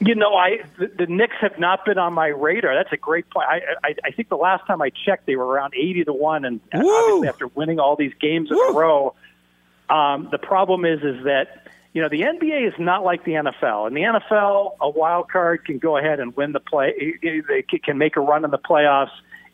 You 0.00 0.16
know, 0.16 0.34
I 0.34 0.62
the, 0.78 0.90
the 0.98 1.06
Knicks 1.06 1.36
have 1.40 1.60
not 1.60 1.84
been 1.84 1.98
on 1.98 2.12
my 2.12 2.26
radar. 2.26 2.74
That's 2.74 2.92
a 2.92 2.96
great 2.96 3.30
point. 3.30 3.46
I, 3.48 3.60
I 3.84 3.94
I 4.02 4.10
think 4.10 4.30
the 4.30 4.36
last 4.36 4.66
time 4.66 4.82
I 4.82 4.90
checked, 4.90 5.26
they 5.26 5.36
were 5.36 5.46
around 5.46 5.74
eighty 5.76 6.02
to 6.02 6.12
one, 6.12 6.44
and 6.44 6.60
Woo! 6.74 6.90
obviously 6.90 7.28
after 7.28 7.46
winning 7.46 7.78
all 7.78 7.94
these 7.94 8.12
games 8.20 8.50
in 8.50 8.56
Woo! 8.56 8.70
a 8.70 8.74
row, 8.74 9.14
um, 9.88 10.26
the 10.32 10.38
problem 10.38 10.84
is 10.84 11.04
is 11.04 11.22
that 11.22 11.68
you 11.92 12.02
know 12.02 12.08
the 12.08 12.22
NBA 12.22 12.66
is 12.66 12.74
not 12.80 13.04
like 13.04 13.24
the 13.24 13.34
NFL. 13.34 13.86
In 13.86 13.94
the 13.94 14.00
NFL, 14.00 14.72
a 14.80 14.90
wild 14.90 15.30
card 15.30 15.64
can 15.64 15.78
go 15.78 15.96
ahead 15.96 16.18
and 16.18 16.34
win 16.36 16.50
the 16.50 16.58
play. 16.58 17.16
They 17.22 17.62
can 17.62 17.96
make 17.96 18.16
a 18.16 18.20
run 18.20 18.44
in 18.44 18.50
the 18.50 18.58
playoffs 18.58 19.12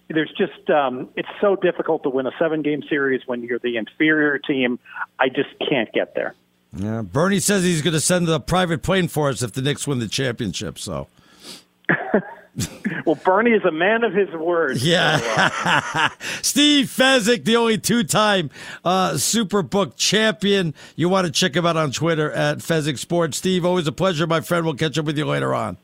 there's 0.08 0.32
just 0.36 0.70
um, 0.70 1.08
it's 1.16 1.28
so 1.40 1.56
difficult 1.56 2.02
to 2.04 2.08
win 2.08 2.26
a 2.26 2.32
seven 2.38 2.62
game 2.62 2.82
series 2.88 3.22
when 3.26 3.42
you're 3.42 3.58
the 3.58 3.76
inferior 3.76 4.38
team. 4.38 4.78
I 5.18 5.28
just 5.28 5.50
can't 5.68 5.92
get 5.92 6.14
there. 6.14 6.34
Yeah, 6.74 7.02
Bernie 7.02 7.40
says 7.40 7.64
he's 7.64 7.82
going 7.82 7.94
to 7.94 8.00
send 8.00 8.28
a 8.28 8.40
private 8.40 8.82
plane 8.82 9.08
for 9.08 9.28
us 9.28 9.42
if 9.42 9.52
the 9.52 9.62
Knicks 9.62 9.86
win 9.86 9.98
the 9.98 10.08
championship. 10.08 10.78
So. 10.78 11.08
well, 13.06 13.14
Bernie 13.24 13.52
is 13.52 13.64
a 13.64 13.70
man 13.70 14.04
of 14.04 14.12
his 14.12 14.30
word. 14.30 14.78
Yeah. 14.78 15.18
Uh... 15.22 16.08
Steve 16.42 16.86
Fezzik, 16.86 17.44
the 17.44 17.56
only 17.56 17.78
two 17.78 18.04
time 18.04 18.50
uh, 18.84 19.12
Superbook 19.12 19.96
champion. 19.96 20.74
You 20.96 21.08
want 21.08 21.26
to 21.26 21.32
check 21.32 21.56
him 21.56 21.64
out 21.64 21.76
on 21.76 21.90
Twitter 21.90 22.30
at 22.32 22.58
Fezzik 22.58 22.98
Sports. 22.98 23.38
Steve, 23.38 23.64
always 23.64 23.86
a 23.86 23.92
pleasure, 23.92 24.26
my 24.26 24.40
friend. 24.40 24.64
We'll 24.64 24.74
catch 24.74 24.98
up 24.98 25.06
with 25.06 25.16
you 25.16 25.24
later 25.24 25.54
on. 25.54 25.78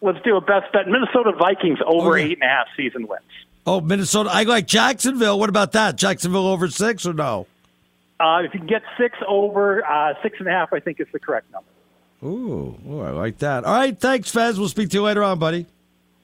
Let's 0.00 0.20
do 0.22 0.36
a 0.36 0.40
best 0.40 0.72
bet. 0.72 0.86
Minnesota 0.86 1.32
Vikings 1.38 1.78
over 1.86 2.12
okay. 2.12 2.24
eight 2.24 2.38
and 2.40 2.42
a 2.42 2.48
half 2.48 2.66
season 2.76 3.06
wins. 3.06 3.22
Oh, 3.66 3.80
Minnesota. 3.80 4.30
I 4.32 4.44
like 4.44 4.66
Jacksonville. 4.66 5.38
What 5.38 5.48
about 5.48 5.72
that? 5.72 5.96
Jacksonville 5.96 6.46
over 6.46 6.68
six 6.68 7.06
or 7.06 7.12
no? 7.12 7.46
Uh, 8.18 8.40
if 8.44 8.52
you 8.52 8.60
can 8.60 8.68
get 8.68 8.82
six 8.98 9.16
over, 9.26 9.84
uh, 9.84 10.14
six 10.22 10.38
and 10.38 10.48
a 10.48 10.50
half, 10.50 10.72
I 10.72 10.80
think 10.80 11.00
is 11.00 11.06
the 11.12 11.18
correct 11.18 11.46
number. 11.52 11.68
Ooh, 12.22 12.76
ooh, 12.88 13.00
I 13.00 13.10
like 13.10 13.38
that. 13.38 13.64
All 13.64 13.72
right, 13.74 13.98
thanks, 13.98 14.30
Fez. 14.30 14.58
We'll 14.58 14.68
speak 14.68 14.90
to 14.90 14.96
you 14.98 15.02
later 15.02 15.22
on, 15.22 15.38
buddy. 15.38 15.66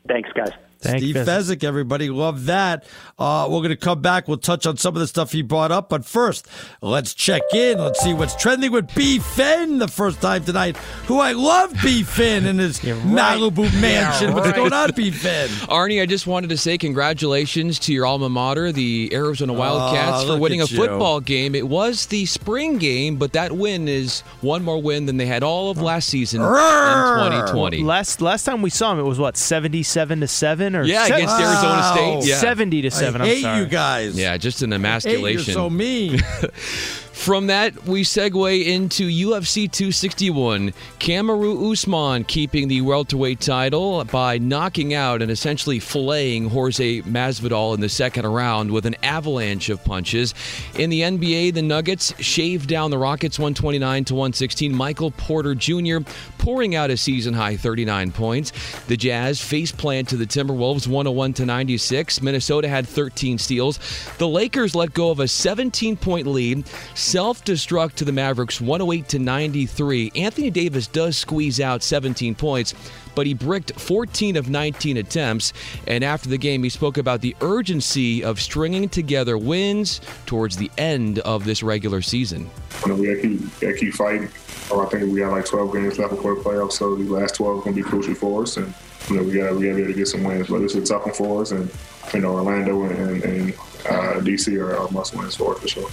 Thanks, 0.07 0.31
guys. 0.35 0.53
Thank 0.87 0.99
Steve 1.03 1.15
Fezzik. 1.17 1.27
Fezzik, 1.27 1.65
everybody. 1.65 2.09
Love 2.11 2.47
that. 2.47 2.85
Uh, 3.19 3.47
we're 3.51 3.59
going 3.61 3.71
to 3.71 3.77
come 3.77 4.01
back. 4.03 4.29
We'll 4.29 4.37
touch 4.39 4.67
on 4.67 4.77
some 4.77 4.95
of 4.95 5.01
the 5.01 5.07
stuff 5.07 5.33
he 5.33 5.43
brought 5.43 5.73
up. 5.73 5.89
But 5.89 6.05
first, 6.05 6.47
let's 6.83 7.15
check 7.15 7.43
in. 7.55 7.79
Let's 7.79 8.01
see 8.01 8.13
what's 8.15 8.37
trending 8.37 8.73
with 8.73 8.95
B. 8.95 9.19
Finn 9.19 9.79
the 9.79 9.89
first 9.89 10.21
time 10.21 10.45
tonight, 10.45 10.77
who 11.07 11.19
I 11.19 11.33
love 11.33 11.75
B. 11.83 12.03
Finn 12.03 12.47
in 12.47 12.59
his 12.59 12.79
Malibu 12.81 13.63
mansion. 13.81 14.35
What's 14.35 14.47
right. 14.47 14.57
going 14.57 14.73
on, 14.73 14.91
B. 14.95 15.11
Finn? 15.11 15.49
Arnie, 15.69 16.03
I 16.03 16.07
just 16.07 16.27
wanted 16.27 16.51
to 16.51 16.57
say 16.57 16.77
congratulations 16.79 17.79
to 17.81 17.93
your 17.93 18.07
alma 18.07 18.29
mater, 18.29 18.73
the 18.73 19.11
Arizona 19.13 19.53
Wildcats, 19.53 20.25
Oh, 20.25 20.35
for 20.35 20.41
winning 20.41 20.61
a 20.61 20.67
you. 20.67 20.77
football 20.77 21.21
game. 21.21 21.55
It 21.55 21.67
was 21.69 22.07
the 22.07 22.27
spring 22.27 22.79
game, 22.79 23.17
but 23.17 23.33
that 23.33 23.53
win 23.53 23.89
is 23.89 24.21
one 24.41 24.63
more 24.63 24.81
win 24.81 25.07
than 25.07 25.17
they 25.17 25.27
had 25.27 25.43
all 25.43 25.71
of 25.71 25.81
last 25.81 26.09
season 26.09 26.41
in 26.43 26.47
2020. 26.49 27.83
Last 27.83 28.21
last 28.21 28.45
time 28.45 28.63
we 28.63 28.71
saw 28.71 28.93
him, 28.93 28.99
it 28.99 29.03
was 29.05 29.19
what 29.19 29.37
seventy-seven 29.37 30.21
to 30.21 30.29
seven 30.77 30.91
or 30.91 30.93
Yeah, 30.93 31.07
se- 31.07 31.15
against 31.15 31.41
Arizona 31.41 31.83
State. 31.93 32.29
Yeah. 32.31 32.37
seventy 32.39 32.83
to 32.83 32.91
seven. 32.91 33.21
I'm 33.23 33.41
sorry. 33.41 33.67
guys. 33.67 34.19
Yeah, 34.19 34.37
just 34.37 34.63
an 34.63 34.71
Hey, 34.71 34.77
you're 34.77 34.87
emasculation. 34.87 35.55
so 35.55 35.71
mean. 35.71 36.21
From 37.17 37.49
that, 37.49 37.87
we 37.87 38.05
segue 38.05 38.67
into 38.67 39.09
UFC 39.09 39.69
261. 39.73 40.73
Kamaru 41.01 41.73
Usman 41.73 42.23
keeping 42.23 42.69
the 42.69 42.83
welterweight 42.83 43.41
title 43.41 44.05
by 44.05 44.39
knocking 44.39 44.95
out 44.95 45.23
and 45.23 45.31
essentially 45.31 45.81
filleting 45.81 46.49
Jorge 46.49 47.01
Masvidal 47.01 47.75
in 47.75 47.81
the 47.81 47.89
second 47.89 48.27
round 48.27 48.71
with 48.71 48.87
an 48.87 48.95
avalanche 49.03 49.71
of 49.71 49.83
punches. 49.83 50.35
In 50.79 50.89
the 50.89 51.01
NBA, 51.01 51.55
the 51.55 51.63
Nuggets 51.63 52.15
shaved 52.23 52.69
down 52.69 52.93
the 52.93 52.99
Rockets 52.99 53.41
129 53.41 54.05
to 54.05 54.15
116. 54.15 54.73
Michael 54.73 55.11
Porter 55.11 55.57
Jr. 55.57 55.99
pouring 56.39 56.77
out 56.77 56.91
a 56.91 56.97
season 56.97 57.35
high 57.35 57.57
39 57.57 58.13
points. 58.13 58.53
The 58.87 58.97
Jazz 58.97 59.41
face 59.41 59.73
plant 59.73 60.11
to 60.11 60.17
the 60.17 60.27
Timberwolves 60.27 60.87
101 60.87 61.33
to 61.33 61.47
96. 61.47 62.23
Minnesota 62.23 62.69
had 62.69 62.87
13 62.87 63.39
steals. 63.39 63.81
The 64.19 64.29
Lakers 64.29 64.77
let 64.77 64.93
go 64.93 65.11
of 65.11 65.19
a 65.19 65.27
17 65.27 65.97
point 65.97 66.29
lead. 66.29 66.65
Self 67.07 67.45
destruct 67.45 67.93
to 67.95 68.05
the 68.05 68.11
Mavericks 68.11 68.61
108 68.61 69.09
to 69.11 69.21
93. 69.21 70.11
Anthony 70.17 70.51
Davis 70.51 70.89
does 70.89 71.17
squeeze 71.17 71.61
out 71.61 71.85
17 71.85 72.35
points, 72.35 72.75
but 73.15 73.29
he 73.29 73.33
bricked 73.33 73.79
14 73.79 74.35
of 74.35 74.51
19 74.51 74.97
attempts. 74.97 75.53
And 75.87 76.03
after 76.03 76.29
the 76.29 76.37
game, 76.37 76.65
he 76.65 76.69
spoke 76.69 76.99
about 76.99 77.21
the 77.21 77.37
urgency 77.43 78.25
of 78.25 78.41
stringing 78.41 78.89
together 78.89 79.39
wins 79.39 80.01
towards 80.27 80.57
the 80.57 80.69
end 80.79 81.21
of 81.21 81.45
this 81.45 81.63
regular 81.63 82.03
season. 82.03 82.51
You 82.85 82.89
know, 82.89 83.01
we 83.01 83.07
gotta 83.07 83.21
keep, 83.21 83.61
gotta 83.61 83.75
keep 83.75 83.95
fighting. 83.95 84.25
I 84.25 84.87
think 84.87 85.13
we 85.13 85.21
got 85.21 85.31
like 85.31 85.45
12 85.45 85.73
games 85.75 86.01
left 86.01 86.11
before 86.11 86.35
the 86.35 86.41
playoffs, 86.41 86.73
so 86.73 86.97
the 86.97 87.05
last 87.05 87.37
12 87.37 87.59
are 87.59 87.63
gonna 87.63 87.77
be 87.77 87.83
crucial 87.85 88.17
for 88.17 88.43
us, 88.43 88.57
and 88.57 88.75
you 89.09 89.17
know 89.17 89.23
we 89.23 89.31
gotta 89.31 89.55
we 89.55 89.67
gotta 89.67 89.77
be 89.77 89.83
able 89.83 89.93
to 89.93 89.97
get 89.97 90.09
some 90.09 90.25
wins. 90.25 90.49
But 90.49 90.63
it's 90.63 90.75
a 90.75 90.85
tough 90.85 91.07
one 91.07 91.15
for 91.15 91.43
us, 91.43 91.53
and 91.53 91.71
you 92.13 92.21
know 92.21 92.33
Orlando 92.33 92.83
and, 92.83 93.23
and 93.23 93.53
uh, 93.89 94.19
DC 94.27 94.61
are, 94.61 94.77
are 94.77 94.91
must 94.91 95.15
wins 95.15 95.37
for 95.37 95.55
us 95.55 95.61
for 95.61 95.69
sure. 95.69 95.89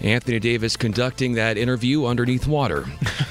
Anthony 0.00 0.38
Davis 0.38 0.76
conducting 0.76 1.34
that 1.34 1.58
interview 1.58 2.06
underneath 2.06 2.46
water. 2.46 2.86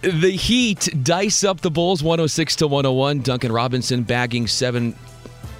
the 0.00 0.36
Heat 0.38 0.88
dice 1.02 1.44
up 1.44 1.60
the 1.60 1.70
Bulls 1.70 2.02
106 2.02 2.56
to 2.56 2.66
101. 2.66 3.20
Duncan 3.20 3.52
Robinson 3.52 4.02
bagging 4.02 4.46
seven 4.46 4.94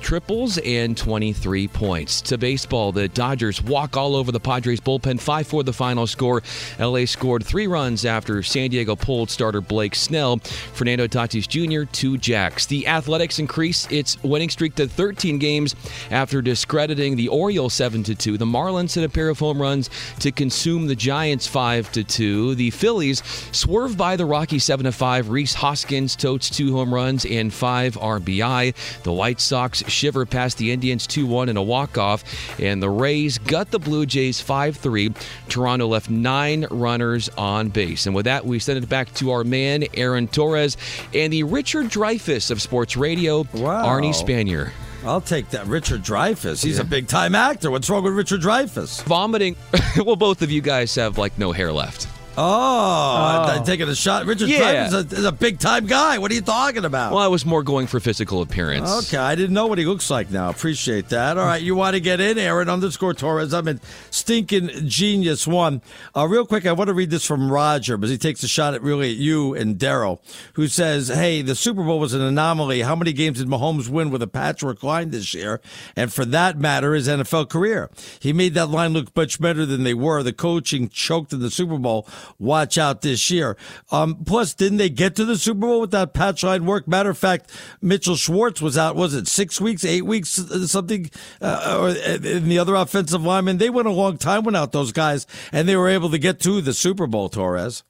triples 0.05 0.59
and 0.59 0.97
23 0.99 1.67
points. 1.69 2.21
To 2.21 2.37
baseball, 2.37 2.93
the 2.93 3.09
Dodgers 3.09 3.63
walk 3.63 3.97
all 3.97 4.15
over 4.15 4.31
the 4.31 4.39
Padres 4.39 4.79
bullpen. 4.79 5.19
5 5.19 5.47
4 5.47 5.63
the 5.63 5.73
final 5.73 6.07
score. 6.07 6.43
LA 6.79 7.07
scored 7.07 7.43
three 7.43 7.67
runs 7.67 8.05
after 8.05 8.43
San 8.43 8.69
Diego 8.69 8.97
pulled 8.97 9.31
starter 9.31 9.63
Blake 9.63 9.95
Snell. 9.95 10.37
Fernando 10.75 11.07
Tatis 11.07 11.49
Jr., 11.49 11.91
two 11.91 12.19
jacks. 12.19 12.67
The 12.67 12.87
Athletics 12.87 13.39
increase 13.39 13.91
its 13.91 14.23
winning 14.23 14.51
streak 14.51 14.75
to 14.75 14.87
13 14.87 15.39
games 15.39 15.75
after 16.11 16.43
discrediting 16.43 17.17
the 17.17 17.29
Orioles 17.29 17.73
7 17.73 18.05
2. 18.05 18.37
The 18.37 18.45
Marlins 18.45 18.95
hit 18.95 19.05
a 19.05 19.09
pair 19.09 19.31
of 19.31 19.39
home 19.39 19.61
runs 19.61 19.89
to 20.21 20.31
consume 20.31 20.87
the 20.87 20.95
Giants 20.97 21.47
5 21.47 21.91
2. 21.93 22.55
The 22.57 22.71
Phillies 22.71 23.23
swerve 23.53 23.97
by 23.97 24.17
the 24.17 24.27
Rockies 24.27 24.65
7 24.65 24.93
5. 24.93 25.31
Rhys 25.31 25.55
Hoskins 25.55 26.15
totes 26.15 26.51
two 26.51 26.75
home 26.75 26.93
runs 26.93 27.25
and 27.25 27.55
five 27.55 27.97
RBI. 27.97 29.03
The 29.03 29.13
White 29.13 29.41
Sox 29.41 29.83
shiver 29.95 30.27
past 30.27 30.59
the 30.59 30.73
Indians 30.73 31.07
2 31.07 31.27
1 31.27 31.49
in 31.49 31.57
a 31.57 31.63
walk 31.63 31.97
off. 31.97 32.25
And 32.61 32.83
the 32.83 32.91
Rays 32.91 33.39
gut 33.39 33.71
the 33.71 33.79
Blue 33.79 34.05
Jays 34.07 34.41
5 34.41 34.77
3. 34.77 35.15
Toronto 35.49 35.87
left 35.87 36.11
nine 36.11 36.67
runners 36.71 37.29
on 37.39 37.69
base. 37.69 38.07
And 38.07 38.15
with 38.15 38.27
that, 38.27 38.45
we 38.45 38.59
send 38.59 38.83
it 38.83 38.89
back 38.89 39.13
to 39.15 39.31
our 39.31 39.45
man, 39.45 39.85
Aaron 39.95 40.29
Torres, 40.29 40.77
and 41.15 41.33
the 41.33 41.43
Richard 41.45 41.87
Dreyfuss 41.87 42.51
of 42.51 42.61
Sports 42.61 42.97
Radio, 42.97 43.45
Arnie 43.45 44.15
Spanier. 44.15 44.73
I'll 45.05 45.21
take 45.21 45.51
that. 45.51 45.67
Richard 45.67 46.03
Dreyfuss. 46.03 46.65
He's 46.65 46.79
a 46.79 46.85
big 46.85 47.09
time 47.09 47.35
actor. 47.35 47.71
What's 47.71 47.91
wrong 47.91 48.03
with 48.03 48.15
Richard 48.15 48.41
Dreyfuss? 48.41 49.03
Vomiting. 49.05 49.55
well, 50.05 50.17
both 50.17 50.41
of 50.41 50.51
you 50.51 50.63
guys 50.63 50.95
have 50.95 51.19
like 51.19 51.39
no 51.39 51.53
hair 51.53 51.73
left. 51.73 52.09
Oh, 52.37 53.47
I'm 53.57 53.65
taking 53.65 53.89
a 53.89 53.95
shot. 53.95 54.27
Richard 54.27 54.49
Yeah. 54.49 54.59
Dreyfuss 54.59 54.87
is 54.87 54.95
a, 55.13 55.17
is 55.19 55.25
a 55.25 55.33
big 55.33 55.59
time 55.59 55.87
guy. 55.87 56.19
What 56.19 56.31
are 56.31 56.35
you 56.35 56.41
talking 56.41 56.85
about? 56.85 57.13
Well, 57.13 57.23
I 57.23 57.29
was 57.29 57.47
more 57.47 57.63
going 57.63 57.87
for 57.87 58.01
physical 58.01 58.43
appearance. 58.43 58.91
Okay, 59.07 59.17
I 59.19 59.35
didn't 59.35 59.55
know 59.55 59.67
what 59.67 59.79
he 59.79 59.85
looks 59.85 60.11
like 60.11 60.31
now. 60.31 60.51
Appreciate 60.51 61.09
that. 61.11 61.39
All 61.39 61.47
right, 61.47 61.63
you 61.63 61.75
want 61.75 61.95
to 61.95 62.01
get 62.01 62.21
in, 62.21 62.39
Aaron 62.39 62.69
underscore 62.69 63.15
Torres. 63.15 63.55
I'm 63.55 63.69
in 63.69 63.81
stinking 64.11 64.71
genius 64.89 65.47
one. 65.47 65.81
Uh, 66.17 66.27
real 66.27 66.45
quick, 66.47 66.67
I 66.67 66.73
want 66.73 66.89
to 66.89 66.95
read 66.95 67.11
this 67.11 67.25
from 67.25 67.51
Roger 67.51 67.97
because 67.97 68.11
he 68.11 68.19
takes 68.19 68.43
a 68.43 68.49
shot 68.49 68.75
at 68.75 68.83
really 68.83 69.11
at 69.11 69.17
you 69.17 69.55
and 69.55 69.79
Daryl, 69.79 70.19
who 70.55 70.67
says, 70.67 71.09
"Hey, 71.09 71.43
the 71.43 71.55
Super 71.55 71.85
Bowl 71.85 72.01
was 72.01 72.15
an 72.15 72.21
anomaly. 72.21 72.81
How 72.83 72.97
many 72.97 73.13
games 73.13 73.39
did 73.39 73.49
Mahomes 73.49 73.89
win 73.89 74.11
with 74.11 74.23
a 74.23 74.27
patchwork 74.27 74.83
line 74.83 75.11
this 75.11 75.35
year? 75.35 75.61
And 75.95 76.13
for 76.13 76.25
that 76.27 76.59
matter, 76.59 76.95
his 76.95 77.09
NFL 77.09 77.49
career. 77.49 77.91
He 78.19 78.33
made 78.33 78.55
that 78.55 78.67
line 78.71 78.93
look 78.93 79.15
much 79.15 79.41
better 79.41 79.65
than 79.65 79.85
they 79.85 79.95
were. 79.95 80.23
The 80.23 80.33
coaching 80.33 80.89
choked 80.89 81.33
in 81.33 81.41
the 81.41 81.51
Super 81.51 81.79
Bowl. 81.79 82.07
Watch 82.39 82.79
out 82.79 83.03
this 83.03 83.31
year. 83.31 83.57
Um, 83.91 84.25
plus, 84.25 84.55
didn't 84.55 84.79
they 84.79 84.89
get 84.89 85.17
to 85.17 85.25
the 85.25 85.37
Super 85.37 85.61
Bowl 85.61 85.81
without 85.81 86.15
patch 86.15 86.43
line 86.43 86.65
work? 86.67 86.87
Matter 86.89 87.11
of 87.11 87.19
fact, 87.19 87.51
Mitchell 87.83 88.17
Schwartz 88.17 88.63
was 88.63 88.79
out. 88.79 88.97
Was 88.97 89.15
it 89.15 89.29
six 89.29 89.61
weeks, 89.61 89.85
eight 89.85 90.03
weeks, 90.07 90.39
uh, 90.39 90.67
something? 90.67 91.11
Uh, 91.41 91.79
or 91.81 91.89
in 91.91 92.49
the 92.49 92.59
other 92.59 92.75
offensive 92.75 93.25
linemen, 93.25 93.59
they 93.59 93.71
went 93.71 93.89
a 93.89 93.93
long 93.93 94.17
time 94.19 94.45
without 94.45 94.73
those 94.73 94.93
guys, 94.93 95.27
and 95.53 95.69
they 95.69 95.77
were 95.77 95.89
able 95.89 96.11
to 96.11 96.19
get 96.19 96.41
to 96.41 96.61
the 96.61 96.73
Super 96.73 97.07
Bowl. 97.07 97.29
Torres. 97.29 97.83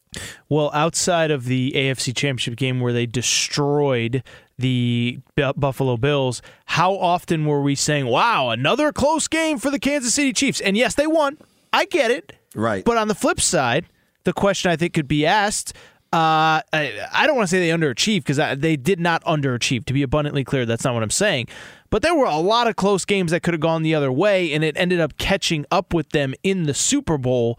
Well, 0.48 0.70
outside 0.72 1.30
of 1.30 1.44
the 1.46 1.72
AFC 1.72 2.14
Championship 2.14 2.56
game 2.56 2.80
where 2.80 2.92
they 2.92 3.06
destroyed 3.06 4.22
the 4.56 5.18
Buffalo 5.56 5.96
Bills, 5.96 6.40
how 6.66 6.94
often 6.94 7.44
were 7.46 7.62
we 7.62 7.74
saying, 7.74 8.06
"Wow, 8.06 8.50
another 8.50 8.92
close 8.92 9.26
game 9.26 9.58
for 9.58 9.70
the 9.70 9.78
Kansas 9.78 10.14
City 10.14 10.32
Chiefs"? 10.32 10.60
And 10.60 10.76
yes, 10.76 10.94
they 10.94 11.06
won. 11.06 11.38
I 11.72 11.86
get 11.86 12.10
it. 12.10 12.34
Right. 12.54 12.84
But 12.84 12.96
on 12.96 13.08
the 13.08 13.14
flip 13.16 13.40
side, 13.40 13.86
the 14.24 14.32
question 14.32 14.70
I 14.70 14.76
think 14.76 14.94
could 14.94 15.08
be 15.08 15.24
asked. 15.24 15.74
Uh, 16.12 16.62
I, 16.72 17.08
I 17.12 17.26
don't 17.26 17.34
want 17.34 17.48
to 17.48 17.50
say 17.50 17.58
they 17.58 17.76
underachieved 17.76 18.24
because 18.24 18.58
they 18.58 18.76
did 18.76 19.00
not 19.00 19.24
underachieve. 19.24 19.84
To 19.86 19.92
be 19.92 20.02
abundantly 20.02 20.44
clear, 20.44 20.64
that's 20.64 20.84
not 20.84 20.94
what 20.94 21.02
I'm 21.02 21.10
saying. 21.10 21.48
But 21.90 22.02
there 22.02 22.14
were 22.14 22.26
a 22.26 22.38
lot 22.38 22.68
of 22.68 22.76
close 22.76 23.04
games 23.04 23.32
that 23.32 23.42
could 23.42 23.54
have 23.54 23.60
gone 23.60 23.82
the 23.82 23.94
other 23.94 24.12
way, 24.12 24.52
and 24.52 24.62
it 24.62 24.76
ended 24.76 25.00
up 25.00 25.18
catching 25.18 25.66
up 25.70 25.92
with 25.92 26.10
them 26.10 26.34
in 26.42 26.64
the 26.64 26.74
Super 26.74 27.18
Bowl. 27.18 27.58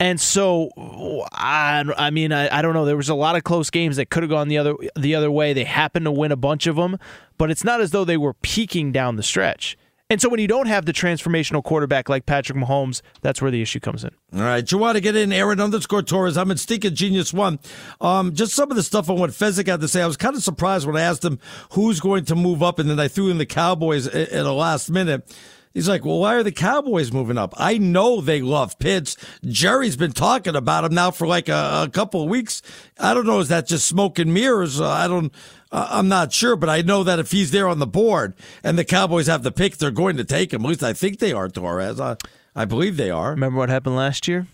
And 0.00 0.20
so, 0.20 0.70
I, 1.32 1.84
I 1.96 2.10
mean, 2.10 2.32
I, 2.32 2.58
I 2.58 2.62
don't 2.62 2.74
know. 2.74 2.84
There 2.84 2.96
was 2.96 3.08
a 3.08 3.14
lot 3.14 3.36
of 3.36 3.44
close 3.44 3.70
games 3.70 3.96
that 3.96 4.10
could 4.10 4.22
have 4.22 4.30
gone 4.30 4.48
the 4.48 4.58
other 4.58 4.74
the 4.96 5.14
other 5.14 5.30
way. 5.30 5.52
They 5.52 5.64
happened 5.64 6.04
to 6.04 6.10
win 6.12 6.32
a 6.32 6.36
bunch 6.36 6.66
of 6.66 6.76
them, 6.76 6.98
but 7.38 7.50
it's 7.50 7.64
not 7.64 7.80
as 7.80 7.92
though 7.92 8.04
they 8.04 8.16
were 8.16 8.34
peaking 8.34 8.92
down 8.92 9.16
the 9.16 9.22
stretch. 9.22 9.78
And 10.10 10.20
so, 10.20 10.28
when 10.28 10.38
you 10.38 10.46
don't 10.46 10.66
have 10.66 10.84
the 10.84 10.92
transformational 10.92 11.64
quarterback 11.64 12.10
like 12.10 12.26
Patrick 12.26 12.58
Mahomes, 12.58 13.00
that's 13.22 13.40
where 13.40 13.50
the 13.50 13.62
issue 13.62 13.80
comes 13.80 14.04
in. 14.04 14.10
All 14.34 14.42
right, 14.42 14.70
you 14.70 14.76
want 14.76 14.96
to 14.96 15.00
get 15.00 15.16
in, 15.16 15.32
Aaron 15.32 15.60
underscore 15.60 16.02
Torres. 16.02 16.36
I'm 16.36 16.50
in 16.50 16.58
Stinking 16.58 16.94
Genius 16.94 17.32
One. 17.32 17.58
Um, 18.02 18.34
just 18.34 18.52
some 18.52 18.70
of 18.70 18.76
the 18.76 18.82
stuff 18.82 19.08
on 19.08 19.18
what 19.18 19.30
Fezzik 19.30 19.66
had 19.66 19.80
to 19.80 19.88
say. 19.88 20.02
I 20.02 20.06
was 20.06 20.18
kind 20.18 20.36
of 20.36 20.42
surprised 20.42 20.86
when 20.86 20.96
I 20.96 21.00
asked 21.00 21.24
him 21.24 21.38
who's 21.70 22.00
going 22.00 22.26
to 22.26 22.34
move 22.34 22.62
up, 22.62 22.78
and 22.78 22.90
then 22.90 23.00
I 23.00 23.08
threw 23.08 23.30
in 23.30 23.38
the 23.38 23.46
Cowboys 23.46 24.06
at 24.06 24.30
the 24.30 24.52
last 24.52 24.90
minute. 24.90 25.34
He's 25.74 25.88
like, 25.88 26.04
well, 26.04 26.20
why 26.20 26.34
are 26.34 26.44
the 26.44 26.52
Cowboys 26.52 27.10
moving 27.10 27.36
up? 27.36 27.52
I 27.56 27.78
know 27.78 28.20
they 28.20 28.40
love 28.40 28.78
Pitts. 28.78 29.16
Jerry's 29.44 29.96
been 29.96 30.12
talking 30.12 30.54
about 30.54 30.84
him 30.84 30.94
now 30.94 31.10
for 31.10 31.26
like 31.26 31.48
a, 31.48 31.82
a 31.86 31.90
couple 31.90 32.22
of 32.22 32.28
weeks. 32.28 32.62
I 32.96 33.12
don't 33.12 33.26
know. 33.26 33.40
Is 33.40 33.48
that 33.48 33.66
just 33.66 33.88
smoke 33.88 34.20
and 34.20 34.32
mirrors? 34.32 34.80
Uh, 34.80 34.88
I 34.88 35.08
don't, 35.08 35.32
uh, 35.74 35.88
I'm 35.90 36.08
not 36.08 36.32
sure, 36.32 36.54
but 36.54 36.68
I 36.70 36.82
know 36.82 37.02
that 37.02 37.18
if 37.18 37.32
he's 37.32 37.50
there 37.50 37.66
on 37.66 37.80
the 37.80 37.86
board 37.86 38.34
and 38.62 38.78
the 38.78 38.84
Cowboys 38.84 39.26
have 39.26 39.42
the 39.42 39.50
pick, 39.50 39.76
they're 39.76 39.90
going 39.90 40.16
to 40.16 40.24
take 40.24 40.52
him. 40.52 40.62
At 40.62 40.68
least 40.68 40.82
I 40.84 40.92
think 40.92 41.18
they 41.18 41.32
are, 41.32 41.48
Torres. 41.48 41.98
I, 42.00 42.16
I 42.54 42.64
believe 42.64 42.96
they 42.96 43.10
are. 43.10 43.30
Remember 43.30 43.58
what 43.58 43.68
happened 43.68 43.96
last 43.96 44.28
year? 44.28 44.46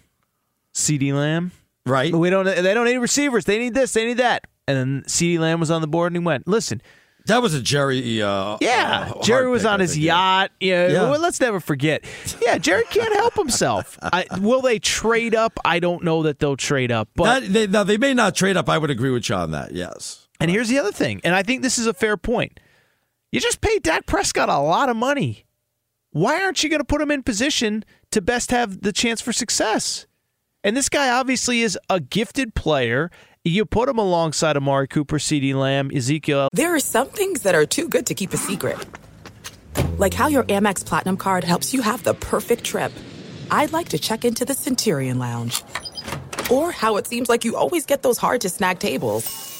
CeeDee 0.75 1.13
Lamb. 1.13 1.53
Right. 1.85 2.15
We 2.15 2.31
don't. 2.31 2.45
They 2.45 2.75
don't 2.75 2.87
need 2.87 2.97
receivers. 2.99 3.45
They 3.45 3.59
need 3.59 3.75
this. 3.75 3.93
They 3.93 4.07
need 4.07 4.17
that. 4.17 4.45
And 4.67 4.77
then 4.77 5.03
CeeDee 5.07 5.39
Lamb 5.39 5.61
was 5.61 5.71
on 5.71 5.83
the 5.83 5.87
board, 5.87 6.13
and 6.13 6.23
he 6.23 6.25
went. 6.25 6.49
Listen. 6.49 6.81
That 7.27 7.43
was 7.43 7.53
a 7.53 7.61
Jerry. 7.61 8.23
Uh, 8.23 8.57
Yeah, 8.63 9.13
uh, 9.15 9.23
Jerry 9.23 9.49
was 9.51 9.63
pick, 9.63 9.71
on 9.71 9.81
his 9.81 9.93
think, 9.93 10.05
yacht. 10.05 10.53
Yeah, 10.59 10.89
Yeah. 10.89 11.11
Well, 11.11 11.21
let's 11.21 11.39
never 11.39 11.61
forget. 11.61 12.05
Yeah, 12.41 12.57
Jerry 12.57 12.85
can't 12.91 13.13
help 13.15 13.35
himself. 13.35 13.99
I, 14.03 14.25
will 14.41 14.63
they 14.63 14.79
trade 14.79 15.35
up? 15.35 15.59
I 15.65 15.81
don't 15.81 16.03
know 16.03 16.23
that 16.23 16.39
they'll 16.39 16.57
trade 16.57 16.91
up. 16.91 17.09
But 17.15 17.41
That, 17.41 17.53
they, 17.53 17.67
now 17.67 17.85
they 17.85 17.99
may 17.99 18.15
not 18.15 18.35
trade 18.35 18.57
up. 18.57 18.69
I 18.71 18.79
would 18.79 18.91
agree 18.91 19.11
with 19.11 19.29
you 19.29 19.35
on 19.35 19.51
that. 19.51 19.73
Yes. 19.73 20.20
And 20.41 20.51
here's 20.51 20.69
the 20.69 20.79
other 20.79 20.93
thing, 20.93 21.21
and 21.23 21.35
I 21.35 21.43
think 21.43 21.63
this 21.63 21.79
is 21.79 21.87
a 21.87 21.93
fair 21.93 22.17
point. 22.17 22.59
You 23.31 23.41
just 23.41 23.61
paid 23.61 23.83
Dak 23.83 24.07
Prescott 24.07 24.49
a 24.49 24.59
lot 24.59 24.89
of 24.89 24.97
money. 24.97 25.45
Why 26.13 26.43
aren't 26.43 26.65
you 26.65 26.71
going 26.71 26.81
to 26.81 26.85
put 26.85 27.01
him 27.01 27.11
in 27.11 27.23
position 27.23 27.85
to 28.11 28.21
best 28.21 28.51
have 28.51 28.81
the 28.81 28.93
chance 28.93 29.21
for 29.21 29.33
success? 29.33 30.07
And 30.65 30.77
this 30.77 30.89
guy 30.89 31.11
obviously 31.11 31.61
is 31.61 31.79
a 31.89 32.01
gifted 32.01 32.55
player. 32.55 33.11
You 33.45 33.65
put 33.65 33.89
him 33.89 33.99
alongside 33.99 34.57
Amari 34.57 34.89
Cooper, 34.89 35.19
CeeDee 35.19 35.55
Lamb, 35.55 35.91
Ezekiel. 35.95 36.49
There 36.53 36.75
are 36.75 36.81
some 36.81 37.09
things 37.09 37.43
that 37.43 37.55
are 37.55 37.65
too 37.65 37.89
good 37.89 38.07
to 38.07 38.15
keep 38.15 38.33
a 38.33 38.37
secret. 38.37 38.79
Like 39.99 40.15
how 40.15 40.27
your 40.27 40.45
Amex 40.45 40.85
Platinum 40.85 41.17
card 41.17 41.45
helps 41.45 41.73
you 41.73 41.83
have 41.83 42.03
the 42.03 42.15
perfect 42.15 42.65
trip. 42.65 42.93
I'd 43.51 43.73
like 43.73 43.91
to 43.91 43.99
check 43.99 44.25
into 44.25 44.45
the 44.45 44.55
Centurion 44.55 45.19
Lounge. 45.19 45.63
Or 46.51 46.73
how 46.73 46.97
it 46.97 47.07
seems 47.07 47.29
like 47.29 47.45
you 47.45 47.57
always 47.57 47.87
get 47.87 48.03
those 48.03 48.19
hard 48.19 48.41
to 48.41 48.49
snag 48.49 48.81
tables. 48.81 49.60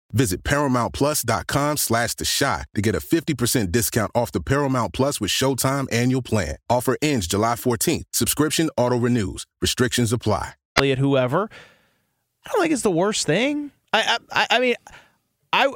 Visit 0.13 0.43
ParamountPlus.com 0.43 1.77
slash 1.77 2.15
The 2.15 2.25
Chi 2.25 2.63
to 2.75 2.81
get 2.81 2.95
a 2.95 2.99
50% 2.99 3.71
discount 3.71 4.11
off 4.13 4.31
the 4.31 4.41
Paramount 4.41 4.93
Plus 4.93 5.19
with 5.21 5.31
Showtime 5.31 5.87
annual 5.91 6.21
plan. 6.21 6.55
Offer 6.69 6.97
ends 7.01 7.27
July 7.27 7.55
14th. 7.55 8.03
Subscription 8.11 8.69
auto-renews. 8.77 9.45
Restrictions 9.61 10.13
apply. 10.13 10.53
Elliott, 10.77 10.99
whoever. 10.99 11.49
I 12.45 12.49
don't 12.51 12.61
think 12.61 12.73
it's 12.73 12.81
the 12.81 12.91
worst 12.91 13.25
thing. 13.25 13.71
I, 13.93 14.17
I, 14.31 14.47
I 14.51 14.59
mean, 14.59 14.75
I, 15.53 15.71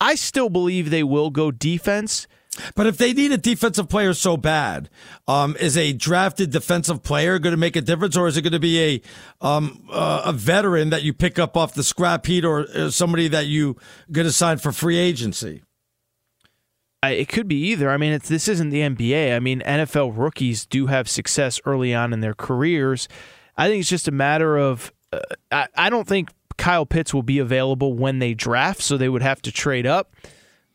I 0.00 0.14
still 0.14 0.48
believe 0.50 0.90
they 0.90 1.02
will 1.02 1.30
go 1.30 1.50
defense. 1.50 2.26
But 2.74 2.86
if 2.86 2.96
they 2.96 3.12
need 3.12 3.32
a 3.32 3.38
defensive 3.38 3.88
player 3.88 4.14
so 4.14 4.36
bad, 4.36 4.90
um, 5.26 5.56
is 5.58 5.76
a 5.76 5.92
drafted 5.92 6.50
defensive 6.50 7.02
player 7.02 7.38
going 7.38 7.52
to 7.52 7.58
make 7.58 7.76
a 7.76 7.80
difference, 7.80 8.16
or 8.16 8.28
is 8.28 8.36
it 8.36 8.42
going 8.42 8.52
to 8.52 8.58
be 8.58 8.80
a 8.80 9.46
um, 9.46 9.88
uh, 9.90 10.22
a 10.26 10.32
veteran 10.32 10.90
that 10.90 11.02
you 11.02 11.12
pick 11.12 11.38
up 11.38 11.56
off 11.56 11.74
the 11.74 11.82
scrap 11.82 12.26
heap, 12.26 12.44
or 12.44 12.66
uh, 12.74 12.90
somebody 12.90 13.28
that 13.28 13.46
you 13.46 13.76
going 14.12 14.26
to 14.26 14.32
sign 14.32 14.58
for 14.58 14.72
free 14.72 14.98
agency? 14.98 15.62
It 17.02 17.28
could 17.28 17.48
be 17.48 17.56
either. 17.66 17.90
I 17.90 17.96
mean, 17.96 18.18
this 18.26 18.48
isn't 18.48 18.70
the 18.70 18.80
NBA. 18.80 19.34
I 19.36 19.38
mean, 19.38 19.60
NFL 19.60 20.16
rookies 20.16 20.64
do 20.64 20.86
have 20.86 21.08
success 21.08 21.60
early 21.66 21.94
on 21.94 22.12
in 22.12 22.20
their 22.20 22.34
careers. 22.34 23.08
I 23.56 23.68
think 23.68 23.80
it's 23.80 23.90
just 23.90 24.08
a 24.08 24.12
matter 24.12 24.56
of. 24.56 24.92
Uh, 25.12 25.20
I, 25.52 25.68
I 25.76 25.90
don't 25.90 26.08
think 26.08 26.30
Kyle 26.56 26.86
Pitts 26.86 27.12
will 27.12 27.22
be 27.22 27.38
available 27.38 27.94
when 27.94 28.18
they 28.18 28.34
draft, 28.34 28.80
so 28.80 28.96
they 28.96 29.08
would 29.08 29.22
have 29.22 29.42
to 29.42 29.52
trade 29.52 29.86
up. 29.86 30.14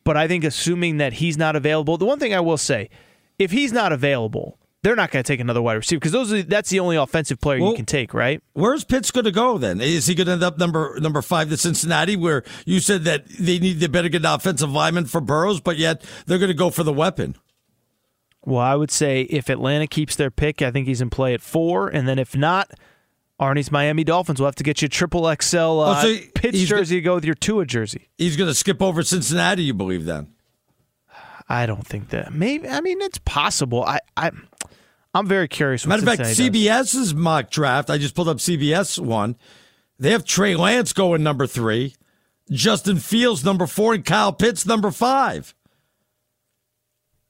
But 0.04 0.18
I 0.18 0.28
think 0.28 0.43
assuming 0.43 0.97
that 0.97 1.14
he's 1.14 1.38
not 1.38 1.56
available, 1.56 1.97
the 1.97 2.06
one 2.06 2.20
thing 2.20 2.34
I 2.34 2.39
will 2.39 2.58
say, 2.58 2.89
if 3.38 3.52
he's 3.52 3.72
not 3.72 3.91
available, 3.91 4.58
they're 4.82 4.95
not 4.95 5.12
going 5.12 5.24
to 5.24 5.28
take 5.28 5.39
another 5.39 5.62
wide 5.62 5.74
receiver 5.74 6.00
because 6.00 6.14
those 6.14 6.32
are, 6.32 6.41
that's 6.43 6.70
the 6.70 6.80
only 6.80 6.95
offensive 6.95 7.39
player 7.41 7.60
well, 7.60 7.72
you 7.72 7.76
can 7.76 7.86
take, 7.86 8.14
right? 8.14 8.41
Where's 8.54 8.84
Pitts 8.84 9.12
going 9.12 9.26
to 9.26 9.32
go 9.32 9.58
then? 9.58 9.82
Is 9.82 10.08
he 10.08 10.16
going 10.16 10.28
to 10.28 10.34
end 10.34 10.43
up 10.43 10.58
number 10.58 10.97
number 11.00 11.22
five 11.22 11.50
to 11.50 11.58
Cincinnati, 11.58 12.16
where 12.16 12.43
you 12.66 12.80
said 12.80 13.04
that 13.04 13.28
they 13.28 13.60
need 13.60 13.80
they 13.80 13.88
better 13.88 14.10
get 14.10 14.22
an 14.22 14.34
offensive 14.34 14.72
lineman 14.72 15.06
for 15.06 15.20
Burrows, 15.20 15.60
but 15.60 15.78
yet 15.78 16.04
they're 16.26 16.38
going 16.38 16.50
to 16.50 16.54
go 16.54 16.70
for 16.70 16.84
the 16.84 16.93
weapon? 16.93 17.36
Well, 18.45 18.62
I 18.62 18.76
would 18.76 18.91
say 18.91 19.24
if 19.24 19.50
Atlanta 19.50 19.86
keeps 19.86 20.16
their 20.16 20.32
pick, 20.32 20.62
I 20.62 20.72
think 20.72 20.88
he's 20.88 21.02
in 21.02 21.10
play 21.10 21.34
at 21.34 21.41
four, 21.41 21.89
and 21.89 22.08
then 22.08 22.18
if 22.18 22.36
not, 22.36 22.72
Arnie's 23.40 23.72
Miami 23.72 24.04
Dolphins 24.04 24.40
will 24.40 24.48
have 24.48 24.56
to 24.56 24.64
get 24.64 24.82
you 24.82 24.88
a 24.88 24.90
triple 24.90 25.24
XL 25.42 25.58
uh, 25.58 25.60
oh, 25.60 26.02
so 26.02 26.18
Pitts 26.36 26.60
jersey 26.64 26.96
to 26.96 27.02
go 27.02 27.16
with 27.16 27.26
your 27.26 27.36
Tua 27.36 27.66
jersey. 27.66 28.10
He's 28.18 28.36
going 28.36 28.50
to 28.50 28.54
skip 28.54 28.82
over 28.82 29.02
Cincinnati, 29.04 29.64
you 29.64 29.74
believe 29.74 30.06
then? 30.06 30.34
I 31.48 31.66
don't 31.66 31.86
think 31.86 32.10
that. 32.10 32.32
Maybe 32.32 32.68
I 32.68 32.80
mean 32.82 33.02
it's 33.02 33.18
possible. 33.20 33.84
I 33.84 34.00
I 34.16 34.32
I'm 35.14 35.28
very 35.28 35.48
curious. 35.48 35.88
Matter 35.88 36.04
of 36.04 36.18
fact, 36.18 36.22
CBS's 36.22 36.94
does. 36.94 37.16
mock 37.16 37.50
draft. 37.50 37.90
I 37.90 37.98
just 37.98 38.14
pulled 38.14 38.30
up 38.30 38.38
CBS 38.38 39.00
one. 39.00 39.36
They 39.98 40.12
have 40.12 40.24
Trey 40.24 40.56
Lance 40.56 40.94
going 40.94 41.24
number 41.24 41.48
three, 41.48 41.96
Justin 42.52 42.98
Fields 42.98 43.44
number 43.44 43.66
four, 43.66 43.96
and 43.96 44.06
Kyle 44.06 44.32
Pitts 44.32 44.66
number 44.66 44.92
five. 44.92 45.56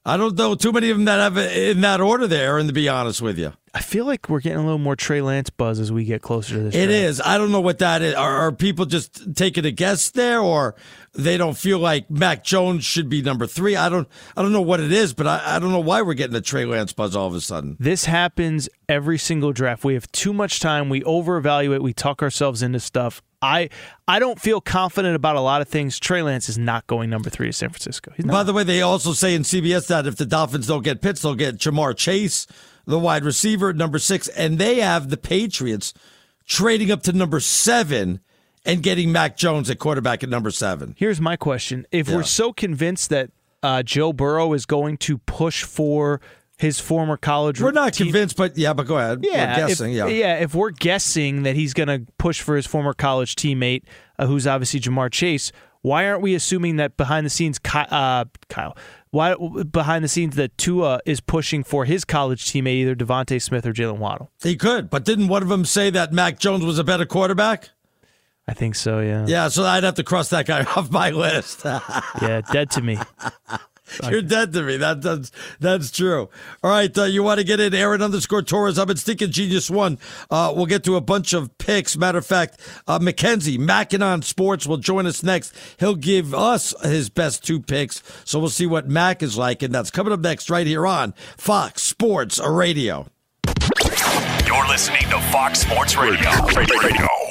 I 0.06 0.18
don't 0.18 0.36
know 0.36 0.56
too 0.56 0.72
many 0.72 0.90
of 0.90 0.98
them 0.98 1.06
that 1.06 1.20
have 1.20 1.38
it 1.38 1.70
in 1.70 1.82
that 1.82 2.02
order 2.02 2.28
there, 2.28 2.58
and 2.58 2.68
to 2.68 2.74
be 2.74 2.90
honest 2.90 3.22
with 3.22 3.38
you. 3.40 3.54
I 3.74 3.82
feel 3.82 4.06
like 4.06 4.30
we're 4.30 4.40
getting 4.40 4.60
a 4.60 4.64
little 4.64 4.80
more 4.80 4.96
Trey 4.96 5.22
Lance 5.22 5.50
buzz 5.50 5.80
as 5.80 5.92
we 5.92 6.04
get 6.04 6.22
closer 6.22 6.56
to 6.56 6.60
this. 6.62 6.76
It 6.76 6.88
draft. 6.88 6.92
is. 6.92 7.22
I 7.22 7.38
don't 7.38 7.52
know 7.52 7.62
what 7.62 7.80
that 7.80 8.02
is. 8.02 8.16
Are, 8.16 8.38
are, 8.38 8.52
people 8.52 8.86
just 8.86 9.36
taking 9.36 9.66
a 9.66 9.72
guess 9.72 10.10
there, 10.10 10.40
or 10.40 10.76
they 11.14 11.38
don't 11.38 11.58
feel 11.58 11.80
like 11.80 12.10
Mac 12.10 12.44
Jones 12.44 12.84
should 12.84 13.10
be 13.10 13.22
number 13.22 13.46
three? 13.46 13.76
I 13.76 13.90
don't. 13.90 14.08
I 14.36 14.42
don't 14.42 14.54
know 14.54 14.62
what 14.62 14.80
it 14.80 14.92
is, 14.92 15.14
but 15.14 15.28
I, 15.28 15.56
I 15.56 15.60
don't 15.60 15.72
know 15.72 15.80
why 15.80 16.02
we're 16.02 16.14
getting 16.16 16.36
a 16.36 16.42
Trey 16.42 16.66
Lance 16.66 16.94
buzz 16.94 17.16
all 17.16 17.28
of 17.28 17.36
a 17.36 17.42
sudden. 17.42 17.78
This 17.80 18.06
happens 18.06 18.70
every 18.88 19.18
single 19.18 19.52
draft. 19.52 19.84
We 19.84 19.94
have 19.94 20.12
too 20.12 20.34
much 20.34 20.60
time. 20.60 20.90
We 20.90 21.04
over 21.04 21.38
evaluate. 21.38 21.84
We 21.84 21.94
talk 21.94 22.22
ourselves 22.22 22.64
into 22.64 22.80
stuff. 22.80 23.22
I 23.42 23.70
I 24.08 24.20
don't 24.20 24.40
feel 24.40 24.60
confident 24.60 25.16
about 25.16 25.36
a 25.36 25.42
lot 25.42 25.62
of 25.62 25.68
things. 25.68 26.00
Trey 26.00 26.22
Lance 26.22 26.50
is 26.50 26.58
not 26.58 26.88
going 26.88 27.10
number 27.10 27.30
three 27.30 27.48
to 27.48 27.54
San 27.54 27.70
Francisco. 27.70 28.12
By 28.26 28.44
the 28.44 28.54
way, 28.54 28.64
they 28.64 28.82
also 28.82 29.14
say 29.14 29.36
in 29.36 29.44
CBS 29.44 29.88
that 29.88 30.08
if 30.08 30.16
the 30.16 30.26
Dolphins 30.26 30.68
don't 30.68 30.84
get 30.84 31.02
Pitts, 31.02 31.22
they'll 31.22 31.36
get 31.36 31.58
Ja'Marr 31.58 31.96
Chase 31.96 32.48
the 32.90 33.00
wide 33.00 33.24
receiver, 33.24 33.72
number 33.74 34.00
six, 34.00 34.28
and 34.30 34.58
they 34.58 34.80
have 34.80 35.10
the 35.10 35.18
Patriots 35.18 35.94
trading 36.46 36.92
up 36.92 37.04
to 37.04 37.14
number 37.14 37.40
seven 37.40 38.20
and 38.66 38.84
getting 38.84 39.12
Mac 39.12 39.38
Jones 39.38 39.70
at 39.70 39.80
quarterback 39.80 40.24
at 40.24 40.30
number 40.30 40.52
seven. 40.52 40.96
Here's 40.98 41.22
my 41.22 41.36
question: 41.36 41.86
If 41.92 42.10
yeah. 42.10 42.18
we're 42.18 42.24
so 42.24 42.52
convinced 42.52 43.10
that 43.10 43.32
uh, 43.64 43.84
Joe 43.84 44.14
Burrow 44.14 44.54
is 44.54 44.66
going 44.66 44.98
to 44.98 45.18
push 45.20 45.64
for 45.64 46.20
his 46.58 46.80
former 46.80 47.16
college. 47.16 47.62
We're 47.62 47.72
not 47.72 47.94
team- 47.94 48.08
convinced, 48.08 48.36
but 48.36 48.58
yeah, 48.58 48.74
but 48.74 48.86
go 48.86 48.98
ahead. 48.98 49.20
Yeah, 49.24 49.62
We're 49.62 49.68
guessing. 49.68 49.94
if, 49.94 50.10
yeah. 50.12 50.40
If 50.40 50.54
we're 50.54 50.72
guessing 50.72 51.44
that 51.44 51.56
he's 51.56 51.74
going 51.74 51.88
to 51.88 52.12
push 52.18 52.42
for 52.42 52.56
his 52.58 52.68
former 52.68 52.94
college 52.94 53.36
teammate, 53.36 53.84
uh, 54.18 54.28
who's 54.28 54.46
obviously 54.46 54.82
Ja'Marr 54.82 55.10
Chase, 55.10 55.54
why 55.82 56.08
aren't 56.08 56.22
we 56.22 56.36
assuming 56.36 56.78
that 56.78 56.98
behind 56.98 57.26
the 57.26 57.30
scenes, 57.30 57.60
uh, 57.74 58.26
Kyle, 58.50 58.78
why 59.12 59.36
behind 59.72 60.04
the 60.04 60.08
scenes 60.10 60.36
that 60.36 60.58
Tua 60.58 61.00
is 61.06 61.20
pushing 61.22 61.64
for 61.64 61.86
his 61.86 62.06
college 62.06 62.46
teammate, 62.46 62.76
either 62.76 62.96
DeVonta 62.96 63.42
Smith 63.42 63.66
or 63.66 63.74
Jaylen 63.74 63.98
Waddle? 63.98 64.30
He 64.44 64.56
could, 64.56 64.90
but 64.90 65.06
didn't 65.06 65.28
one 65.30 65.42
of 65.42 65.50
them 65.50 65.66
say 65.66 65.90
that 65.90 66.12
Mac 66.14 66.40
Jones 66.40 66.64
was 66.66 66.80
a 66.80 66.84
better 66.84 67.06
quarterback? 67.06 67.70
I 68.48 68.54
think 68.54 68.74
so. 68.74 69.00
Yeah. 69.00 69.26
Yeah, 69.28 69.48
so 69.50 69.64
I'd 69.64 69.84
have 69.84 69.96
to 69.96 70.04
cross 70.04 70.30
that 70.30 70.48
guy 70.48 70.64
off 70.76 70.90
my 70.92 71.12
list. 71.12 71.62
yeah, 72.22 72.42
dead 72.52 72.72
to 72.72 72.82
me. 72.82 72.98
You're 74.10 74.22
dead 74.22 74.54
to 74.54 74.64
me. 74.64 74.78
That, 74.78 75.02
that's 75.02 75.32
that's 75.60 75.92
true. 75.92 76.30
All 76.64 76.72
right, 76.72 76.96
uh, 76.98 77.04
you 77.04 77.24
want 77.24 77.40
to 77.40 77.44
get 77.46 77.60
in 77.60 77.74
Aaron 77.74 78.02
underscore 78.02 78.42
Torres? 78.42 78.80
I've 78.80 78.88
been 78.88 78.98
stinking 78.98 79.32
genius 79.32 79.70
one. 79.70 79.98
Uh, 80.30 80.54
we'll 80.56 80.66
get 80.66 80.84
to 80.86 80.96
a 80.96 81.02
bunch 81.02 81.34
of 81.34 81.58
picks. 81.58 81.98
Matter 81.98 82.18
of 82.18 82.26
fact, 82.26 82.60
uh, 82.88 83.00
Mackenzie 83.00 83.58
Mackinon 83.58 84.24
Sports 84.24 84.68
will 84.68 84.78
join 84.78 85.06
us 85.06 85.24
next. 85.24 85.54
He'll 85.80 85.96
give 85.96 86.34
us 86.34 86.74
his 86.84 87.10
best 87.10 87.46
two 87.46 87.60
picks, 87.60 88.02
so 88.26 88.40
we'll 88.40 88.50
see 88.50 88.68
what 88.68 88.88
Mac 88.88 89.24
is 89.24 89.38
like, 89.38 89.62
and 89.62 89.74
that's 89.74 89.92
coming 89.92 90.14
up 90.14 90.20
next 90.20 90.50
right 90.50 90.68
here 90.68 90.86
on 90.86 91.14
Fox 91.38 91.84
Sports 91.84 92.40
Radio. 92.40 93.08
You're 94.46 94.68
listening 94.68 95.04
to 95.10 95.20
Fox 95.32 95.60
Sports 95.60 95.96
Radio. 95.96 96.30
Radio. 96.56 97.29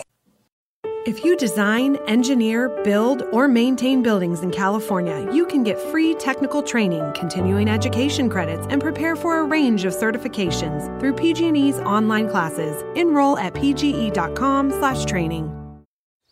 If 1.07 1.24
you 1.24 1.36
design, 1.36 1.96
engineer, 2.09 2.68
build, 2.82 3.22
or 3.30 3.46
maintain 3.46 4.03
buildings 4.03 4.40
in 4.40 4.51
California, 4.51 5.30
you 5.32 5.46
can 5.46 5.62
get 5.62 5.78
free 5.78 6.12
technical 6.14 6.61
training, 6.61 7.12
continuing 7.14 7.68
education 7.68 8.28
credits, 8.28 8.66
and 8.68 8.82
prepare 8.82 9.14
for 9.14 9.38
a 9.38 9.44
range 9.44 9.84
of 9.84 9.94
certifications 9.94 10.99
through 10.99 11.12
PG&E's 11.14 11.78
online 11.80 12.28
classes. 12.28 12.82
Enroll 12.96 13.38
at 13.38 13.55
pge.com/training. 13.55 15.84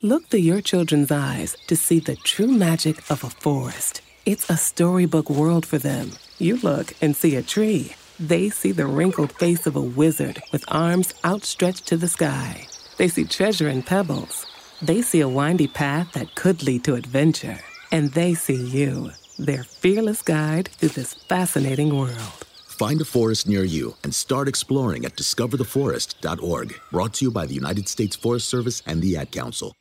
Look 0.02 0.26
through 0.26 0.40
your 0.40 0.60
children's 0.60 1.12
eyes 1.12 1.56
to 1.68 1.76
see 1.76 2.00
the 2.00 2.16
true 2.16 2.48
magic 2.48 3.08
of 3.08 3.22
a 3.22 3.30
forest. 3.30 4.00
It's 4.26 4.50
a 4.50 4.56
storybook 4.56 5.30
world 5.30 5.64
for 5.64 5.78
them. 5.78 6.10
You 6.38 6.56
look 6.56 6.92
and 7.00 7.16
see 7.16 7.36
a 7.36 7.42
tree. 7.42 7.94
They 8.18 8.50
see 8.50 8.72
the 8.72 8.86
wrinkled 8.86 9.30
face 9.32 9.64
of 9.66 9.76
a 9.76 9.80
wizard 9.80 10.42
with 10.50 10.64
arms 10.66 11.14
outstretched 11.24 11.86
to 11.86 11.96
the 11.96 12.08
sky. 12.08 12.66
They 12.96 13.06
see 13.08 13.24
treasure 13.24 13.68
in 13.68 13.84
pebbles. 13.84 14.44
They 14.82 15.00
see 15.02 15.20
a 15.20 15.28
windy 15.28 15.68
path 15.68 16.12
that 16.12 16.34
could 16.34 16.62
lead 16.62 16.84
to 16.84 16.94
adventure. 16.94 17.58
And 17.92 18.10
they 18.12 18.34
see 18.34 18.56
you, 18.56 19.12
their 19.38 19.64
fearless 19.64 20.22
guide 20.22 20.68
through 20.68 20.90
this 20.90 21.14
fascinating 21.14 21.96
world. 21.96 22.44
Find 22.66 23.00
a 23.00 23.06
forest 23.06 23.48
near 23.48 23.64
you 23.64 23.96
and 24.04 24.14
start 24.14 24.48
exploring 24.48 25.06
at 25.06 25.16
discovertheforest.org. 25.16 26.74
Brought 26.92 27.14
to 27.14 27.24
you 27.24 27.30
by 27.30 27.46
the 27.46 27.54
United 27.54 27.88
States 27.88 28.16
Forest 28.16 28.48
Service 28.48 28.82
and 28.86 29.00
the 29.00 29.16
Ad 29.16 29.32
Council. 29.32 29.74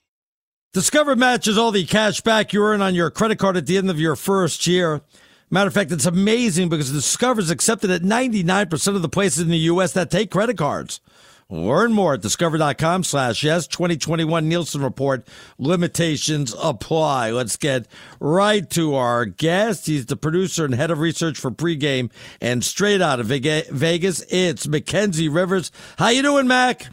Discover 0.73 1.17
matches 1.17 1.57
all 1.57 1.71
the 1.71 1.85
cash 1.85 2.21
back 2.21 2.53
you 2.53 2.63
earn 2.63 2.81
on 2.81 2.95
your 2.95 3.09
credit 3.09 3.37
card 3.37 3.57
at 3.57 3.65
the 3.65 3.77
end 3.77 3.89
of 3.89 3.99
your 3.99 4.15
first 4.15 4.65
year. 4.65 5.01
Matter 5.49 5.67
of 5.67 5.73
fact, 5.73 5.91
it's 5.91 6.05
amazing 6.05 6.69
because 6.69 6.91
Discover 6.91 7.41
is 7.41 7.49
accepted 7.49 7.91
at 7.91 8.01
99% 8.01 8.95
of 8.95 9.01
the 9.01 9.09
places 9.09 9.43
in 9.43 9.49
the 9.49 9.57
U.S. 9.57 9.91
that 9.93 10.09
take 10.09 10.31
credit 10.31 10.57
cards. 10.57 11.01
Learn 11.47 11.93
more 11.93 12.15
at 12.15 12.21
discover.com 12.21 13.03
slash 13.03 13.43
yes 13.43 13.67
2021 13.67 14.49
Nielsen 14.49 14.81
report. 14.81 15.27
Limitations 15.59 16.55
apply. 16.59 17.29
Let's 17.29 17.55
get 17.55 17.87
right 18.19 18.67
to 18.71 18.95
our 18.95 19.25
guest. 19.25 19.85
He's 19.85 20.07
the 20.07 20.15
producer 20.15 20.65
and 20.65 20.73
head 20.73 20.89
of 20.89 20.97
research 20.97 21.37
for 21.37 21.51
pregame 21.51 22.09
and 22.41 22.63
straight 22.63 22.99
out 22.99 23.19
of 23.19 23.27
Vegas. 23.27 24.21
It's 24.29 24.67
Mackenzie 24.67 25.29
Rivers. 25.29 25.71
How 25.99 26.09
you 26.09 26.23
doing, 26.23 26.47
Mac? 26.47 26.87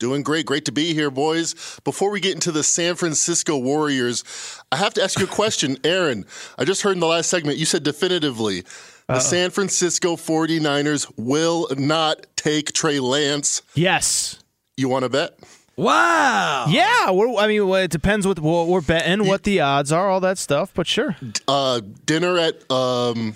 Doing 0.00 0.24
great. 0.24 0.46
Great 0.46 0.64
to 0.64 0.72
be 0.72 0.92
here, 0.92 1.10
boys. 1.10 1.78
Before 1.84 2.10
we 2.10 2.18
get 2.18 2.34
into 2.34 2.50
the 2.50 2.64
San 2.64 2.96
Francisco 2.96 3.56
Warriors, 3.56 4.24
I 4.72 4.76
have 4.76 4.94
to 4.94 5.02
ask 5.02 5.18
you 5.18 5.26
a 5.26 5.28
question. 5.28 5.78
Aaron, 5.84 6.26
I 6.58 6.64
just 6.64 6.82
heard 6.82 6.94
in 6.94 7.00
the 7.00 7.06
last 7.06 7.30
segment 7.30 7.56
you 7.56 7.64
said 7.64 7.84
definitively 7.84 8.64
the 9.08 9.20
San 9.20 9.50
Francisco 9.50 10.16
49ers 10.16 11.10
will 11.16 11.68
not 11.76 12.26
take 12.36 12.72
Trey 12.72 13.00
Lance. 13.00 13.62
Yes. 13.74 14.42
You 14.76 14.88
want 14.88 15.04
to 15.04 15.08
bet? 15.08 15.38
Wow. 15.76 16.66
Yeah. 16.68 17.06
I 17.08 17.46
mean, 17.46 17.68
it 17.68 17.90
depends 17.90 18.26
what, 18.26 18.38
what 18.38 18.66
we're 18.68 18.80
betting, 18.80 19.26
what 19.26 19.42
the 19.42 19.60
odds 19.60 19.92
are, 19.92 20.08
all 20.08 20.20
that 20.20 20.38
stuff, 20.38 20.72
but 20.74 20.86
sure. 20.86 21.16
Uh, 21.46 21.80
dinner 22.06 22.38
at 22.38 22.68
um, 22.70 23.34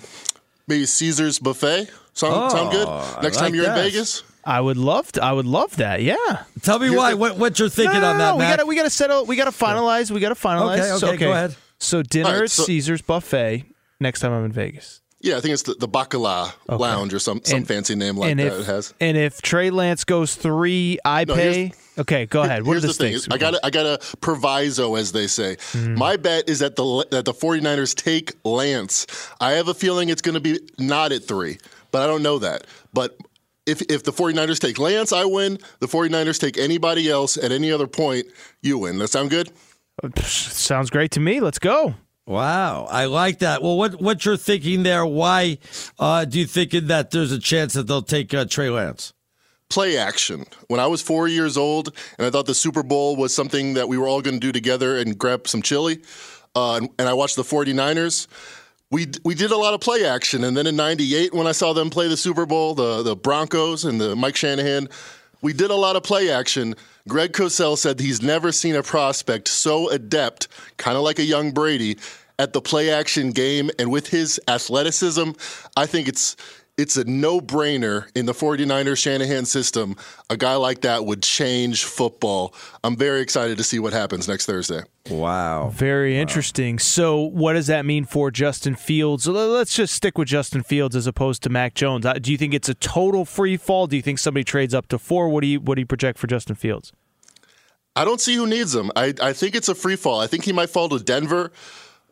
maybe 0.67 0.85
Caesar's 0.85 1.39
Buffet. 1.39 1.89
Sound, 2.13 2.33
oh, 2.35 2.49
sound 2.49 2.71
good? 2.71 3.23
Next 3.23 3.37
like 3.37 3.45
time 3.45 3.55
you're 3.55 3.65
that. 3.65 3.77
in 3.77 3.83
Vegas? 3.91 4.23
I 4.43 4.59
would 4.59 4.77
love 4.77 5.11
to. 5.13 5.23
I 5.23 5.31
would 5.31 5.45
love 5.45 5.77
that. 5.77 6.01
Yeah. 6.01 6.15
Tell 6.61 6.79
me 6.79 6.87
Here's 6.87 6.97
why. 6.97 7.11
the- 7.11 7.17
what, 7.17 7.37
what 7.37 7.59
you're 7.59 7.69
thinking 7.69 8.01
no, 8.01 8.07
no, 8.07 8.11
on 8.11 8.17
that, 8.17 8.31
no. 8.31 8.37
We 8.37 8.43
gotta 8.43 8.65
we 8.65 8.75
gotta 8.75 8.89
settle. 8.89 9.25
We 9.25 9.35
gotta 9.35 9.51
finalize. 9.51 10.09
We 10.09 10.19
gotta 10.19 10.35
finalize. 10.35 10.79
Okay, 10.79 10.97
So, 10.99 11.07
okay, 11.09 11.17
go 11.17 11.31
ahead. 11.31 11.55
So 11.79 12.01
dinner 12.01 12.27
All 12.29 12.33
right, 12.35 12.43
at 12.43 12.51
so- 12.51 12.63
Caesar's 12.63 13.01
buffet 13.01 13.65
next 13.99 14.19
time 14.19 14.31
I'm 14.33 14.45
in 14.45 14.51
Vegas. 14.51 15.00
Yeah, 15.23 15.37
I 15.37 15.39
think 15.41 15.53
it's 15.53 15.63
the, 15.63 15.75
the 15.75 15.87
Bacala 15.87 16.51
Lounge 16.67 17.13
or 17.13 17.19
some, 17.19 17.41
some 17.43 17.57
And- 17.57 17.67
fancy 17.67 17.95
name 17.95 18.17
like 18.17 18.35
that 18.37 18.45
if, 18.47 18.53
it 18.61 18.65
has. 18.65 18.93
And 18.99 19.17
if 19.17 19.41
Trey 19.41 19.69
Lance 19.69 20.03
goes 20.03 20.35
three, 20.35 20.97
I 21.05 21.25
No, 21.25 21.35
pay. 21.35 21.73
Okay, 21.99 22.25
go 22.25 22.41
ahead. 22.41 22.65
What 22.65 22.73
Here's 22.73 22.85
are 22.85 22.87
the 22.87 22.93
the 22.93 22.97
thing. 23.11 23.17
stakes? 23.17 23.33
I 23.33 23.37
got 23.37 23.53
I 23.63 23.69
got 23.69 23.85
a 23.85 24.17
proviso, 24.17 24.95
as 24.95 25.11
they 25.11 25.27
say. 25.27 25.57
Mm-hmm. 25.57 25.95
My 25.95 26.15
bet 26.17 26.49
is 26.49 26.59
that 26.59 26.75
the 26.75 27.05
that 27.11 27.25
the 27.25 27.33
49ers 27.33 27.93
take 27.93 28.33
Lance. 28.43 29.05
I 29.39 29.51
have 29.51 29.67
a 29.67 29.73
feeling 29.73 30.09
it's 30.09 30.21
going 30.21 30.35
to 30.35 30.39
be 30.41 30.59
not 30.79 31.11
at 31.11 31.23
three, 31.25 31.57
but 31.91 32.01
I 32.01 32.07
don't 32.07 32.23
know 32.23 32.39
that. 32.39 32.65
But 32.93 33.17
if 33.67 33.81
if 33.91 34.03
the 34.03 34.11
49ers 34.13 34.59
take 34.59 34.79
Lance, 34.79 35.11
I 35.13 35.25
win. 35.25 35.59
The 35.81 35.87
49ers 35.87 36.39
take 36.39 36.57
anybody 36.57 37.09
else 37.11 37.37
at 37.37 37.51
any 37.51 37.71
other 37.71 37.87
point, 37.87 38.25
you 38.61 38.77
win. 38.79 38.97
That 38.97 39.09
sound 39.09 39.29
good? 39.29 39.51
Sounds 40.23 40.89
great 40.89 41.11
to 41.11 41.19
me. 41.19 41.39
Let's 41.41 41.59
go. 41.59 41.93
Wow, 42.31 42.87
I 42.89 43.05
like 43.05 43.39
that. 43.39 43.61
Well, 43.61 43.77
what 43.77 44.01
what 44.01 44.23
you're 44.23 44.37
thinking 44.37 44.83
there? 44.83 45.05
Why 45.05 45.57
uh, 45.99 46.23
do 46.23 46.39
you 46.39 46.45
think 46.45 46.71
that 46.71 47.11
there's 47.11 47.33
a 47.33 47.39
chance 47.39 47.73
that 47.73 47.87
they'll 47.87 48.01
take 48.01 48.33
uh, 48.33 48.45
Trey 48.45 48.69
Lance? 48.69 49.11
play 49.67 49.97
action. 49.97 50.45
When 50.67 50.79
I 50.79 50.87
was 50.87 51.01
four 51.01 51.29
years 51.29 51.57
old 51.57 51.95
and 52.17 52.27
I 52.27 52.29
thought 52.29 52.45
the 52.45 52.53
Super 52.53 52.83
Bowl 52.83 53.15
was 53.15 53.33
something 53.33 53.73
that 53.75 53.87
we 53.87 53.97
were 53.97 54.07
all 54.07 54.21
going 54.21 54.35
to 54.35 54.39
do 54.39 54.51
together 54.51 54.97
and 54.97 55.17
grab 55.17 55.47
some 55.47 55.61
chili, 55.61 56.01
uh, 56.55 56.75
and, 56.75 56.89
and 56.99 57.07
I 57.07 57.13
watched 57.13 57.37
the 57.37 57.43
49ers, 57.43 58.27
we, 58.91 59.07
we 59.23 59.33
did 59.33 59.51
a 59.51 59.57
lot 59.57 59.73
of 59.73 59.79
play 59.79 60.05
action. 60.05 60.43
And 60.43 60.57
then 60.57 60.67
in 60.67 60.75
98, 60.75 61.33
when 61.33 61.47
I 61.47 61.53
saw 61.53 61.71
them 61.71 61.89
play 61.89 62.09
the 62.09 62.17
Super 62.17 62.45
Bowl, 62.45 62.75
the, 62.75 63.01
the 63.01 63.15
Broncos 63.15 63.85
and 63.85 64.01
the 64.01 64.13
Mike 64.13 64.35
Shanahan, 64.35 64.89
we 65.41 65.53
did 65.53 65.71
a 65.71 65.75
lot 65.75 65.95
of 65.95 66.03
play 66.03 66.29
action. 66.29 66.75
Greg 67.07 67.33
Cosell 67.33 67.77
said 67.77 67.99
he's 67.99 68.21
never 68.21 68.51
seen 68.51 68.75
a 68.75 68.83
prospect 68.83 69.47
so 69.47 69.89
adept, 69.89 70.47
kind 70.77 70.97
of 70.97 71.03
like 71.03 71.17
a 71.17 71.23
young 71.23 71.51
Brady, 71.51 71.97
at 72.41 72.53
the 72.53 72.61
play 72.61 72.89
action 72.89 73.31
game. 73.31 73.69
And 73.77 73.91
with 73.91 74.07
his 74.07 74.39
athleticism, 74.47 75.31
I 75.77 75.85
think 75.85 76.07
it's 76.07 76.35
it's 76.77 76.97
a 76.97 77.03
no-brainer 77.03 78.09
in 78.15 78.25
the 78.25 78.31
49ers 78.31 78.97
Shanahan 78.97 79.45
system. 79.45 79.95
A 80.31 80.37
guy 80.37 80.55
like 80.55 80.81
that 80.81 81.05
would 81.05 81.21
change 81.21 81.83
football. 81.83 82.55
I'm 82.83 82.95
very 82.95 83.21
excited 83.21 83.57
to 83.57 83.63
see 83.63 83.77
what 83.77 83.93
happens 83.93 84.27
next 84.27 84.47
Thursday. 84.47 84.81
Wow. 85.09 85.69
Very 85.75 86.17
interesting. 86.17 86.79
So, 86.79 87.21
what 87.21 87.53
does 87.53 87.67
that 87.67 87.85
mean 87.85 88.05
for 88.05 88.31
Justin 88.31 88.75
Fields? 88.75 89.27
Let's 89.27 89.75
just 89.75 89.93
stick 89.93 90.17
with 90.17 90.29
Justin 90.29 90.63
Fields 90.63 90.95
as 90.95 91.05
opposed 91.05 91.43
to 91.43 91.49
Mac 91.49 91.75
Jones. 91.75 92.05
Uh, 92.05 92.13
Do 92.13 92.31
you 92.31 92.37
think 92.37 92.53
it's 92.53 92.69
a 92.69 92.73
total 92.73 93.25
free 93.25 93.57
fall? 93.57 93.85
Do 93.85 93.95
you 93.95 94.01
think 94.01 94.17
somebody 94.17 94.43
trades 94.43 94.73
up 94.73 94.87
to 94.87 94.97
four? 94.97 95.29
What 95.29 95.41
do 95.41 95.47
you 95.47 95.59
what 95.59 95.75
do 95.75 95.81
you 95.81 95.87
project 95.87 96.17
for 96.17 96.25
Justin 96.25 96.55
Fields? 96.55 96.91
I 97.95 98.05
don't 98.05 98.21
see 98.21 98.35
who 98.35 98.47
needs 98.47 98.73
him. 98.73 98.89
I, 98.95 99.13
I 99.21 99.33
think 99.33 99.53
it's 99.53 99.67
a 99.67 99.75
free 99.75 99.97
fall. 99.97 100.19
I 100.21 100.27
think 100.27 100.45
he 100.45 100.53
might 100.53 100.69
fall 100.69 100.87
to 100.89 100.99
Denver 100.99 101.51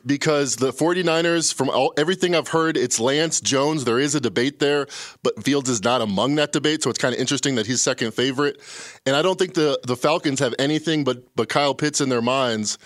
because 0.09 0.55
the 0.55 0.73
49ers, 0.73 1.53
from 1.53 1.69
all, 1.69 1.93
everything 1.95 2.33
I've 2.33 2.47
heard, 2.47 2.75
it's 2.75 2.99
Lance 2.99 3.39
Jones. 3.39 3.85
There 3.85 3.99
is 3.99 4.15
a 4.15 4.19
debate 4.19 4.57
there, 4.57 4.87
but 5.21 5.43
Fields 5.43 5.69
is 5.69 5.83
not 5.83 6.01
among 6.01 6.33
that 6.35 6.51
debate. 6.51 6.81
So 6.81 6.89
it's 6.89 6.97
kind 6.97 7.13
of 7.13 7.21
interesting 7.21 7.53
that 7.55 7.67
he's 7.67 7.83
second 7.83 8.15
favorite. 8.15 8.59
And 9.05 9.15
I 9.15 9.21
don't 9.21 9.37
think 9.37 9.53
the, 9.53 9.79
the 9.83 9.95
Falcons 9.95 10.39
have 10.39 10.55
anything 10.57 11.03
but, 11.03 11.35
but 11.35 11.47
Kyle 11.47 11.75
Pitts 11.75 12.01
in 12.01 12.09
their 12.09 12.23
minds. 12.23 12.79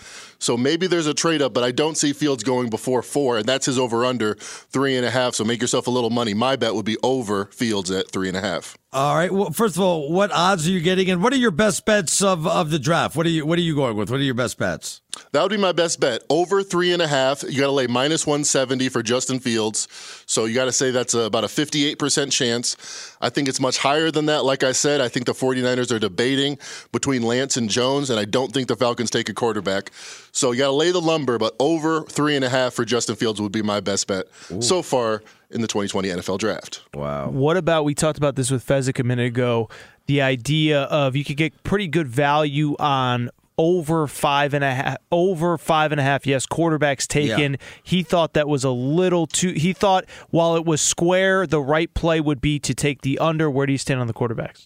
So 0.43 0.57
maybe 0.57 0.87
there's 0.87 1.07
a 1.07 1.13
trade 1.13 1.41
up, 1.41 1.53
but 1.53 1.63
I 1.63 1.71
don't 1.71 1.95
see 1.95 2.11
Fields 2.11 2.43
going 2.43 2.69
before 2.69 3.01
four, 3.01 3.37
and 3.37 3.45
that's 3.45 3.65
his 3.65 3.79
over 3.79 4.03
under 4.03 4.35
three 4.35 4.97
and 4.97 5.05
a 5.05 5.09
half. 5.09 5.35
So 5.35 5.45
make 5.45 5.61
yourself 5.61 5.87
a 5.87 5.89
little 5.89 6.09
money. 6.09 6.33
My 6.33 6.57
bet 6.57 6.75
would 6.75 6.85
be 6.85 6.97
over 7.01 7.45
Fields 7.45 7.89
at 7.89 8.11
three 8.11 8.27
and 8.27 8.35
a 8.35 8.41
half. 8.41 8.77
All 8.91 9.15
right. 9.15 9.31
Well, 9.31 9.49
first 9.49 9.75
of 9.75 9.81
all, 9.81 10.11
what 10.11 10.31
odds 10.31 10.67
are 10.67 10.71
you 10.71 10.79
getting, 10.79 11.09
and 11.09 11.23
what 11.23 11.33
are 11.33 11.37
your 11.37 11.49
best 11.49 11.85
bets 11.85 12.21
of, 12.21 12.45
of 12.45 12.69
the 12.69 12.77
draft? 12.77 13.15
What 13.15 13.25
are 13.25 13.29
you 13.29 13.45
What 13.45 13.57
are 13.57 13.63
you 13.63 13.73
going 13.73 13.97
with? 13.97 14.11
What 14.11 14.19
are 14.19 14.23
your 14.23 14.35
best 14.35 14.59
bets? 14.59 15.01
That 15.31 15.41
would 15.41 15.51
be 15.51 15.57
my 15.57 15.71
best 15.71 15.99
bet. 15.99 16.23
Over 16.29 16.63
three 16.63 16.91
and 16.91 17.01
a 17.01 17.07
half. 17.07 17.43
You 17.43 17.59
got 17.59 17.67
to 17.67 17.71
lay 17.71 17.87
minus 17.87 18.25
170 18.25 18.89
for 18.89 19.03
Justin 19.03 19.39
Fields. 19.39 19.87
So 20.25 20.45
you 20.45 20.55
got 20.55 20.65
to 20.65 20.71
say 20.71 20.91
that's 20.91 21.13
about 21.13 21.43
a 21.43 21.47
58% 21.47 22.31
chance. 22.31 23.15
I 23.21 23.29
think 23.29 23.47
it's 23.47 23.59
much 23.59 23.77
higher 23.77 24.11
than 24.11 24.25
that. 24.27 24.43
Like 24.43 24.63
I 24.63 24.71
said, 24.71 25.01
I 25.01 25.07
think 25.07 25.25
the 25.25 25.33
49ers 25.33 25.91
are 25.91 25.99
debating 25.99 26.57
between 26.91 27.21
Lance 27.23 27.57
and 27.57 27.69
Jones, 27.69 28.09
and 28.09 28.19
I 28.19 28.25
don't 28.25 28.51
think 28.51 28.67
the 28.67 28.75
Falcons 28.75 29.09
take 29.09 29.29
a 29.29 29.33
quarterback. 29.33 29.91
So 30.35 30.51
you 30.51 30.57
got 30.57 30.67
to 30.67 30.73
lay 30.73 30.91
the 30.91 30.99
lumber, 30.99 31.37
but 31.37 31.55
over 31.59 32.01
three 32.05 32.35
and 32.35 32.43
a 32.43 32.49
half 32.49 32.73
for 32.73 32.83
Justin 32.83 33.15
Fields 33.15 33.39
would 33.39 33.51
be 33.51 33.61
my 33.61 33.79
best 33.79 34.07
bet 34.07 34.25
so 34.61 34.81
far 34.81 35.21
in 35.51 35.61
the 35.61 35.67
2020 35.67 36.09
NFL 36.09 36.39
Draft. 36.39 36.81
Wow. 36.95 37.29
What 37.29 37.55
about 37.55 37.85
we 37.85 37.93
talked 37.93 38.17
about 38.17 38.35
this 38.35 38.49
with 38.49 38.65
Fezzik 38.65 38.97
a 38.97 39.03
minute 39.03 39.27
ago? 39.27 39.69
The 40.07 40.21
idea 40.23 40.81
of 40.85 41.15
you 41.15 41.23
could 41.23 41.37
get 41.37 41.63
pretty 41.63 41.87
good 41.87 42.07
value 42.07 42.75
on 42.79 43.29
over 43.59 44.07
five 44.07 44.55
and 44.55 44.63
a 44.63 44.73
half 44.73 44.97
over 45.11 45.59
five 45.59 45.91
and 45.91 46.01
a 46.01 46.03
half 46.03 46.25
yes 46.25 46.47
quarterbacks 46.47 47.05
taken 47.05 47.51
Yeah. 47.53 47.57
he 47.83 48.01
thought 48.01 48.33
that 48.33 48.47
was 48.49 48.63
a 48.63 48.71
little 48.71 49.27
too 49.27 49.51
he 49.51 49.73
thought 49.73 50.05
while 50.31 50.55
it 50.55 50.65
was 50.65 50.81
square 50.81 51.45
the 51.45 51.61
right 51.61 51.93
play 51.93 52.19
would 52.19 52.41
be 52.41 52.57
to 52.57 52.73
take 52.73 53.03
the 53.03 53.19
under 53.19 53.51
where 53.51 53.67
do 53.67 53.71
you 53.71 53.77
stand 53.77 54.01
on 54.01 54.07
the 54.07 54.13
quarterbacks 54.13 54.65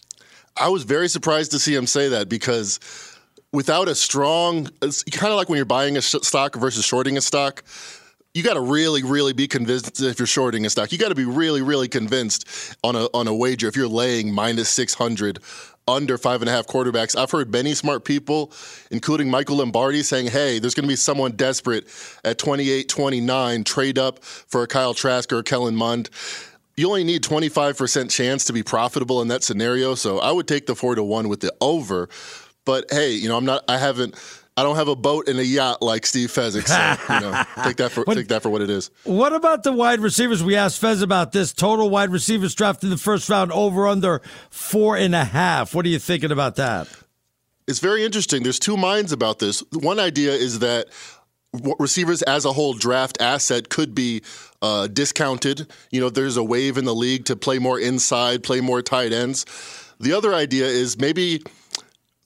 I 0.56 0.70
was 0.70 0.84
very 0.84 1.06
surprised 1.08 1.50
to 1.50 1.58
see 1.58 1.74
him 1.74 1.86
say 1.86 2.08
that 2.08 2.30
because 2.30 2.80
without 3.52 3.88
a 3.88 3.94
strong, 3.94 4.64
kind 4.64 5.32
of 5.32 5.36
like 5.36 5.48
when 5.48 5.56
you're 5.56 5.64
buying 5.64 5.96
a 5.96 6.02
stock 6.02 6.54
versus 6.56 6.84
shorting 6.84 7.16
a 7.16 7.20
stock. 7.20 7.64
You 8.34 8.42
got 8.42 8.54
to 8.54 8.60
really, 8.60 9.02
really 9.02 9.32
be 9.32 9.48
convinced 9.48 10.00
if 10.00 10.18
you're 10.18 10.26
shorting 10.26 10.64
a 10.66 10.70
stock. 10.70 10.92
You 10.92 10.98
got 10.98 11.08
to 11.08 11.14
be 11.14 11.24
really, 11.24 11.62
really 11.62 11.88
convinced 11.88 12.76
on 12.84 12.94
a 12.94 13.08
on 13.14 13.26
a 13.26 13.34
wager 13.34 13.68
if 13.68 13.76
you're 13.76 13.88
laying 13.88 14.32
minus 14.32 14.68
six 14.68 14.94
hundred 14.94 15.40
under 15.88 16.18
five 16.18 16.42
and 16.42 16.48
a 16.48 16.52
half 16.52 16.66
quarterbacks. 16.66 17.16
I've 17.16 17.30
heard 17.30 17.50
many 17.50 17.74
smart 17.74 18.04
people, 18.04 18.52
including 18.90 19.30
Michael 19.30 19.56
Lombardi, 19.56 20.02
saying, 20.02 20.26
hey, 20.26 20.58
there's 20.58 20.74
going 20.74 20.84
to 20.84 20.88
be 20.88 20.96
someone 20.96 21.32
desperate 21.32 21.88
at 22.24 22.38
28 22.38 22.88
29, 22.88 23.64
trade 23.64 23.98
up 23.98 24.22
for 24.22 24.62
a 24.62 24.66
Kyle 24.66 24.94
Trask 24.94 25.32
or 25.32 25.38
a 25.38 25.42
Kellen 25.42 25.74
Mond. 25.74 26.10
You 26.76 26.86
only 26.88 27.02
need 27.02 27.22
25% 27.22 28.08
chance 28.08 28.44
to 28.44 28.52
be 28.52 28.62
profitable 28.62 29.20
in 29.20 29.28
that 29.28 29.42
scenario. 29.42 29.96
So 29.96 30.20
I 30.20 30.30
would 30.30 30.46
take 30.46 30.66
the 30.66 30.76
four 30.76 30.94
to 30.94 31.02
one 31.02 31.28
with 31.28 31.40
the 31.40 31.52
over. 31.60 32.08
But 32.68 32.84
hey, 32.90 33.12
you 33.12 33.30
know, 33.30 33.36
I'm 33.38 33.46
not, 33.46 33.64
I 33.66 33.78
haven't, 33.78 34.14
I 34.54 34.62
don't 34.62 34.76
have 34.76 34.88
a 34.88 34.94
boat 34.94 35.26
and 35.26 35.38
a 35.38 35.44
yacht 35.44 35.80
like 35.80 36.04
Steve 36.04 36.28
Fezzik. 36.28 36.66
So, 36.66 37.14
you 37.14 37.20
know, 37.20 37.42
take 37.64 37.78
that 37.78 37.92
for, 37.92 38.04
take 38.04 38.28
that 38.28 38.42
for 38.42 38.50
what 38.50 38.60
it 38.60 38.68
is. 38.68 38.90
What 39.04 39.32
about 39.32 39.62
the 39.62 39.72
wide 39.72 40.00
receivers? 40.00 40.44
We 40.44 40.54
asked 40.54 40.78
Fez 40.78 41.00
about 41.00 41.32
this. 41.32 41.54
Total 41.54 41.88
wide 41.88 42.10
receivers 42.10 42.54
drafted 42.54 42.88
in 42.88 42.90
the 42.90 42.98
first 42.98 43.30
round 43.30 43.52
over 43.52 43.88
under 43.88 44.20
four 44.50 44.98
and 44.98 45.14
a 45.14 45.24
half. 45.24 45.74
What 45.74 45.86
are 45.86 45.88
you 45.88 45.98
thinking 45.98 46.30
about 46.30 46.56
that? 46.56 46.88
It's 47.66 47.78
very 47.78 48.04
interesting. 48.04 48.42
There's 48.42 48.58
two 48.58 48.76
minds 48.76 49.12
about 49.12 49.38
this. 49.38 49.62
One 49.72 49.98
idea 49.98 50.32
is 50.32 50.58
that 50.58 50.88
receivers 51.78 52.20
as 52.20 52.44
a 52.44 52.52
whole 52.52 52.74
draft 52.74 53.18
asset 53.18 53.70
could 53.70 53.94
be 53.94 54.20
uh, 54.60 54.88
discounted. 54.88 55.68
You 55.90 56.02
know, 56.02 56.10
there's 56.10 56.36
a 56.36 56.44
wave 56.44 56.76
in 56.76 56.84
the 56.84 56.94
league 56.94 57.24
to 57.24 57.36
play 57.36 57.58
more 57.60 57.80
inside, 57.80 58.42
play 58.42 58.60
more 58.60 58.82
tight 58.82 59.14
ends. 59.14 59.46
The 60.00 60.12
other 60.12 60.34
idea 60.34 60.66
is 60.66 60.98
maybe 60.98 61.42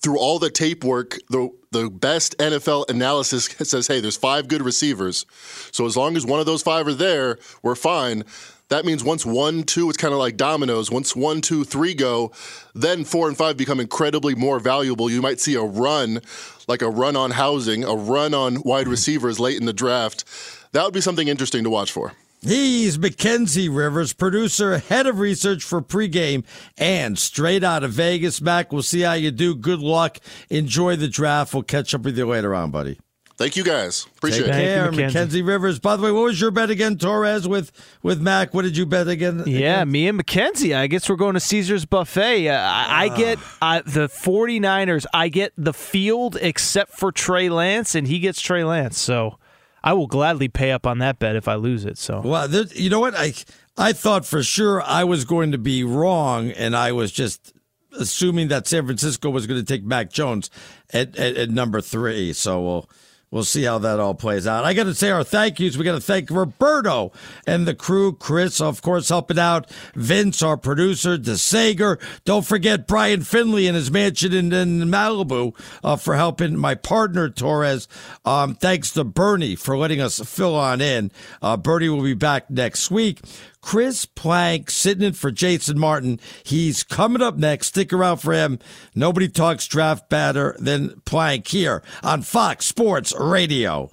through 0.03 0.19
all 0.19 0.39
the 0.39 0.51
tape 0.51 0.85
work, 0.85 1.19
the 1.31 1.51
the 1.71 1.89
best 1.89 2.37
NFL 2.39 2.91
analysis 2.91 3.47
says, 3.63 3.87
hey, 3.87 4.01
there's 4.01 4.17
five 4.17 4.47
good 4.47 4.63
receivers. 4.63 5.25
So 5.71 5.87
as 5.87 5.97
long 5.97 6.17
as 6.17 6.27
one 6.27 6.39
of 6.39 6.47
those 6.47 6.63
five 6.63 6.87
are 6.87 6.93
there, 6.93 7.39
we're 7.63 7.75
fine. 7.75 8.25
That 8.69 8.85
means 8.85 9.05
once 9.05 9.27
one, 9.27 9.65
two, 9.65 9.89
it's 9.89 9.99
kind 9.99 10.15
of 10.15 10.19
like 10.19 10.37
dominoes. 10.37 10.91
Once 10.91 11.15
one, 11.15 11.41
two, 11.41 11.65
three 11.65 11.95
go, 11.95 12.33
then 12.75 13.05
four 13.05 13.29
and 13.29 13.37
five 13.37 13.57
become 13.57 13.81
incredibly 13.81 14.35
more 14.35 14.59
valuable. 14.61 15.11
You 15.11 15.21
might 15.21 15.41
see 15.41 15.55
a 15.55 15.63
run, 15.63 16.21
like 16.69 16.81
a 16.81 16.89
run 16.89 17.17
on 17.17 17.33
housing, 17.33 17.85
a 17.85 17.95
run 17.95 18.33
on 18.33 18.63
wide 18.63 18.89
receivers 18.89 19.39
late 19.39 19.59
in 19.59 19.67
the 19.67 19.75
draft. 19.75 20.25
That 20.73 20.85
would 20.85 20.95
be 20.95 21.03
something 21.03 21.29
interesting 21.29 21.65
to 21.65 21.71
watch 21.71 21.93
for. 21.93 22.13
He's 22.45 22.99
Mackenzie 22.99 23.69
Rivers, 23.69 24.13
producer, 24.13 24.79
head 24.79 25.07
of 25.07 25.21
research 25.21 25.63
for 25.63 25.81
pregame, 25.81 26.45
and 26.77 27.17
straight 27.17 27.63
out 27.63 27.85
of 27.85 27.93
Vegas. 27.93 28.41
Mac, 28.41 28.73
we'll 28.73 28.83
see 28.83 29.03
how 29.03 29.13
you 29.13 29.31
do. 29.31 29.55
Good 29.55 29.79
luck. 29.79 30.19
Enjoy 30.51 30.97
the 30.97 31.07
draft. 31.07 31.55
We'll 31.55 31.63
catch 31.63 31.95
up 31.95 32.03
with 32.03 32.19
you 32.19 32.27
later 32.27 32.53
on, 32.53 32.73
buddy. 32.73 32.99
Thank 33.37 33.57
you 33.57 33.63
guys. 33.63 34.07
Appreciate 34.17 34.47
Take 34.47 34.55
it. 34.55 34.75
care, 34.75 34.93
Mackenzie. 34.93 35.43
Rivers. 35.43 35.79
By 35.79 35.95
the 35.95 36.03
way, 36.03 36.11
what 36.11 36.25
was 36.25 36.41
your 36.41 36.51
bet 36.51 36.69
again, 36.71 36.99
Torres, 36.99 37.47
with, 37.47 37.71
with 38.03 38.21
Mac? 38.21 38.53
What 38.53 38.63
did 38.63 38.77
you 38.77 38.87
bet 38.87 39.07
again? 39.07 39.45
Yeah, 39.47 39.85
me 39.85 40.09
and 40.09 40.17
Mackenzie. 40.17 40.75
I 40.75 40.89
guess 40.89 41.09
we're 41.09 41.17
going 41.17 41.35
to 41.35 41.41
Caesar's 41.41 41.85
Buffet. 41.85 42.49
Uh, 42.49 42.55
I, 42.55 43.05
I 43.05 43.17
get 43.17 43.39
uh, 43.61 43.83
the 43.87 44.09
49ers. 44.09 45.07
I 45.15 45.29
get 45.29 45.53
the 45.57 45.73
field 45.73 46.37
except 46.41 46.93
for 46.93 47.13
Trey 47.13 47.49
Lance, 47.49 47.95
and 47.95 48.07
he 48.09 48.19
gets 48.19 48.41
Trey 48.41 48.65
Lance. 48.65 48.99
So 48.99 49.39
I 49.85 49.93
will 49.95 50.07
gladly 50.07 50.49
pay 50.49 50.73
up 50.73 50.87
on 50.87 50.99
that 50.99 51.19
bet 51.19 51.37
if 51.37 51.49
I 51.49 51.55
lose 51.55 51.85
it. 51.85 51.99
So 51.99 52.21
Well, 52.21 52.49
there, 52.49 52.65
you 52.75 52.91
know 52.91 53.01
what? 53.01 53.15
I 53.17 53.35
I 53.77 53.93
thought 53.93 54.27
for 54.27 54.43
sure 54.43 54.83
I 54.83 55.05
was 55.05 55.25
going 55.25 55.53
to 55.53 55.59
be 55.59 55.83
wrong, 55.85 56.51
and 56.51 56.77
I 56.77 56.93
was 56.93 57.11
just 57.13 57.53
assuming 57.99 58.49
that 58.49 58.67
San 58.67 58.87
Francisco 58.87 59.31
was 59.31 59.47
going 59.47 59.61
to 59.61 59.67
take 59.67 59.85
Mac 59.85 60.11
Jones 60.11 60.51
at, 60.93 61.17
at, 61.17 61.37
at 61.37 61.51
number 61.51 61.81
three. 61.81 62.33
So 62.33 62.61
we'll 62.61 62.91
we'll 63.33 63.43
see 63.43 63.65
how 63.65 63.79
that 63.79 63.99
all 63.99 64.15
plays 64.15 64.47
out. 64.47 64.65
I 64.65 64.75
got 64.75 64.85
to 64.85 64.95
say 64.95 65.11
our 65.11 65.25
thank 65.25 65.59
yous. 65.59 65.77
We 65.77 65.85
got 65.85 65.95
to 65.95 66.01
thank 66.01 66.31
Roberto 66.31 67.11
and 67.45 67.67
the 67.67 67.75
crew, 67.75 68.13
Chris, 68.13 68.61
of 68.61 68.83
course, 68.83 69.09
helping 69.09 69.41
out, 69.41 69.69
Vince, 69.97 70.41
our 70.43 70.57
producer, 70.57 71.19
DeSager. 71.19 72.01
Don't 72.25 72.47
forget 72.47 72.87
Brian 72.87 73.23
Finley 73.23 73.67
and 73.67 73.75
his 73.75 73.91
mansion 73.91 74.33
in, 74.33 74.53
in 74.53 74.83
Malibu 74.83 75.57
uh, 75.83 75.97
for 75.97 76.15
helping 76.15 76.57
my 76.57 76.77
partner 76.77 77.29
Torres. 77.29 77.89
Um, 78.25 78.55
thanks 78.55 78.93
to 78.93 79.03
Bernie 79.03 79.57
for 79.57 79.77
letting 79.77 80.01
us 80.01 80.21
fill 80.21 80.55
on 80.55 80.81
in. 80.81 81.11
Uh, 81.41 81.57
Bernie 81.57 81.89
will 81.89 82.03
be 82.03 82.15
back 82.15 82.49
next 82.51 82.91
week. 82.91 83.21
Chris 83.63 84.05
Plank 84.05 84.71
sitting 84.71 85.05
in 85.05 85.15
for 85.15 85.31
Jason 85.31 85.79
Martin. 85.79 86.21
He's 86.45 86.83
coming 86.83 87.23
up 87.23 87.37
next. 87.37 87.69
Stick 87.69 87.93
around 87.93 88.19
for 88.19 88.33
him. 88.33 88.59
Nobody 88.95 89.29
talks 89.29 89.67
draft 89.67 90.11
better 90.11 90.57
than 90.59 91.01
Plank 91.07 91.49
here 91.49 91.83
on 92.03 92.23
Fox 92.23 92.67
Sports 92.67 93.15
Radio. 93.19 93.91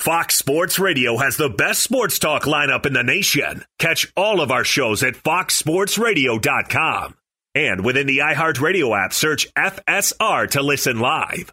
Fox 0.00 0.36
Sports 0.36 0.78
Radio 0.78 1.18
has 1.18 1.36
the 1.36 1.50
best 1.50 1.82
sports 1.82 2.18
talk 2.18 2.44
lineup 2.44 2.86
in 2.86 2.94
the 2.94 3.02
nation. 3.02 3.64
Catch 3.78 4.10
all 4.16 4.40
of 4.40 4.50
our 4.50 4.64
shows 4.64 5.02
at 5.02 5.14
foxsportsradio.com. 5.14 7.14
And 7.54 7.84
within 7.84 8.06
the 8.06 8.18
iHeartRadio 8.18 9.04
app, 9.04 9.12
search 9.12 9.52
FSR 9.54 10.50
to 10.52 10.62
listen 10.62 11.00
live. 11.00 11.52